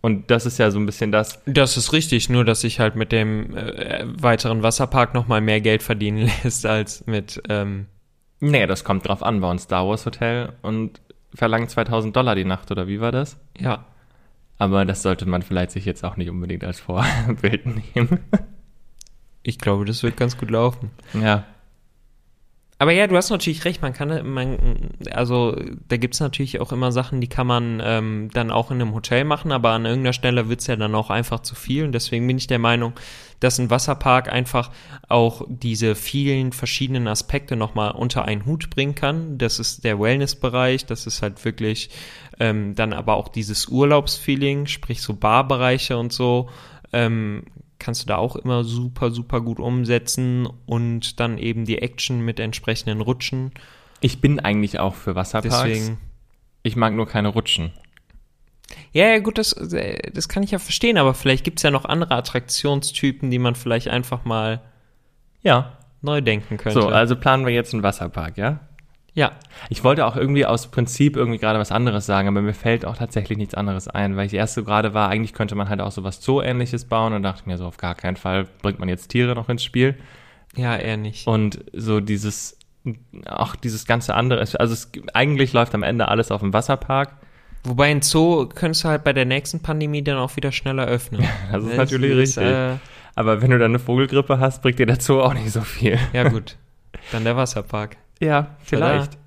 Und 0.00 0.32
das 0.32 0.46
ist 0.46 0.58
ja 0.58 0.72
so 0.72 0.80
ein 0.80 0.86
bisschen 0.86 1.12
das, 1.12 1.40
Das 1.46 1.76
ist 1.76 1.92
richtig, 1.92 2.28
nur 2.28 2.44
dass 2.44 2.62
sich 2.62 2.80
halt 2.80 2.96
mit 2.96 3.12
dem 3.12 3.56
äh, 3.56 4.04
weiteren 4.04 4.64
Wasserpark 4.64 5.14
nochmal 5.14 5.40
mehr 5.40 5.60
Geld 5.60 5.84
verdienen 5.84 6.28
lässt 6.42 6.66
als 6.66 7.06
mit, 7.06 7.40
ähm, 7.48 7.86
nee, 8.42 8.66
das 8.66 8.84
kommt 8.84 9.08
drauf 9.08 9.22
an, 9.22 9.40
war 9.40 9.52
ein 9.52 9.58
Star 9.58 9.88
Wars 9.88 10.04
Hotel 10.04 10.52
und 10.62 11.00
verlangt 11.34 11.70
2000 11.70 12.14
Dollar 12.14 12.34
die 12.34 12.44
Nacht, 12.44 12.70
oder 12.70 12.86
wie 12.86 13.00
war 13.00 13.12
das? 13.12 13.38
ja. 13.58 13.86
Aber 14.58 14.84
das 14.84 15.02
sollte 15.02 15.26
man 15.26 15.42
vielleicht 15.42 15.72
sich 15.72 15.84
jetzt 15.86 16.04
auch 16.04 16.16
nicht 16.16 16.30
unbedingt 16.30 16.62
als 16.62 16.78
Vorbild 16.78 17.66
nehmen. 17.96 18.20
Ich 19.42 19.58
glaube, 19.58 19.84
das 19.84 20.04
wird 20.04 20.16
ganz 20.16 20.38
gut 20.38 20.50
laufen. 20.52 20.92
ja. 21.14 21.44
Aber 22.82 22.90
ja, 22.90 23.06
du 23.06 23.16
hast 23.16 23.30
natürlich 23.30 23.64
recht, 23.64 23.80
man 23.80 23.92
kann, 23.92 24.28
man, 24.28 24.58
also 25.12 25.54
da 25.86 25.96
gibt's 25.98 26.18
natürlich 26.18 26.58
auch 26.58 26.72
immer 26.72 26.90
Sachen, 26.90 27.20
die 27.20 27.28
kann 27.28 27.46
man 27.46 27.80
ähm, 27.80 28.28
dann 28.34 28.50
auch 28.50 28.72
in 28.72 28.80
einem 28.80 28.92
Hotel 28.92 29.22
machen, 29.22 29.52
aber 29.52 29.70
an 29.70 29.84
irgendeiner 29.84 30.12
Stelle 30.12 30.48
wird's 30.48 30.66
ja 30.66 30.74
dann 30.74 30.92
auch 30.96 31.08
einfach 31.08 31.38
zu 31.38 31.54
viel. 31.54 31.84
Und 31.84 31.92
deswegen 31.92 32.26
bin 32.26 32.38
ich 32.38 32.48
der 32.48 32.58
Meinung, 32.58 32.94
dass 33.38 33.60
ein 33.60 33.70
Wasserpark 33.70 34.32
einfach 34.32 34.72
auch 35.08 35.46
diese 35.48 35.94
vielen 35.94 36.50
verschiedenen 36.50 37.06
Aspekte 37.06 37.54
nochmal 37.54 37.92
unter 37.92 38.24
einen 38.24 38.46
Hut 38.46 38.68
bringen 38.68 38.96
kann. 38.96 39.38
Das 39.38 39.60
ist 39.60 39.84
der 39.84 40.00
Wellness-Bereich, 40.00 40.84
das 40.84 41.06
ist 41.06 41.22
halt 41.22 41.44
wirklich 41.44 41.88
ähm, 42.40 42.74
dann 42.74 42.92
aber 42.92 43.14
auch 43.14 43.28
dieses 43.28 43.68
Urlaubsfeeling, 43.68 44.66
sprich 44.66 45.02
so 45.02 45.14
Barbereiche 45.14 45.96
und 45.96 46.12
so. 46.12 46.48
Ähm, 46.92 47.44
kannst 47.82 48.02
du 48.02 48.06
da 48.06 48.16
auch 48.16 48.36
immer 48.36 48.64
super, 48.64 49.10
super 49.10 49.40
gut 49.40 49.58
umsetzen 49.58 50.48
und 50.66 51.20
dann 51.20 51.36
eben 51.36 51.64
die 51.64 51.78
Action 51.78 52.20
mit 52.24 52.40
entsprechenden 52.40 53.00
Rutschen. 53.00 53.52
Ich 54.00 54.20
bin 54.20 54.40
eigentlich 54.40 54.80
auch 54.80 54.94
für 54.94 55.14
Wasserparks. 55.14 55.62
Deswegen. 55.64 55.98
Ich 56.62 56.76
mag 56.76 56.94
nur 56.94 57.06
keine 57.06 57.28
Rutschen. 57.28 57.72
Ja, 58.92 59.06
ja, 59.08 59.18
gut, 59.18 59.36
das, 59.38 59.52
äh, 59.52 60.10
das 60.12 60.28
kann 60.28 60.42
ich 60.42 60.52
ja 60.52 60.58
verstehen, 60.58 60.96
aber 60.96 61.12
vielleicht 61.14 61.44
gibt's 61.44 61.62
ja 61.62 61.70
noch 61.70 61.84
andere 61.84 62.14
Attraktionstypen, 62.14 63.30
die 63.30 63.38
man 63.38 63.54
vielleicht 63.54 63.88
einfach 63.88 64.24
mal 64.24 64.62
Ja. 65.42 65.78
neu 66.00 66.20
denken 66.20 66.56
könnte. 66.56 66.80
So, 66.80 66.88
also 66.88 67.16
planen 67.16 67.44
wir 67.46 67.52
jetzt 67.52 67.74
einen 67.74 67.82
Wasserpark, 67.82 68.38
ja? 68.38 68.60
Ja, 69.14 69.32
Ich 69.68 69.84
wollte 69.84 70.06
auch 70.06 70.16
irgendwie 70.16 70.46
aus 70.46 70.70
Prinzip 70.70 71.16
irgendwie 71.16 71.38
gerade 71.38 71.58
was 71.58 71.70
anderes 71.70 72.06
sagen, 72.06 72.28
aber 72.28 72.40
mir 72.40 72.54
fällt 72.54 72.86
auch 72.86 72.96
tatsächlich 72.96 73.36
nichts 73.36 73.54
anderes 73.54 73.86
ein, 73.88 74.16
weil 74.16 74.26
ich 74.26 74.34
erst 74.34 74.54
so 74.54 74.64
gerade 74.64 74.94
war, 74.94 75.10
eigentlich 75.10 75.34
könnte 75.34 75.54
man 75.54 75.68
halt 75.68 75.80
auch 75.80 75.92
so 75.92 76.02
was 76.02 76.22
Zoo-ähnliches 76.22 76.86
bauen 76.86 77.12
und 77.12 77.22
dachte 77.22 77.42
mir 77.46 77.58
so, 77.58 77.66
auf 77.66 77.76
gar 77.76 77.94
keinen 77.94 78.16
Fall 78.16 78.46
bringt 78.62 78.78
man 78.78 78.88
jetzt 78.88 79.08
Tiere 79.08 79.34
noch 79.34 79.48
ins 79.50 79.62
Spiel. 79.64 79.96
ja, 80.56 80.76
eher 80.76 80.96
nicht. 80.96 81.26
Und 81.26 81.62
so 81.74 82.00
dieses, 82.00 82.58
auch 83.26 83.54
dieses 83.54 83.84
ganze 83.84 84.14
andere, 84.14 84.40
also 84.40 84.72
es, 84.72 84.90
eigentlich 85.12 85.52
läuft 85.52 85.74
am 85.74 85.82
Ende 85.82 86.08
alles 86.08 86.30
auf 86.30 86.40
dem 86.40 86.54
Wasserpark. 86.54 87.16
Wobei 87.64 87.90
ein 87.90 88.02
Zoo 88.02 88.46
könntest 88.46 88.84
du 88.84 88.88
halt 88.88 89.04
bei 89.04 89.12
der 89.12 89.24
nächsten 89.26 89.60
Pandemie 89.60 90.02
dann 90.02 90.16
auch 90.16 90.34
wieder 90.36 90.52
schneller 90.52 90.86
öffnen. 90.86 91.22
das 91.52 91.64
ist 91.64 91.76
natürlich 91.76 92.16
richtig. 92.16 92.44
Äh, 92.44 92.76
Aber 93.14 93.42
wenn 93.42 93.50
du 93.50 93.58
dann 93.58 93.72
eine 93.72 93.78
Vogelgrippe 93.78 94.40
hast, 94.40 94.62
bringt 94.62 94.78
dir 94.78 94.86
der 94.86 95.00
Zoo 95.00 95.20
auch 95.20 95.34
nicht 95.34 95.52
so 95.52 95.60
viel. 95.60 95.98
ja 96.14 96.28
gut, 96.28 96.56
dann 97.12 97.24
der 97.24 97.36
Wasserpark. 97.36 97.98
Ja, 98.22 98.56
vielleicht. 98.62 99.18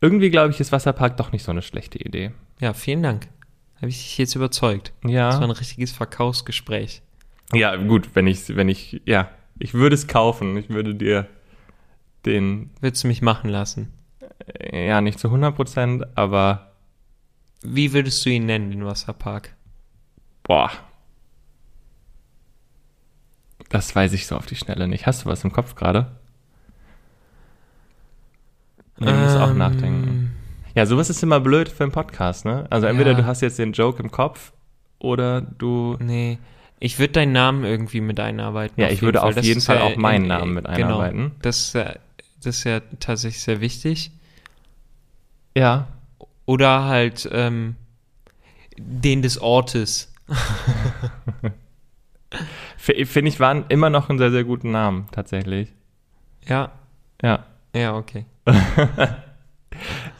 Irgendwie 0.00 0.30
glaube 0.30 0.50
ich, 0.50 0.60
ist 0.60 0.72
Wasserpark 0.72 1.16
doch 1.18 1.32
nicht 1.32 1.42
so 1.44 1.50
eine 1.50 1.62
schlechte 1.62 1.98
Idee. 1.98 2.32
Ja, 2.60 2.72
vielen 2.72 3.02
Dank. 3.02 3.28
Habe 3.76 3.88
ich 3.88 3.98
dich 3.98 4.18
jetzt 4.18 4.34
überzeugt. 4.34 4.92
Das 5.02 5.10
war 5.12 5.12
Ja. 5.12 5.38
ein 5.38 5.50
richtiges 5.50 5.92
Verkaufsgespräch. 5.92 7.02
Ja, 7.52 7.76
gut, 7.76 8.10
wenn 8.14 8.26
ich, 8.26 8.54
wenn 8.56 8.68
ich, 8.68 9.02
ja, 9.04 9.28
ich 9.58 9.74
würde 9.74 9.94
es 9.94 10.06
kaufen. 10.06 10.56
Ich 10.56 10.70
würde 10.70 10.94
dir 10.94 11.26
den, 12.24 12.70
Willst 12.80 13.04
du 13.04 13.08
mich 13.08 13.20
machen 13.22 13.50
lassen? 13.50 13.92
äh, 14.58 14.86
ja, 14.88 15.00
nicht 15.00 15.18
zu 15.18 15.28
100 15.28 15.54
Prozent, 15.54 16.04
aber 16.16 16.72
Wie 17.62 17.92
würdest 17.92 18.24
du 18.24 18.30
ihn 18.30 18.46
nennen, 18.46 18.70
den 18.70 18.84
Wasserpark? 18.86 19.54
boah. 20.42 20.70
Das 23.68 23.94
weiß 23.94 24.12
ich 24.14 24.26
so 24.26 24.36
auf 24.36 24.46
die 24.46 24.56
Schnelle 24.56 24.88
nicht. 24.88 25.06
Hast 25.06 25.24
du 25.24 25.28
was 25.28 25.44
im 25.44 25.52
Kopf 25.52 25.74
gerade? 25.76 26.18
Nee, 29.00 29.06
du 29.06 29.12
musst 29.18 29.36
auch 29.36 29.50
Ähm, 29.50 29.58
nachdenken. 29.58 30.36
Ja, 30.74 30.86
sowas 30.86 31.10
ist 31.10 31.22
immer 31.22 31.40
blöd 31.40 31.68
für 31.68 31.82
einen 31.84 31.92
Podcast, 31.92 32.44
ne? 32.44 32.66
Also 32.70 32.86
entweder 32.86 33.10
Ja. 33.12 33.16
du 33.18 33.26
hast 33.26 33.40
jetzt 33.40 33.58
den 33.58 33.72
Joke 33.72 34.00
im 34.02 34.10
Kopf 34.10 34.52
oder 34.98 35.40
du. 35.40 35.96
Nee. 36.00 36.38
Ich 36.78 36.98
würde 36.98 37.12
deinen 37.14 37.32
Namen 37.32 37.64
irgendwie 37.64 38.00
mit 38.00 38.20
einarbeiten. 38.20 38.80
Ja, 38.80 38.88
ich 38.88 39.02
würde 39.02 39.22
auf 39.22 39.34
Das 39.34 39.44
jeden 39.44 39.60
Fall 39.60 39.78
auch 39.80 39.96
meinen 39.96 40.22
in- 40.22 40.28
Namen 40.28 40.54
mit 40.54 40.64
genau. 40.66 40.76
einarbeiten. 41.00 41.32
Das, 41.42 41.58
ist 41.60 41.74
ja- 41.74 41.94
das 42.42 42.56
ist 42.58 42.64
ja 42.64 42.80
tatsächlich 43.00 43.42
sehr 43.42 43.60
wichtig. 43.60 44.12
Ja. 45.56 45.88
Oder 46.46 46.84
halt 46.84 47.28
ähm, 47.32 47.76
den 48.78 49.22
des 49.22 49.38
Ortes. 49.40 50.12
Finde 52.76 53.28
ich, 53.28 53.40
waren 53.40 53.64
immer 53.68 53.90
noch 53.90 54.08
einen 54.08 54.18
sehr, 54.18 54.30
sehr 54.30 54.44
guten 54.44 54.70
Namen, 54.70 55.06
tatsächlich. 55.12 55.72
Ja, 56.46 56.70
Ja. 57.22 57.44
Ja, 57.74 57.96
okay. 57.96 58.26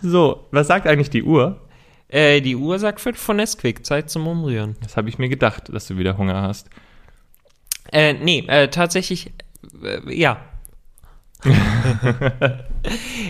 So, 0.02 0.46
was 0.50 0.66
sagt 0.66 0.86
eigentlich 0.86 1.10
die 1.10 1.22
Uhr? 1.22 1.60
Äh, 2.08 2.40
die 2.40 2.56
Uhr 2.56 2.78
sagt 2.78 3.00
Viertel 3.00 3.18
von 3.18 3.36
Nesquik, 3.36 3.84
Zeit 3.86 4.10
zum 4.10 4.26
Umrühren. 4.26 4.76
Das 4.82 4.96
habe 4.96 5.08
ich 5.08 5.18
mir 5.18 5.28
gedacht, 5.28 5.68
dass 5.72 5.86
du 5.86 5.96
wieder 5.96 6.16
Hunger 6.16 6.42
hast. 6.42 6.70
Äh, 7.92 8.14
nee, 8.14 8.44
äh, 8.48 8.68
tatsächlich, 8.68 9.32
äh, 9.82 10.14
ja. 10.14 10.44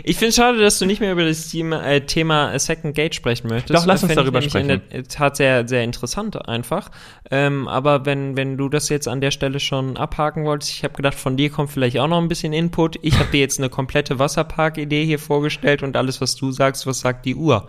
ich 0.04 0.16
finde 0.16 0.28
es 0.28 0.36
schade, 0.36 0.58
dass 0.58 0.78
du 0.78 0.86
nicht 0.86 1.00
mehr 1.00 1.12
über 1.12 1.24
das 1.24 1.48
Thema, 1.48 1.82
äh, 1.84 2.58
Second 2.58 2.94
Gate 2.94 3.14
sprechen 3.14 3.48
möchtest. 3.48 3.78
Doch, 3.78 3.86
lass 3.86 4.02
uns 4.02 4.14
darüber 4.14 4.40
nämlich 4.40 4.54
In 4.54 4.68
der 4.68 5.04
Tat 5.08 5.36
sehr, 5.36 5.66
sehr 5.66 5.82
interessant 5.82 6.48
einfach. 6.48 6.90
Ähm, 7.30 7.68
aber 7.68 8.06
wenn, 8.06 8.36
wenn 8.36 8.56
du 8.56 8.68
das 8.68 8.88
jetzt 8.88 9.08
an 9.08 9.20
der 9.20 9.30
Stelle 9.30 9.60
schon 9.60 9.96
abhaken 9.96 10.44
wolltest, 10.44 10.72
ich 10.72 10.84
habe 10.84 10.94
gedacht, 10.94 11.14
von 11.14 11.36
dir 11.36 11.50
kommt 11.50 11.70
vielleicht 11.70 11.98
auch 11.98 12.08
noch 12.08 12.18
ein 12.18 12.28
bisschen 12.28 12.52
Input. 12.52 12.96
Ich 13.02 13.18
habe 13.18 13.30
dir 13.30 13.40
jetzt 13.40 13.58
eine 13.58 13.68
komplette 13.68 14.18
Wasserpark-Idee 14.18 15.04
hier 15.04 15.18
vorgestellt 15.18 15.82
und 15.82 15.96
alles, 15.96 16.20
was 16.20 16.36
du 16.36 16.52
sagst, 16.52 16.86
was 16.86 17.00
sagt 17.00 17.26
die 17.26 17.34
Uhr? 17.34 17.68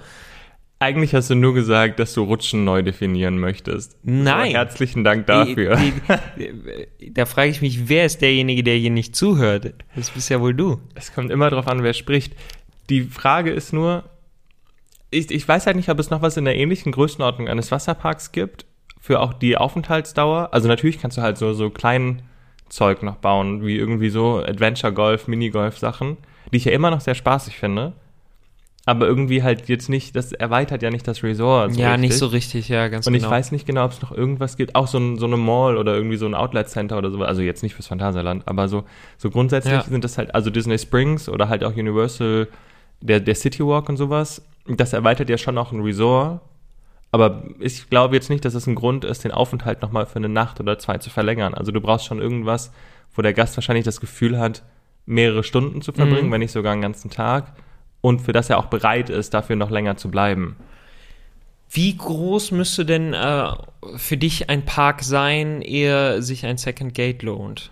Eigentlich 0.81 1.13
hast 1.13 1.29
du 1.29 1.35
nur 1.35 1.53
gesagt, 1.53 1.99
dass 1.99 2.15
du 2.15 2.23
Rutschen 2.23 2.63
neu 2.63 2.81
definieren 2.81 3.37
möchtest. 3.37 3.99
Nein. 4.01 4.27
Aber 4.27 4.45
herzlichen 4.45 5.03
Dank 5.03 5.27
dafür. 5.27 5.75
Die, 5.75 5.93
die, 6.99 7.13
da 7.13 7.27
frage 7.27 7.51
ich 7.51 7.61
mich, 7.61 7.87
wer 7.87 8.07
ist 8.07 8.23
derjenige, 8.23 8.63
der 8.63 8.77
hier 8.77 8.89
nicht 8.89 9.15
zuhört? 9.15 9.75
Das 9.95 10.09
bist 10.09 10.31
ja 10.31 10.41
wohl 10.41 10.55
du. 10.55 10.81
Es 10.95 11.13
kommt 11.13 11.29
immer 11.29 11.51
darauf 11.51 11.67
an, 11.67 11.83
wer 11.83 11.93
spricht. 11.93 12.33
Die 12.89 13.03
Frage 13.03 13.51
ist 13.51 13.73
nur, 13.73 14.05
ich, 15.11 15.29
ich 15.29 15.47
weiß 15.47 15.67
halt 15.67 15.75
nicht, 15.75 15.89
ob 15.89 15.99
es 15.99 16.09
noch 16.09 16.23
was 16.23 16.35
in 16.37 16.45
der 16.45 16.55
ähnlichen 16.55 16.91
Größenordnung 16.93 17.47
eines 17.47 17.69
Wasserparks 17.69 18.31
gibt, 18.31 18.65
für 18.99 19.19
auch 19.19 19.33
die 19.33 19.57
Aufenthaltsdauer. 19.57 20.49
Also 20.51 20.67
natürlich 20.67 20.99
kannst 20.99 21.15
du 21.15 21.21
halt 21.21 21.37
so, 21.37 21.53
so 21.53 21.69
kleinen 21.69 22.23
Zeug 22.69 23.03
noch 23.03 23.17
bauen, 23.17 23.63
wie 23.63 23.77
irgendwie 23.77 24.09
so 24.09 24.37
Adventure 24.37 24.93
Golf, 24.93 25.27
Minigolf 25.27 25.77
Sachen, 25.77 26.17
die 26.51 26.57
ich 26.57 26.65
ja 26.65 26.71
immer 26.71 26.89
noch 26.89 27.01
sehr 27.01 27.13
spaßig 27.13 27.59
finde. 27.59 27.93
Aber 28.85 29.05
irgendwie 29.05 29.43
halt 29.43 29.69
jetzt 29.69 29.89
nicht, 29.89 30.15
das 30.15 30.31
erweitert 30.31 30.81
ja 30.81 30.89
nicht 30.89 31.07
das 31.07 31.21
Resort. 31.21 31.75
ja, 31.75 31.97
nicht 31.97 32.09
richtig. 32.13 32.17
so 32.19 32.25
richtig, 32.27 32.67
ja, 32.69 32.87
ganz 32.87 33.05
Und 33.05 33.13
genau. 33.13 33.25
ich 33.27 33.31
weiß 33.31 33.51
nicht 33.51 33.67
genau, 33.67 33.85
ob 33.85 33.91
es 33.91 34.01
noch 34.01 34.11
irgendwas 34.11 34.57
gibt, 34.57 34.73
auch 34.73 34.87
so, 34.87 34.97
ein, 34.97 35.19
so 35.19 35.27
eine 35.27 35.37
Mall 35.37 35.77
oder 35.77 35.93
irgendwie 35.95 36.17
so 36.17 36.25
ein 36.25 36.33
Outlet 36.33 36.67
Center 36.67 36.97
oder 36.97 37.11
so, 37.11 37.21
also 37.23 37.41
jetzt 37.43 37.61
nicht 37.61 37.75
fürs 37.75 37.85
Phantasialand, 37.87 38.47
aber 38.47 38.67
so, 38.67 38.83
so 39.17 39.29
grundsätzlich 39.29 39.73
Ja. 39.73 39.83
sind 39.83 40.03
das 40.03 40.17
halt, 40.17 40.33
also 40.33 40.49
Disney 40.49 40.79
Springs 40.79 41.29
oder 41.29 41.47
halt 41.47 41.63
auch 41.63 41.75
Universal, 41.75 42.47
der, 43.01 43.19
der 43.19 43.35
City 43.35 43.63
Walk 43.63 43.87
und 43.87 43.97
sowas, 43.97 44.41
das 44.67 44.93
erweitert 44.93 45.29
ja 45.29 45.37
schon 45.37 45.59
auch 45.59 45.71
ein 45.71 45.81
Resort, 45.81 46.41
aber 47.11 47.43
ich 47.59 47.87
glaube 47.87 48.15
jetzt 48.15 48.31
nicht, 48.31 48.45
dass 48.45 48.55
es 48.55 48.65
ein 48.65 48.73
Grund 48.75 49.05
ist, 49.05 49.23
den 49.23 49.31
Aufenthalt 49.31 49.83
nochmal 49.83 50.07
für 50.07 50.15
eine 50.15 50.29
Nacht 50.29 50.59
oder 50.59 50.79
zwei 50.79 50.97
zu 50.97 51.09
verlängern. 51.11 51.53
Also 51.53 51.71
du 51.71 51.81
brauchst 51.81 52.05
schon 52.05 52.19
irgendwas, 52.19 52.71
wo 53.13 53.21
der 53.21 53.33
Gast 53.33 53.57
wahrscheinlich 53.57 53.83
das 53.85 53.99
Gefühl 53.99 54.39
hat, 54.39 54.63
mehrere 55.05 55.43
Stunden 55.43 55.81
zu 55.81 55.91
verbringen, 55.91 56.27
Mhm. 56.27 56.31
wenn 56.31 56.39
nicht 56.39 56.51
sogar 56.53 56.71
einen 56.73 56.81
ganzen 56.81 57.09
Tag 57.11 57.53
und 58.01 58.21
für 58.21 58.33
das 58.33 58.49
er 58.49 58.57
auch 58.57 58.65
bereit 58.65 59.09
ist, 59.09 59.33
dafür 59.33 59.55
noch 59.55 59.69
länger 59.69 59.97
zu 59.97 60.09
bleiben. 60.09 60.57
Wie 61.69 61.95
groß 61.95 62.51
müsste 62.51 62.85
denn 62.85 63.13
äh, 63.13 63.47
für 63.95 64.17
dich 64.17 64.49
ein 64.49 64.65
Park 64.65 65.03
sein, 65.03 65.61
ehe 65.61 66.21
sich 66.21 66.45
ein 66.45 66.57
Second 66.57 66.93
Gate 66.93 67.23
lohnt? 67.23 67.71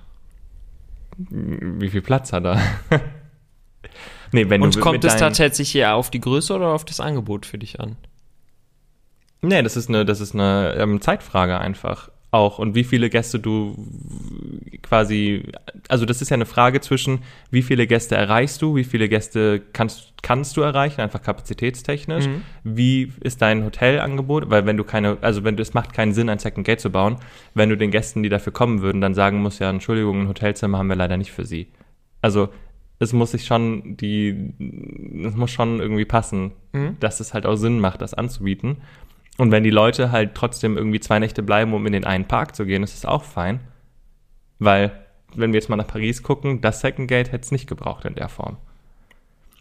Wie 1.18 1.90
viel 1.90 2.02
Platz 2.02 2.32
hat 2.32 2.46
er? 2.46 2.62
nee, 4.32 4.50
wenn 4.50 4.62
Und 4.62 4.76
du 4.76 4.80
kommt 4.80 5.04
es 5.04 5.18
tatsächlich 5.18 5.76
eher 5.76 5.96
auf 5.96 6.10
die 6.10 6.22
Größe 6.22 6.54
oder 6.56 6.68
auf 6.68 6.86
das 6.86 7.02
Angebot 7.02 7.46
für 7.46 7.58
dich 7.58 7.82
an? 7.82 7.98
Nee, 9.42 9.62
das 9.64 9.76
ist 9.76 9.90
eine, 9.90 10.06
das 10.06 10.22
ist 10.22 10.34
eine 10.34 10.76
ähm, 10.78 11.02
Zeitfrage 11.02 11.60
einfach 11.60 12.10
auch. 12.32 12.60
Und 12.60 12.76
wie 12.76 12.84
viele 12.84 13.10
Gäste 13.10 13.40
du 13.40 13.76
quasi, 14.82 15.44
also 15.88 16.06
das 16.06 16.22
ist 16.22 16.30
ja 16.30 16.36
eine 16.36 16.46
Frage 16.46 16.82
zwischen, 16.82 17.20
wie 17.52 17.62
viele 17.62 17.88
Gäste 17.88 18.16
erreichst 18.16 18.62
du, 18.62 18.76
wie 18.76 18.84
viele 18.84 19.10
Gäste 19.10 19.62
kannst, 19.74 20.14
kannst 20.22 20.56
du 20.58 20.62
erreichen, 20.62 21.02
einfach 21.02 21.22
kapazitätstechnisch. 21.22 22.28
Mhm. 22.28 22.42
Wie 22.64 23.14
ist 23.22 23.42
dein 23.42 23.64
Hotelangebot? 23.66 24.50
Weil 24.50 24.66
wenn 24.66 24.78
du 24.78 24.84
keine, 24.84 25.18
also 25.22 25.44
wenn 25.44 25.56
du, 25.58 25.62
es 25.64 25.74
macht 25.74 25.94
keinen 25.94 26.14
Sinn, 26.14 26.30
ein 26.30 26.40
Second 26.40 26.66
Gate 26.66 26.80
zu 26.80 26.92
bauen, 26.92 27.18
wenn 27.54 27.70
du 27.70 27.78
den 27.78 27.92
Gästen, 27.92 28.24
die 28.24 28.30
dafür 28.30 28.54
kommen 28.54 28.82
würden, 28.82 29.02
dann 29.02 29.14
sagen 29.14 29.42
musst, 29.42 29.60
ja, 29.60 29.70
Entschuldigung, 29.70 30.22
ein 30.22 30.28
Hotelzimmer 30.28 30.78
haben 30.78 30.88
wir 30.88 30.96
leider 30.96 31.18
nicht 31.18 31.32
für 31.32 31.46
sie. 31.46 31.68
Also 32.22 32.50
es 33.00 33.14
muss 33.14 33.32
sich 33.32 33.46
schon 33.46 33.96
die, 33.98 34.54
es 35.26 35.36
muss 35.36 35.52
schon 35.52 35.80
irgendwie 35.80 36.06
passen, 36.06 36.52
Mhm. 36.72 36.98
dass 37.00 37.20
es 37.20 37.34
halt 37.34 37.48
auch 37.48 37.56
Sinn 37.56 37.80
macht, 37.80 38.02
das 38.02 38.14
anzubieten. 38.14 38.78
Und 39.40 39.52
wenn 39.52 39.64
die 39.64 39.70
Leute 39.70 40.12
halt 40.12 40.36
trotzdem 40.36 40.76
irgendwie 40.76 41.00
zwei 41.00 41.18
Nächte 41.18 41.42
bleiben, 41.42 41.74
um 41.74 41.86
in 41.86 41.94
den 41.94 42.04
einen 42.04 42.26
Park 42.26 42.58
zu 42.58 42.66
gehen, 42.66 42.84
ist 42.84 42.94
es 42.94 43.06
auch 43.06 43.24
fein. 43.24 43.62
Weil, 44.60 44.92
wenn 45.34 45.54
wir 45.54 45.60
jetzt 45.62 45.70
mal 45.70 45.78
nach 45.78 45.88
Paris 45.88 46.24
gucken, 46.24 46.60
das 46.60 46.82
Second 46.82 47.08
Gate 47.08 47.32
hätte 47.32 47.46
es 47.46 47.52
nicht 47.52 47.66
gebraucht 47.66 48.04
in 48.04 48.16
der 48.16 48.28
Form. 48.28 48.58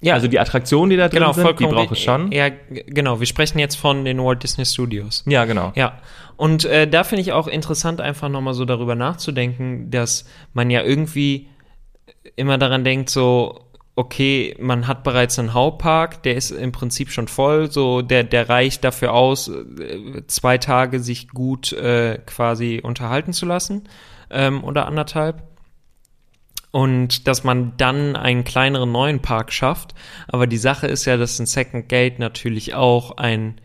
Ja, 0.01 0.15
Also 0.15 0.27
die 0.27 0.41
Attraktionen, 0.41 0.91
die 0.91 0.97
da 0.97 1.09
drin 1.09 1.21
genau, 1.21 1.33
sind, 1.33 1.61
die 1.61 1.67
braucht 1.67 1.93
es 1.93 2.01
schon. 2.01 2.33
Ja, 2.33 2.49
genau. 2.71 3.21
Wir 3.21 3.27
sprechen 3.29 3.61
jetzt 3.61 3.77
von 3.77 4.05
den 4.05 4.19
Walt 4.19 4.43
Disney 4.43 4.67
Studios. 4.67 5.23
Ja, 5.27 5.45
genau. 5.45 5.71
Ja, 5.77 5.99
und 6.37 6.65
äh, 6.65 6.89
da 6.89 7.05
finde 7.05 7.23
ich 7.23 7.31
auch 7.31 7.47
interessant, 7.47 8.01
einfach 8.01 8.29
nochmal 8.29 8.55
so 8.55 8.65
darüber 8.65 8.97
nachzudenken, 8.97 9.93
dass 9.93 10.25
man 10.55 10.71
ja 10.71 10.83
irgendwie 10.83 11.49
immer 12.35 12.59
daran 12.59 12.83
denkt, 12.83 13.11
so, 13.11 13.61
okay, 13.99 14.55
man 14.61 14.87
hat 14.87 15.03
bereits 15.03 15.41
einen 15.41 15.55
Hauptpark, 15.55 16.23
der 16.23 16.37
ist 16.37 16.53
im 16.53 16.71
Prinzip 16.71 17.11
schon 17.11 17.27
voll, 17.27 17.69
so, 17.69 18.01
der, 18.01 18.23
der 18.23 18.49
reicht 18.49 18.85
dafür 18.85 19.13
aus, 19.13 19.49
äh, 19.49 20.23
zwei 20.29 20.57
Tage 20.57 21.01
sich 21.01 21.31
gut 21.31 21.73
äh, 21.73 22.19
quasi 22.25 22.81
unterhalten 22.81 23.33
zu 23.33 23.45
lassen 23.45 23.89
ähm, 24.31 24.63
oder 24.63 24.87
anderthalb. 24.87 25.43
Und 26.71 27.27
dass 27.27 27.43
man 27.43 27.73
dann 27.77 28.15
einen 28.15 28.45
kleineren 28.45 28.93
neuen 28.93 29.21
Park 29.21 29.53
schafft. 29.53 29.95
Aber 30.29 30.47
die 30.47 30.59
Sache 30.59 30.87
ist 30.87 31.05
ja, 31.07 31.17
dass 31.17 31.41
ein 31.41 31.47
Second 31.47 31.89
Gate 31.89 32.21
natürlich 32.21 32.75
auch 32.75 33.17
ein 33.17 33.61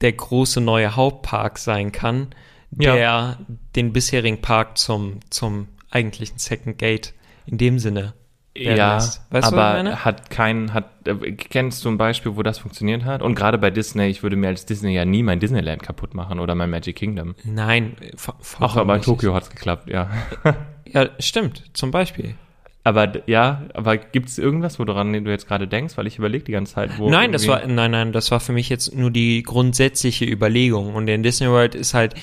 der 0.00 0.12
große 0.12 0.62
neue 0.62 0.96
Hauptpark 0.96 1.58
sein 1.58 1.92
kann, 1.92 2.28
Ja. 2.70 2.94
der 2.94 3.38
den 3.76 3.92
bisherigen 3.92 4.40
Park 4.40 4.78
zum, 4.78 5.20
zum 5.28 5.68
eigentlichen 5.90 6.38
Second 6.38 6.78
Gate 6.78 7.12
in 7.44 7.58
dem 7.58 7.78
Sinne 7.78 8.14
Ja, 8.56 8.94
lässt. 8.94 9.20
Weißt 9.30 9.50
du, 9.50 9.56
was 9.56 9.82
ich 9.82 9.88
aber 9.88 10.04
hat 10.04 10.30
kein, 10.30 10.72
hat, 10.72 10.84
äh, 11.06 11.32
kennst 11.32 11.84
du 11.84 11.88
ein 11.88 11.98
Beispiel, 11.98 12.36
wo 12.36 12.42
das 12.42 12.58
funktioniert 12.58 13.04
hat? 13.04 13.20
Und 13.20 13.34
gerade 13.34 13.58
bei 13.58 13.70
Disney, 13.70 14.06
ich 14.06 14.22
würde 14.22 14.36
mir 14.36 14.48
als 14.48 14.64
Disney 14.64 14.94
ja 14.94 15.04
nie 15.04 15.24
mein 15.24 15.40
Disneyland 15.40 15.82
kaputt 15.82 16.14
machen 16.14 16.38
oder 16.38 16.54
mein 16.54 16.70
Magic 16.70 16.94
Kingdom. 16.96 17.34
Nein, 17.42 17.96
Auch 18.26 18.34
vollkommen 18.40 18.80
aber 18.80 18.96
in. 18.96 19.02
Tokio 19.02 19.34
hat's 19.34 19.50
geklappt, 19.50 19.88
ja. 19.90 20.10
Ja, 20.86 21.08
stimmt, 21.18 21.64
zum 21.72 21.90
Beispiel. 21.90 22.36
Aber 22.84 23.28
ja, 23.28 23.62
aber 23.72 23.96
gibt 23.96 24.28
es 24.28 24.38
irgendwas, 24.38 24.78
woran 24.78 25.12
du 25.24 25.30
jetzt 25.30 25.48
gerade 25.48 25.66
denkst? 25.66 25.96
Weil 25.96 26.06
ich 26.06 26.18
überlege 26.18 26.44
die 26.44 26.52
ganze 26.52 26.74
Zeit, 26.74 26.98
wo. 26.98 27.08
Nein, 27.08 27.32
das 27.32 27.48
war, 27.48 27.66
nein, 27.66 27.90
nein, 27.90 28.12
das 28.12 28.30
war 28.30 28.38
für 28.38 28.52
mich 28.52 28.68
jetzt 28.68 28.94
nur 28.94 29.10
die 29.10 29.42
grundsätzliche 29.42 30.26
Überlegung. 30.26 30.94
Und 30.94 31.08
in 31.08 31.22
Disney 31.22 31.48
World 31.48 31.74
ist 31.74 31.94
halt 31.94 32.14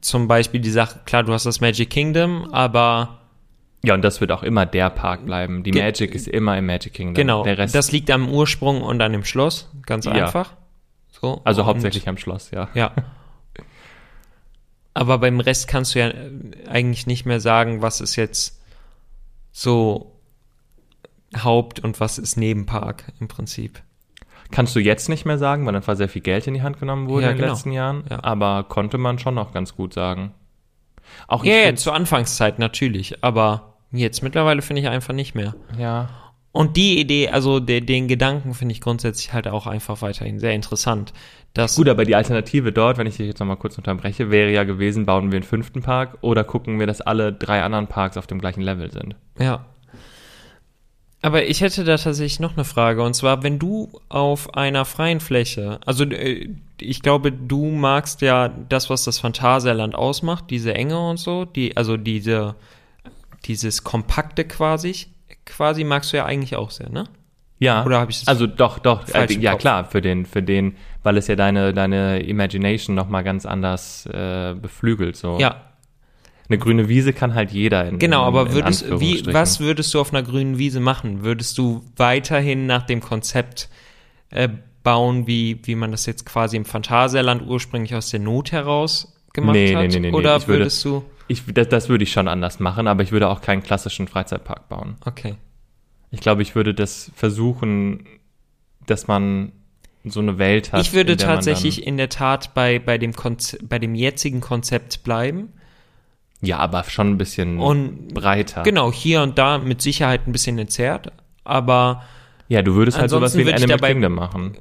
zum 0.00 0.28
Beispiel 0.28 0.60
die 0.60 0.70
Sache, 0.70 0.98
klar, 1.06 1.22
du 1.22 1.32
hast 1.32 1.46
das 1.46 1.60
Magic 1.60 1.88
Kingdom, 1.88 2.52
aber 2.52 3.17
Ja, 3.84 3.94
und 3.94 4.02
das 4.02 4.20
wird 4.20 4.32
auch 4.32 4.42
immer 4.42 4.66
der 4.66 4.90
Park 4.90 5.24
bleiben. 5.24 5.62
Die 5.62 5.70
Ge- 5.70 5.82
Magic 5.82 6.14
ist 6.14 6.26
immer 6.28 6.58
im 6.58 6.66
Magic 6.66 6.92
Kingdom. 6.94 7.14
genau, 7.14 7.44
Der 7.44 7.58
Rest, 7.58 7.74
das 7.74 7.92
liegt 7.92 8.10
am 8.10 8.28
Ursprung 8.28 8.82
und 8.82 9.00
an 9.00 9.12
dem 9.12 9.24
Schloss, 9.24 9.70
ganz 9.86 10.04
Ja. 10.04 10.12
einfach. 10.12 10.54
So, 11.10 11.40
also 11.44 11.62
und- 11.62 11.66
hauptsächlich 11.68 12.08
am 12.08 12.16
Schloss, 12.16 12.50
ja. 12.50 12.68
Ja. 12.74 12.92
Aber 14.94 15.18
beim 15.18 15.38
Rest 15.40 15.68
kannst 15.68 15.94
du 15.94 16.00
ja 16.00 16.12
eigentlich 16.68 17.06
nicht 17.06 17.24
mehr 17.24 17.40
sagen, 17.40 17.82
was 17.82 18.00
ist 18.00 18.16
jetzt 18.16 18.60
so 19.52 20.12
Haupt- 21.36 21.80
und 21.80 22.00
was 22.00 22.18
ist 22.18 22.36
Nebenpark 22.36 23.04
im 23.20 23.28
Prinzip. 23.28 23.80
Kannst 24.50 24.74
du 24.74 24.80
jetzt 24.80 25.08
nicht 25.08 25.26
mehr 25.26 25.38
sagen, 25.38 25.66
weil 25.66 25.76
einfach 25.76 25.94
sehr 25.96 26.08
viel 26.08 26.22
Geld 26.22 26.46
in 26.46 26.54
die 26.54 26.62
Hand 26.62 26.80
genommen 26.80 27.08
wurde 27.08 27.24
Ja, 27.26 27.30
in 27.30 27.36
den 27.36 27.42
genau. 27.42 27.52
letzten 27.52 27.70
Jahren. 27.72 28.04
Ja. 28.10 28.24
Aber 28.24 28.64
konnte 28.64 28.98
man 28.98 29.18
schon 29.18 29.34
noch 29.34 29.52
ganz 29.52 29.76
gut 29.76 29.92
sagen. 29.92 30.32
Auch 31.26 31.44
Ja, 31.44 31.54
ja, 31.54 31.74
zur 31.76 31.94
Anfangszeit 31.94 32.58
natürlich, 32.58 33.22
aber 33.22 33.67
jetzt 33.92 34.22
mittlerweile 34.22 34.62
finde 34.62 34.82
ich 34.82 34.88
einfach 34.88 35.14
nicht 35.14 35.34
mehr. 35.34 35.54
ja. 35.78 36.08
Und 36.50 36.76
die 36.76 36.98
Idee, 36.98 37.28
also 37.28 37.60
de, 37.60 37.80
den 37.80 38.08
Gedanken 38.08 38.54
finde 38.54 38.72
ich 38.72 38.80
grundsätzlich 38.80 39.32
halt 39.32 39.46
auch 39.46 39.66
einfach 39.66 40.02
weiterhin 40.02 40.40
sehr 40.40 40.54
interessant. 40.54 41.12
Dass, 41.54 41.76
Gut, 41.76 41.88
aber 41.88 42.04
die 42.04 42.14
Alternative 42.16 42.72
dort, 42.72 42.98
wenn 42.98 43.06
ich 43.06 43.16
dich 43.16 43.26
jetzt 43.26 43.38
nochmal 43.38 43.58
kurz 43.58 43.78
unterbreche, 43.78 44.30
wäre 44.30 44.50
ja 44.50 44.64
gewesen, 44.64 45.06
bauen 45.06 45.30
wir 45.30 45.36
einen 45.36 45.44
fünften 45.44 45.82
Park 45.82 46.18
oder 46.20 46.44
gucken 46.44 46.78
wir, 46.78 46.86
dass 46.86 47.00
alle 47.00 47.32
drei 47.32 47.62
anderen 47.62 47.86
Parks 47.86 48.16
auf 48.16 48.26
dem 48.26 48.40
gleichen 48.40 48.62
Level 48.62 48.90
sind. 48.90 49.14
Ja. 49.38 49.66
Aber 51.20 51.46
ich 51.46 51.60
hätte 51.60 51.84
da 51.84 51.96
tatsächlich 51.96 52.40
noch 52.40 52.54
eine 52.54 52.64
Frage. 52.64 53.02
Und 53.02 53.14
zwar, 53.14 53.42
wenn 53.42 53.58
du 53.58 53.90
auf 54.08 54.54
einer 54.54 54.84
freien 54.84 55.20
Fläche, 55.20 55.80
also 55.84 56.04
äh, 56.04 56.48
ich 56.80 57.02
glaube, 57.02 57.32
du 57.32 57.66
magst 57.66 58.20
ja 58.20 58.48
das, 58.48 58.88
was 58.88 59.04
das 59.04 59.18
Phantasialand 59.18 59.94
ausmacht, 59.94 60.44
diese 60.50 60.74
Enge 60.74 60.98
und 60.98 61.18
so, 61.18 61.44
die, 61.44 61.76
also 61.76 61.96
diese, 61.96 62.54
dieses 63.44 63.84
Kompakte 63.84 64.44
quasi, 64.44 64.94
quasi 65.46 65.84
magst 65.84 66.12
du 66.12 66.16
ja 66.18 66.24
eigentlich 66.24 66.56
auch 66.56 66.70
sehr, 66.70 66.90
ne? 66.90 67.04
Ja. 67.60 67.84
Oder 67.84 68.00
hab 68.00 68.08
ich 68.10 68.20
das 68.20 68.28
Also 68.28 68.46
doch, 68.46 68.78
doch. 68.78 69.08
im 69.08 69.40
ja 69.40 69.52
Kopf? 69.52 69.60
klar, 69.60 69.84
für 69.84 70.00
den, 70.00 70.26
für 70.26 70.42
den, 70.42 70.76
weil 71.02 71.16
es 71.16 71.26
ja 71.26 71.34
deine, 71.34 71.74
deine 71.74 72.20
Imagination 72.22 72.94
nochmal 72.94 73.24
ganz 73.24 73.46
anders 73.46 74.06
äh, 74.06 74.54
beflügelt. 74.54 75.16
So. 75.16 75.38
Ja, 75.40 75.62
Eine 76.48 76.58
grüne 76.58 76.88
Wiese 76.88 77.12
kann 77.12 77.34
halt 77.34 77.50
jeder 77.50 77.86
in 77.88 77.98
genau, 77.98 78.22
in, 78.22 78.28
aber 78.28 78.46
in 78.46 78.52
würdest, 78.54 79.00
wie, 79.00 79.24
was 79.32 79.58
würdest 79.58 79.92
du 79.92 80.00
auf 80.00 80.12
einer 80.14 80.22
grünen 80.22 80.56
Wiese 80.58 80.78
machen? 80.78 81.24
Würdest 81.24 81.58
du 81.58 81.84
weiterhin 81.96 82.66
nach 82.66 82.82
dem 82.84 83.00
Konzept 83.00 83.68
äh, 84.30 84.48
bauen, 84.84 85.26
wie, 85.26 85.58
wie 85.64 85.74
man 85.74 85.90
das 85.90 86.06
jetzt 86.06 86.24
quasi 86.26 86.56
im 86.56 86.64
Phantasialand 86.64 87.42
ursprünglich 87.44 87.94
aus 87.96 88.10
der 88.10 88.20
Not 88.20 88.52
heraus 88.52 89.14
gemacht 89.32 89.54
Nee, 89.54 89.74
hat? 89.74 89.82
nee, 89.88 89.98
nee, 89.98 90.10
nee. 90.10 90.16
Oder 90.16 90.36
Ich 90.36 90.46
würde- 90.46 90.60
würdest 90.60 90.84
du, 90.84 91.04
Ich, 91.28 91.42
das, 91.46 91.68
das 91.68 91.88
würde 91.88 92.04
ich 92.04 92.12
schon 92.12 92.26
anders 92.28 92.58
machen, 92.58 92.86
aber 92.88 93.02
ich 93.02 93.12
würde 93.12 93.28
auch 93.28 93.40
keinen 93.40 93.62
klassischen 93.62 94.08
Freizeitpark 94.08 94.68
bauen. 94.68 94.96
okay. 95.04 95.36
Ich 96.10 96.20
glaube, 96.20 96.40
ich 96.40 96.54
würde 96.54 96.72
das 96.72 97.12
versuchen, 97.14 98.06
dass 98.86 99.08
man 99.08 99.52
so 100.04 100.20
eine 100.20 100.38
Welt 100.38 100.72
hat. 100.72 100.80
Ich 100.80 100.94
würde 100.94 101.12
in 101.12 101.18
tatsächlich 101.18 101.86
in 101.86 101.98
der 101.98 102.08
Tat 102.08 102.54
bei, 102.54 102.78
bei, 102.78 102.96
dem 102.96 103.12
Konze 103.12 103.58
bei 103.62 103.78
dem 103.78 103.94
jetzigen 103.94 104.40
Konzept 104.40 105.02
bleiben. 105.04 105.52
Ja, 106.40 106.58
aber 106.60 106.84
schon 106.84 107.10
ein 107.10 107.18
bisschen 107.18 107.58
Und 107.58 108.14
breiter. 108.14 108.62
genau, 108.62 108.90
hier 108.90 109.20
und 109.22 109.36
da 109.36 109.58
mit 109.58 109.82
Sicherheit 109.82 110.26
ein 110.26 110.32
bisschen 110.32 110.58
entzerrt, 110.58 111.12
aber 111.44 112.04
Ja, 112.48 112.62
du 112.62 112.74
würdest 112.74 112.98
halt 112.98 113.10
sowas 113.10 113.36
wie 113.36 113.42
ein 113.42 113.48
Animal 113.48 113.76
dabei- 113.76 113.92
Kingdom 113.92 114.14
machen. 114.14 114.56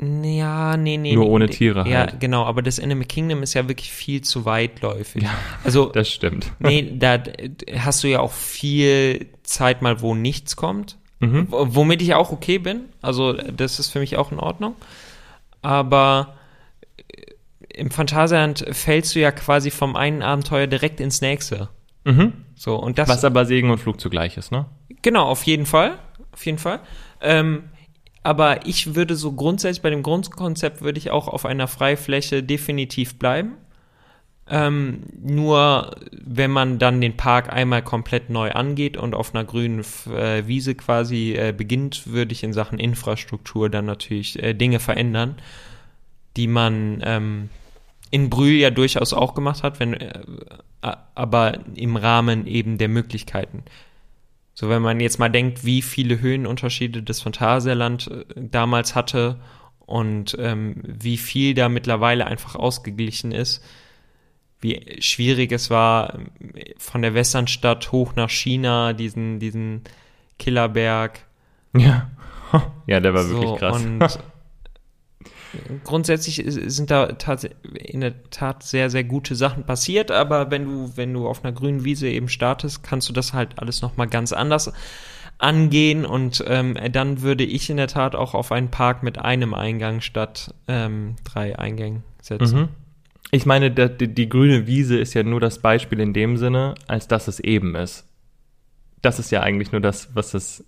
Ja, 0.00 0.76
nee, 0.76 0.98
nee. 0.98 1.14
Nur 1.14 1.24
nee, 1.24 1.30
ohne 1.30 1.44
nee. 1.46 1.52
Tiere 1.52 1.88
Ja, 1.88 2.00
halt. 2.00 2.20
genau, 2.20 2.44
aber 2.44 2.60
das 2.62 2.78
Animal 2.78 3.06
Kingdom 3.06 3.42
ist 3.42 3.54
ja 3.54 3.66
wirklich 3.66 3.90
viel 3.90 4.20
zu 4.20 4.44
weitläufig. 4.44 5.24
also, 5.64 5.86
Das 5.94 6.08
stimmt. 6.10 6.52
nee, 6.58 6.92
da 6.98 7.22
hast 7.78 8.04
du 8.04 8.08
ja 8.08 8.20
auch 8.20 8.32
viel 8.32 9.26
Zeit 9.42 9.80
mal, 9.80 10.02
wo 10.02 10.14
nichts 10.14 10.56
kommt. 10.56 10.98
Mhm. 11.20 11.46
Womit 11.48 12.02
ich 12.02 12.12
auch 12.14 12.30
okay 12.30 12.58
bin. 12.58 12.82
Also, 13.00 13.32
das 13.32 13.78
ist 13.78 13.88
für 13.88 14.00
mich 14.00 14.18
auch 14.18 14.32
in 14.32 14.38
Ordnung. 14.38 14.74
Aber 15.62 16.34
äh, 16.98 17.02
im 17.80 17.90
Phantasialand 17.90 18.66
fällst 18.72 19.14
du 19.14 19.20
ja 19.20 19.32
quasi 19.32 19.70
vom 19.70 19.96
einen 19.96 20.22
Abenteuer 20.22 20.66
direkt 20.66 21.00
ins 21.00 21.22
nächste. 21.22 21.70
Mhm. 22.04 22.34
So, 22.54 22.76
und 22.76 22.98
das. 22.98 23.08
Was 23.08 23.24
aber 23.24 23.46
Segen 23.46 23.70
und 23.70 23.78
Flug 23.78 23.98
zugleich 23.98 24.36
ist, 24.36 24.52
ne? 24.52 24.66
Genau, 25.00 25.24
auf 25.26 25.42
jeden 25.44 25.64
Fall. 25.66 25.98
Auf 26.32 26.44
jeden 26.44 26.58
Fall. 26.58 26.80
Ähm, 27.22 27.64
aber 28.26 28.66
ich 28.66 28.96
würde 28.96 29.14
so 29.14 29.30
grundsätzlich 29.30 29.82
bei 29.82 29.90
dem 29.90 30.02
Grundkonzept 30.02 30.82
würde 30.82 30.98
ich 30.98 31.12
auch 31.12 31.28
auf 31.28 31.46
einer 31.46 31.68
Freifläche 31.68 32.42
definitiv 32.42 33.20
bleiben. 33.20 33.52
Ähm, 34.48 35.04
nur 35.22 35.94
wenn 36.10 36.50
man 36.50 36.80
dann 36.80 37.00
den 37.00 37.16
Park 37.16 37.52
einmal 37.52 37.82
komplett 37.82 38.28
neu 38.28 38.50
angeht 38.50 38.96
und 38.96 39.14
auf 39.14 39.32
einer 39.32 39.44
grünen 39.44 39.84
äh, 40.12 40.44
Wiese 40.48 40.74
quasi 40.74 41.34
äh, 41.34 41.54
beginnt, 41.56 42.08
würde 42.08 42.32
ich 42.32 42.42
in 42.42 42.52
Sachen 42.52 42.80
Infrastruktur 42.80 43.70
dann 43.70 43.86
natürlich 43.86 44.42
äh, 44.42 44.54
Dinge 44.54 44.80
verändern, 44.80 45.36
die 46.36 46.48
man 46.48 47.00
ähm, 47.04 47.48
in 48.10 48.28
Brühl 48.28 48.56
ja 48.56 48.70
durchaus 48.70 49.12
auch 49.12 49.34
gemacht 49.34 49.62
hat, 49.62 49.78
wenn, 49.78 49.94
äh, 49.94 50.18
aber 51.14 51.60
im 51.76 51.94
Rahmen 51.94 52.48
eben 52.48 52.76
der 52.76 52.88
Möglichkeiten. 52.88 53.62
So, 54.58 54.70
wenn 54.70 54.80
man 54.80 55.00
jetzt 55.00 55.18
mal 55.18 55.28
denkt, 55.28 55.66
wie 55.66 55.82
viele 55.82 56.18
Höhenunterschiede 56.18 57.02
das 57.02 57.20
Phantasialand 57.20 58.10
äh, 58.10 58.24
damals 58.36 58.94
hatte 58.94 59.38
und 59.80 60.34
ähm, 60.40 60.82
wie 60.82 61.18
viel 61.18 61.52
da 61.52 61.68
mittlerweile 61.68 62.26
einfach 62.26 62.54
ausgeglichen 62.54 63.32
ist, 63.32 63.62
wie 64.58 64.96
schwierig 65.00 65.52
es 65.52 65.68
war, 65.68 66.14
ähm, 66.14 66.30
von 66.78 67.02
der 67.02 67.12
Westernstadt 67.12 67.92
hoch 67.92 68.14
nach 68.16 68.30
China, 68.30 68.94
diesen, 68.94 69.40
diesen 69.40 69.82
Killerberg. 70.38 71.20
Ja. 71.76 72.10
Ja, 72.86 73.00
der 73.00 73.12
war 73.12 73.24
so, 73.24 73.34
wirklich 73.34 73.58
krass. 73.58 73.82
Und 73.82 74.18
grundsätzlich 75.84 76.42
sind 76.46 76.90
da 76.90 77.04
in 77.74 78.00
der 78.00 78.30
Tat 78.30 78.62
sehr, 78.62 78.90
sehr 78.90 79.04
gute 79.04 79.34
Sachen 79.34 79.64
passiert, 79.64 80.10
aber 80.10 80.50
wenn 80.50 80.64
du, 80.64 80.92
wenn 80.96 81.12
du 81.12 81.26
auf 81.26 81.44
einer 81.44 81.52
grünen 81.52 81.84
Wiese 81.84 82.08
eben 82.08 82.28
startest, 82.28 82.82
kannst 82.82 83.08
du 83.08 83.12
das 83.12 83.32
halt 83.32 83.58
alles 83.58 83.82
nochmal 83.82 84.08
ganz 84.08 84.32
anders 84.32 84.72
angehen 85.38 86.06
und 86.06 86.42
ähm, 86.46 86.76
dann 86.92 87.22
würde 87.22 87.44
ich 87.44 87.68
in 87.68 87.76
der 87.76 87.88
Tat 87.88 88.14
auch 88.14 88.34
auf 88.34 88.52
einen 88.52 88.70
Park 88.70 89.02
mit 89.02 89.18
einem 89.18 89.54
Eingang 89.54 90.00
statt 90.00 90.54
ähm, 90.66 91.16
drei 91.24 91.58
Eingängen 91.58 92.04
setzen. 92.22 92.58
Mhm. 92.58 92.68
Ich 93.30 93.44
meine, 93.44 93.70
die, 93.70 94.08
die 94.08 94.28
grüne 94.28 94.66
Wiese 94.66 94.98
ist 94.98 95.14
ja 95.14 95.22
nur 95.22 95.40
das 95.40 95.58
Beispiel 95.58 96.00
in 96.00 96.12
dem 96.12 96.36
Sinne, 96.36 96.74
als 96.86 97.08
dass 97.08 97.28
es 97.28 97.40
eben 97.40 97.74
ist. 97.74 98.06
Das 99.02 99.18
ist 99.18 99.30
ja 99.30 99.42
eigentlich 99.42 99.72
nur 99.72 99.80
das, 99.80 100.14
was 100.14 100.32
es, 100.32 100.64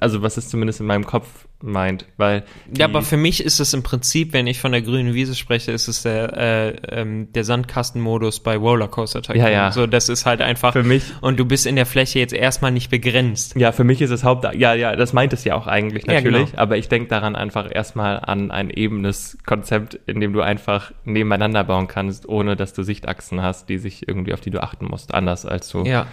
also 0.00 0.22
was 0.22 0.36
es 0.36 0.48
zumindest 0.48 0.80
in 0.80 0.86
meinem 0.86 1.06
Kopf 1.06 1.46
meint, 1.62 2.06
weil 2.16 2.44
Ja, 2.76 2.86
aber 2.86 3.02
für 3.02 3.16
mich 3.18 3.44
ist 3.44 3.60
es 3.60 3.74
im 3.74 3.82
Prinzip, 3.82 4.32
wenn 4.32 4.46
ich 4.46 4.58
von 4.60 4.72
der 4.72 4.80
grünen 4.82 5.12
Wiese 5.14 5.34
spreche, 5.34 5.72
ist 5.72 5.88
es 5.88 6.02
der, 6.02 6.32
äh, 6.36 6.68
ähm, 6.88 7.32
der 7.34 7.44
Sandkastenmodus 7.44 8.40
bei 8.40 8.56
Rollercoaster 8.56 9.20
Tycoon. 9.22 9.40
Ja, 9.42 9.50
ja. 9.50 9.72
So, 9.72 9.86
das 9.86 10.08
ist 10.08 10.24
halt 10.26 10.40
einfach. 10.40 10.72
Für 10.72 10.82
mich- 10.82 11.04
Und 11.20 11.38
du 11.38 11.44
bist 11.44 11.66
in 11.66 11.76
der 11.76 11.84
Fläche 11.86 12.18
jetzt 12.18 12.32
erstmal 12.32 12.70
nicht 12.70 12.90
begrenzt. 12.90 13.56
Ja, 13.56 13.72
für 13.72 13.84
mich 13.84 14.00
ist 14.00 14.10
es 14.10 14.24
Haupt, 14.24 14.44
ja, 14.54 14.74
ja, 14.74 14.96
das 14.96 15.12
meint 15.12 15.32
es 15.34 15.44
ja 15.44 15.54
auch 15.54 15.66
eigentlich 15.66 16.06
Ja, 16.06 16.14
natürlich, 16.14 16.50
genau. 16.52 16.62
aber 16.62 16.78
ich 16.78 16.88
denke 16.88 17.08
daran 17.08 17.36
einfach 17.36 17.68
erstmal 17.70 18.20
an 18.20 18.50
ein 18.50 18.70
ebenes 18.70 19.36
Konzept, 19.44 19.94
in 20.06 20.20
dem 20.20 20.32
du 20.32 20.40
einfach 20.40 20.92
nebeneinander 21.04 21.64
bauen 21.64 21.88
kannst, 21.88 22.28
ohne 22.28 22.56
dass 22.56 22.72
du 22.72 22.82
Sichtachsen 22.82 23.42
hast, 23.42 23.68
die 23.68 23.78
sich 23.78 24.08
irgendwie 24.08 24.32
auf 24.32 24.40
die 24.40 24.50
du 24.50 24.62
achten 24.62 24.86
musst, 24.86 25.12
anders 25.12 25.44
als 25.44 25.68
du. 25.68 25.84
Ja. 25.84 26.06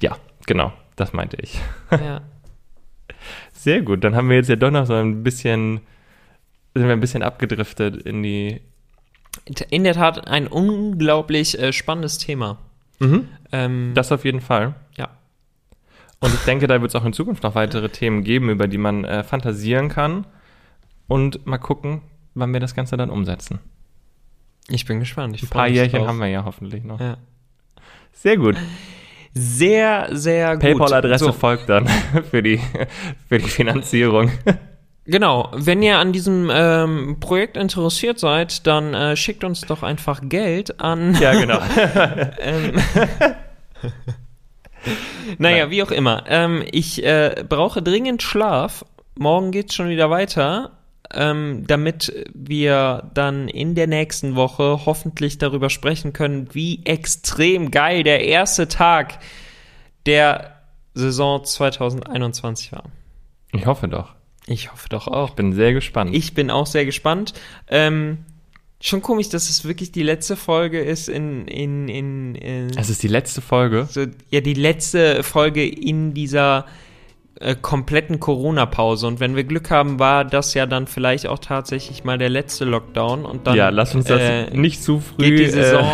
ja 0.00 0.16
genau, 0.46 0.72
das 1.00 1.12
meinte 1.12 1.36
ich. 1.40 1.60
ja. 1.90 2.20
Sehr 3.52 3.82
gut, 3.82 4.04
dann 4.04 4.14
haben 4.14 4.28
wir 4.28 4.36
jetzt 4.36 4.48
ja 4.48 4.56
doch 4.56 4.70
noch 4.70 4.86
so 4.86 4.94
ein 4.94 5.22
bisschen, 5.22 5.80
sind 6.74 6.86
wir 6.86 6.92
ein 6.92 7.00
bisschen 7.00 7.22
abgedriftet 7.22 8.02
in 8.02 8.22
die. 8.22 8.60
In 9.70 9.84
der 9.84 9.94
Tat 9.94 10.28
ein 10.28 10.46
unglaublich 10.46 11.58
äh, 11.58 11.72
spannendes 11.72 12.18
Thema. 12.18 12.58
Ähm, 13.52 13.92
Das 13.94 14.12
auf 14.12 14.24
jeden 14.24 14.40
Fall. 14.40 14.74
ja. 14.96 15.08
Und 16.20 16.34
ich 16.34 16.40
denke, 16.40 16.66
da 16.66 16.80
wird 16.80 16.90
es 16.90 16.96
auch 16.96 17.04
in 17.04 17.12
Zukunft 17.12 17.44
noch 17.44 17.54
weitere 17.54 17.88
Themen 17.90 18.24
geben, 18.24 18.50
über 18.50 18.66
die 18.66 18.78
man 18.78 19.04
äh, 19.04 19.22
fantasieren 19.22 19.88
kann. 19.88 20.26
Und 21.06 21.46
mal 21.46 21.58
gucken, 21.58 22.02
wann 22.34 22.52
wir 22.52 22.58
das 22.58 22.74
Ganze 22.74 22.96
dann 22.96 23.08
umsetzen. 23.08 23.60
Ich 24.68 24.84
bin 24.84 24.98
gespannt. 24.98 25.36
Ich 25.36 25.44
Ein 25.44 25.48
paar 25.48 25.68
Jährchen 25.68 26.00
drauf. 26.00 26.08
haben 26.08 26.18
wir 26.18 26.26
ja 26.26 26.44
hoffentlich 26.44 26.82
noch. 26.82 26.98
Ja. 27.00 27.16
Sehr 28.12 28.36
gut. 28.36 28.56
Sehr, 29.34 30.08
sehr 30.12 30.54
gut. 30.54 30.60
PayPal-Adresse 30.62 31.26
So, 31.26 31.32
folgt 31.32 31.68
dann 31.68 31.86
für 32.30 32.42
die, 32.42 32.60
für 33.28 33.38
die 33.38 33.48
Finanzierung. 33.48 34.30
Genau, 35.04 35.50
wenn 35.54 35.82
ihr 35.82 35.98
an 35.98 36.12
diesem 36.12 36.50
ähm, 36.52 37.16
Projekt 37.18 37.56
interessiert 37.56 38.18
seid, 38.18 38.66
dann 38.66 38.92
äh, 38.92 39.16
schickt 39.16 39.42
uns 39.42 39.62
doch 39.62 39.82
einfach 39.82 40.20
Geld 40.22 40.80
an 40.80 41.14
Ja, 41.20 41.32
genau. 41.32 41.58
ähm, 42.38 42.74
Naja, 45.38 45.64
Nein. 45.64 45.70
wie 45.70 45.82
auch 45.82 45.90
immer. 45.90 46.24
Ähm, 46.28 46.62
ich 46.70 47.04
äh, 47.04 47.44
brauche 47.48 47.82
dringend 47.82 48.22
Schlaf. 48.22 48.84
Morgen 49.16 49.50
geht's 49.50 49.74
schon 49.74 49.88
wieder 49.88 50.10
weiter. 50.10 50.77
Ähm, 51.14 51.64
damit 51.66 52.26
wir 52.34 53.10
dann 53.14 53.48
in 53.48 53.74
der 53.74 53.86
nächsten 53.86 54.34
Woche 54.36 54.84
hoffentlich 54.84 55.38
darüber 55.38 55.70
sprechen 55.70 56.12
können, 56.12 56.48
wie 56.52 56.84
extrem 56.84 57.70
geil 57.70 58.02
der 58.02 58.24
erste 58.24 58.68
Tag 58.68 59.18
der 60.04 60.58
Saison 60.94 61.44
2021 61.44 62.72
war. 62.72 62.84
Ich 63.52 63.66
hoffe 63.66 63.88
doch. 63.88 64.14
Ich 64.46 64.72
hoffe 64.72 64.88
doch 64.88 65.08
auch. 65.08 65.30
Bin 65.30 65.52
sehr 65.52 65.72
gespannt. 65.72 66.14
Ich 66.14 66.34
bin 66.34 66.50
auch 66.50 66.66
sehr 66.66 66.84
gespannt. 66.84 67.34
Ähm, 67.68 68.18
schon 68.80 69.02
komisch, 69.02 69.28
dass 69.28 69.50
es 69.50 69.64
wirklich 69.64 69.92
die 69.92 70.02
letzte 70.02 70.36
Folge 70.36 70.80
ist 70.80 71.08
in, 71.08 71.46
in, 71.46 71.88
in, 71.88 72.34
in 72.34 72.78
es 72.78 72.90
ist 72.90 73.02
die 73.02 73.08
letzte 73.08 73.40
Folge. 73.40 73.88
so, 73.90 74.06
ja, 74.30 74.40
die 74.40 74.54
letzte 74.54 75.22
Folge 75.22 75.68
in 75.68 76.14
dieser 76.14 76.66
äh, 77.40 77.54
kompletten 77.60 78.20
Corona-Pause. 78.20 79.06
Und 79.06 79.20
wenn 79.20 79.36
wir 79.36 79.44
Glück 79.44 79.70
haben, 79.70 79.98
war 79.98 80.24
das 80.24 80.54
ja 80.54 80.66
dann 80.66 80.86
vielleicht 80.86 81.26
auch 81.26 81.38
tatsächlich 81.38 82.04
mal 82.04 82.18
der 82.18 82.28
letzte 82.28 82.64
Lockdown. 82.64 83.24
Und 83.24 83.46
dann 83.46 83.56
ja, 83.56 83.68
lass 83.70 83.94
uns 83.94 84.06
das 84.06 84.20
äh, 84.20 84.50
nicht 84.50 84.82
zu 84.82 85.00
früh. 85.00 85.30
geht 85.30 85.38
die 85.38 85.50
Saison 85.50 85.86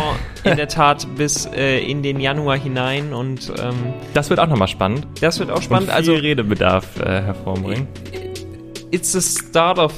Äh, 0.43 0.49
in 0.51 0.57
der 0.57 0.67
Tat 0.67 1.07
bis 1.17 1.45
äh, 1.45 1.79
in 1.79 2.03
den 2.03 2.19
Januar 2.19 2.57
hinein. 2.57 3.13
Und 3.13 3.51
ähm, 3.59 3.93
das 4.13 4.29
wird 4.29 4.39
auch 4.39 4.47
nochmal 4.47 4.67
spannend. 4.67 5.07
das 5.21 5.39
wird 5.39 5.51
auch 5.51 5.61
spannend. 5.61 5.89
Und 5.89 5.95
viel 5.95 6.13
Also, 6.13 6.13
Redebedarf 6.15 6.99
äh, 6.99 7.21
hervorbringen. 7.21 7.87
It's 8.91 9.11
the 9.13 9.21
start 9.21 9.77
of 9.79 9.93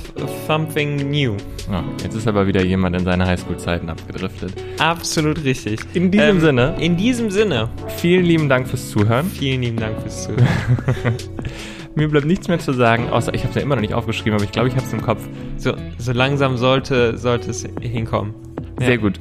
something 0.48 1.10
new. 1.10 1.36
Ja, 1.72 1.84
jetzt 2.04 2.16
ist 2.16 2.28
aber 2.28 2.48
wieder 2.48 2.64
jemand 2.64 2.96
in 2.96 3.04
seine 3.04 3.26
Highschool-Zeiten 3.26 3.90
abgedriftet. 3.90 4.54
Absolut 4.80 5.44
richtig. 5.44 5.80
In 5.94 6.12
diesem 6.12 6.28
Ähm, 6.30 6.40
Sinne, 6.40 6.76
In 6.80 6.96
diesem 6.98 7.30
Sinne. 7.30 7.70
vielen 7.98 8.24
lieben 8.26 8.48
Dank 8.50 8.68
fürs 8.68 8.90
Zuhören. 8.90 9.30
Vielen 9.30 9.62
lieben 9.62 9.78
Dank 9.78 10.02
fürs 10.02 10.24
Zuhören. 10.24 10.48
Mir 11.96 12.08
bleibt 12.10 12.28
nichts 12.28 12.48
mehr 12.48 12.60
zu 12.60 12.74
sagen, 12.74 13.10
außer 13.10 13.34
ich 13.34 13.42
habe 13.42 13.50
es 13.50 13.56
ja 13.56 13.62
immer 13.64 13.76
noch 13.76 13.82
nicht 13.82 13.94
aufgeschrieben, 13.96 14.34
aber 14.36 14.44
ich 14.44 14.52
glaube, 14.52 14.68
ich 14.70 14.76
habe 14.76 14.86
es 14.86 14.94
im 14.94 15.02
Kopf. 15.02 15.22
So, 15.58 15.74
so 15.98 16.12
langsam 16.14 16.56
sollte, 16.56 17.18
sollte 17.18 17.50
es 17.50 17.66
hinkommen. 17.82 18.34
Ja. 18.80 18.86
Sehr 18.86 18.98
gut. 19.00 19.20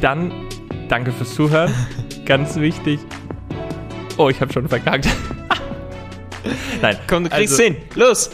Dann 0.00 0.32
danke 0.88 1.12
fürs 1.12 1.34
Zuhören. 1.34 1.72
Ganz 2.26 2.56
wichtig. 2.56 2.98
Oh, 4.16 4.28
ich 4.28 4.40
habe 4.40 4.52
schon 4.52 4.68
verkackt. 4.68 5.08
Nein, 6.82 6.96
Komm, 7.06 7.24
du 7.24 7.30
kriegst 7.30 7.52
also, 7.52 7.62
hin. 7.62 7.76
Los. 7.94 8.30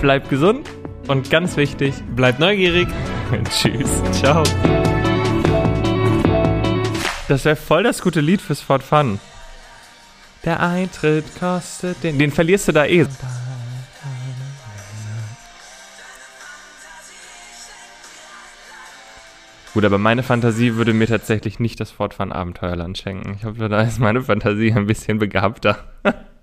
Bleibt 0.00 0.28
gesund 0.30 0.68
und 1.08 1.30
ganz 1.30 1.56
wichtig, 1.56 1.94
Bleib 2.14 2.38
neugierig. 2.38 2.88
tschüss. 3.50 4.02
Ciao. 4.12 4.42
Das 7.28 7.44
wäre 7.44 7.56
voll 7.56 7.82
das 7.82 8.02
gute 8.02 8.20
Lied 8.20 8.40
fürs 8.40 8.60
Fort 8.60 8.82
Fun. 8.82 9.18
Der 10.44 10.60
Eintritt 10.60 11.24
kostet 11.38 12.02
den. 12.02 12.18
Den 12.18 12.30
verlierst 12.30 12.68
du 12.68 12.72
da 12.72 12.84
eh. 12.84 13.06
Gut, 19.72 19.84
aber 19.84 19.98
meine 19.98 20.22
Fantasie 20.22 20.76
würde 20.76 20.92
mir 20.92 21.08
tatsächlich 21.08 21.58
nicht 21.58 21.80
das 21.80 21.90
Fort 21.90 22.14
Fun 22.14 22.30
Abenteuerland 22.30 22.96
schenken. 22.96 23.34
Ich 23.36 23.44
hoffe, 23.44 23.68
da 23.68 23.82
ist 23.82 23.98
meine 23.98 24.22
Fantasie 24.22 24.72
ein 24.72 24.86
bisschen 24.86 25.18
begabter. 25.18 25.78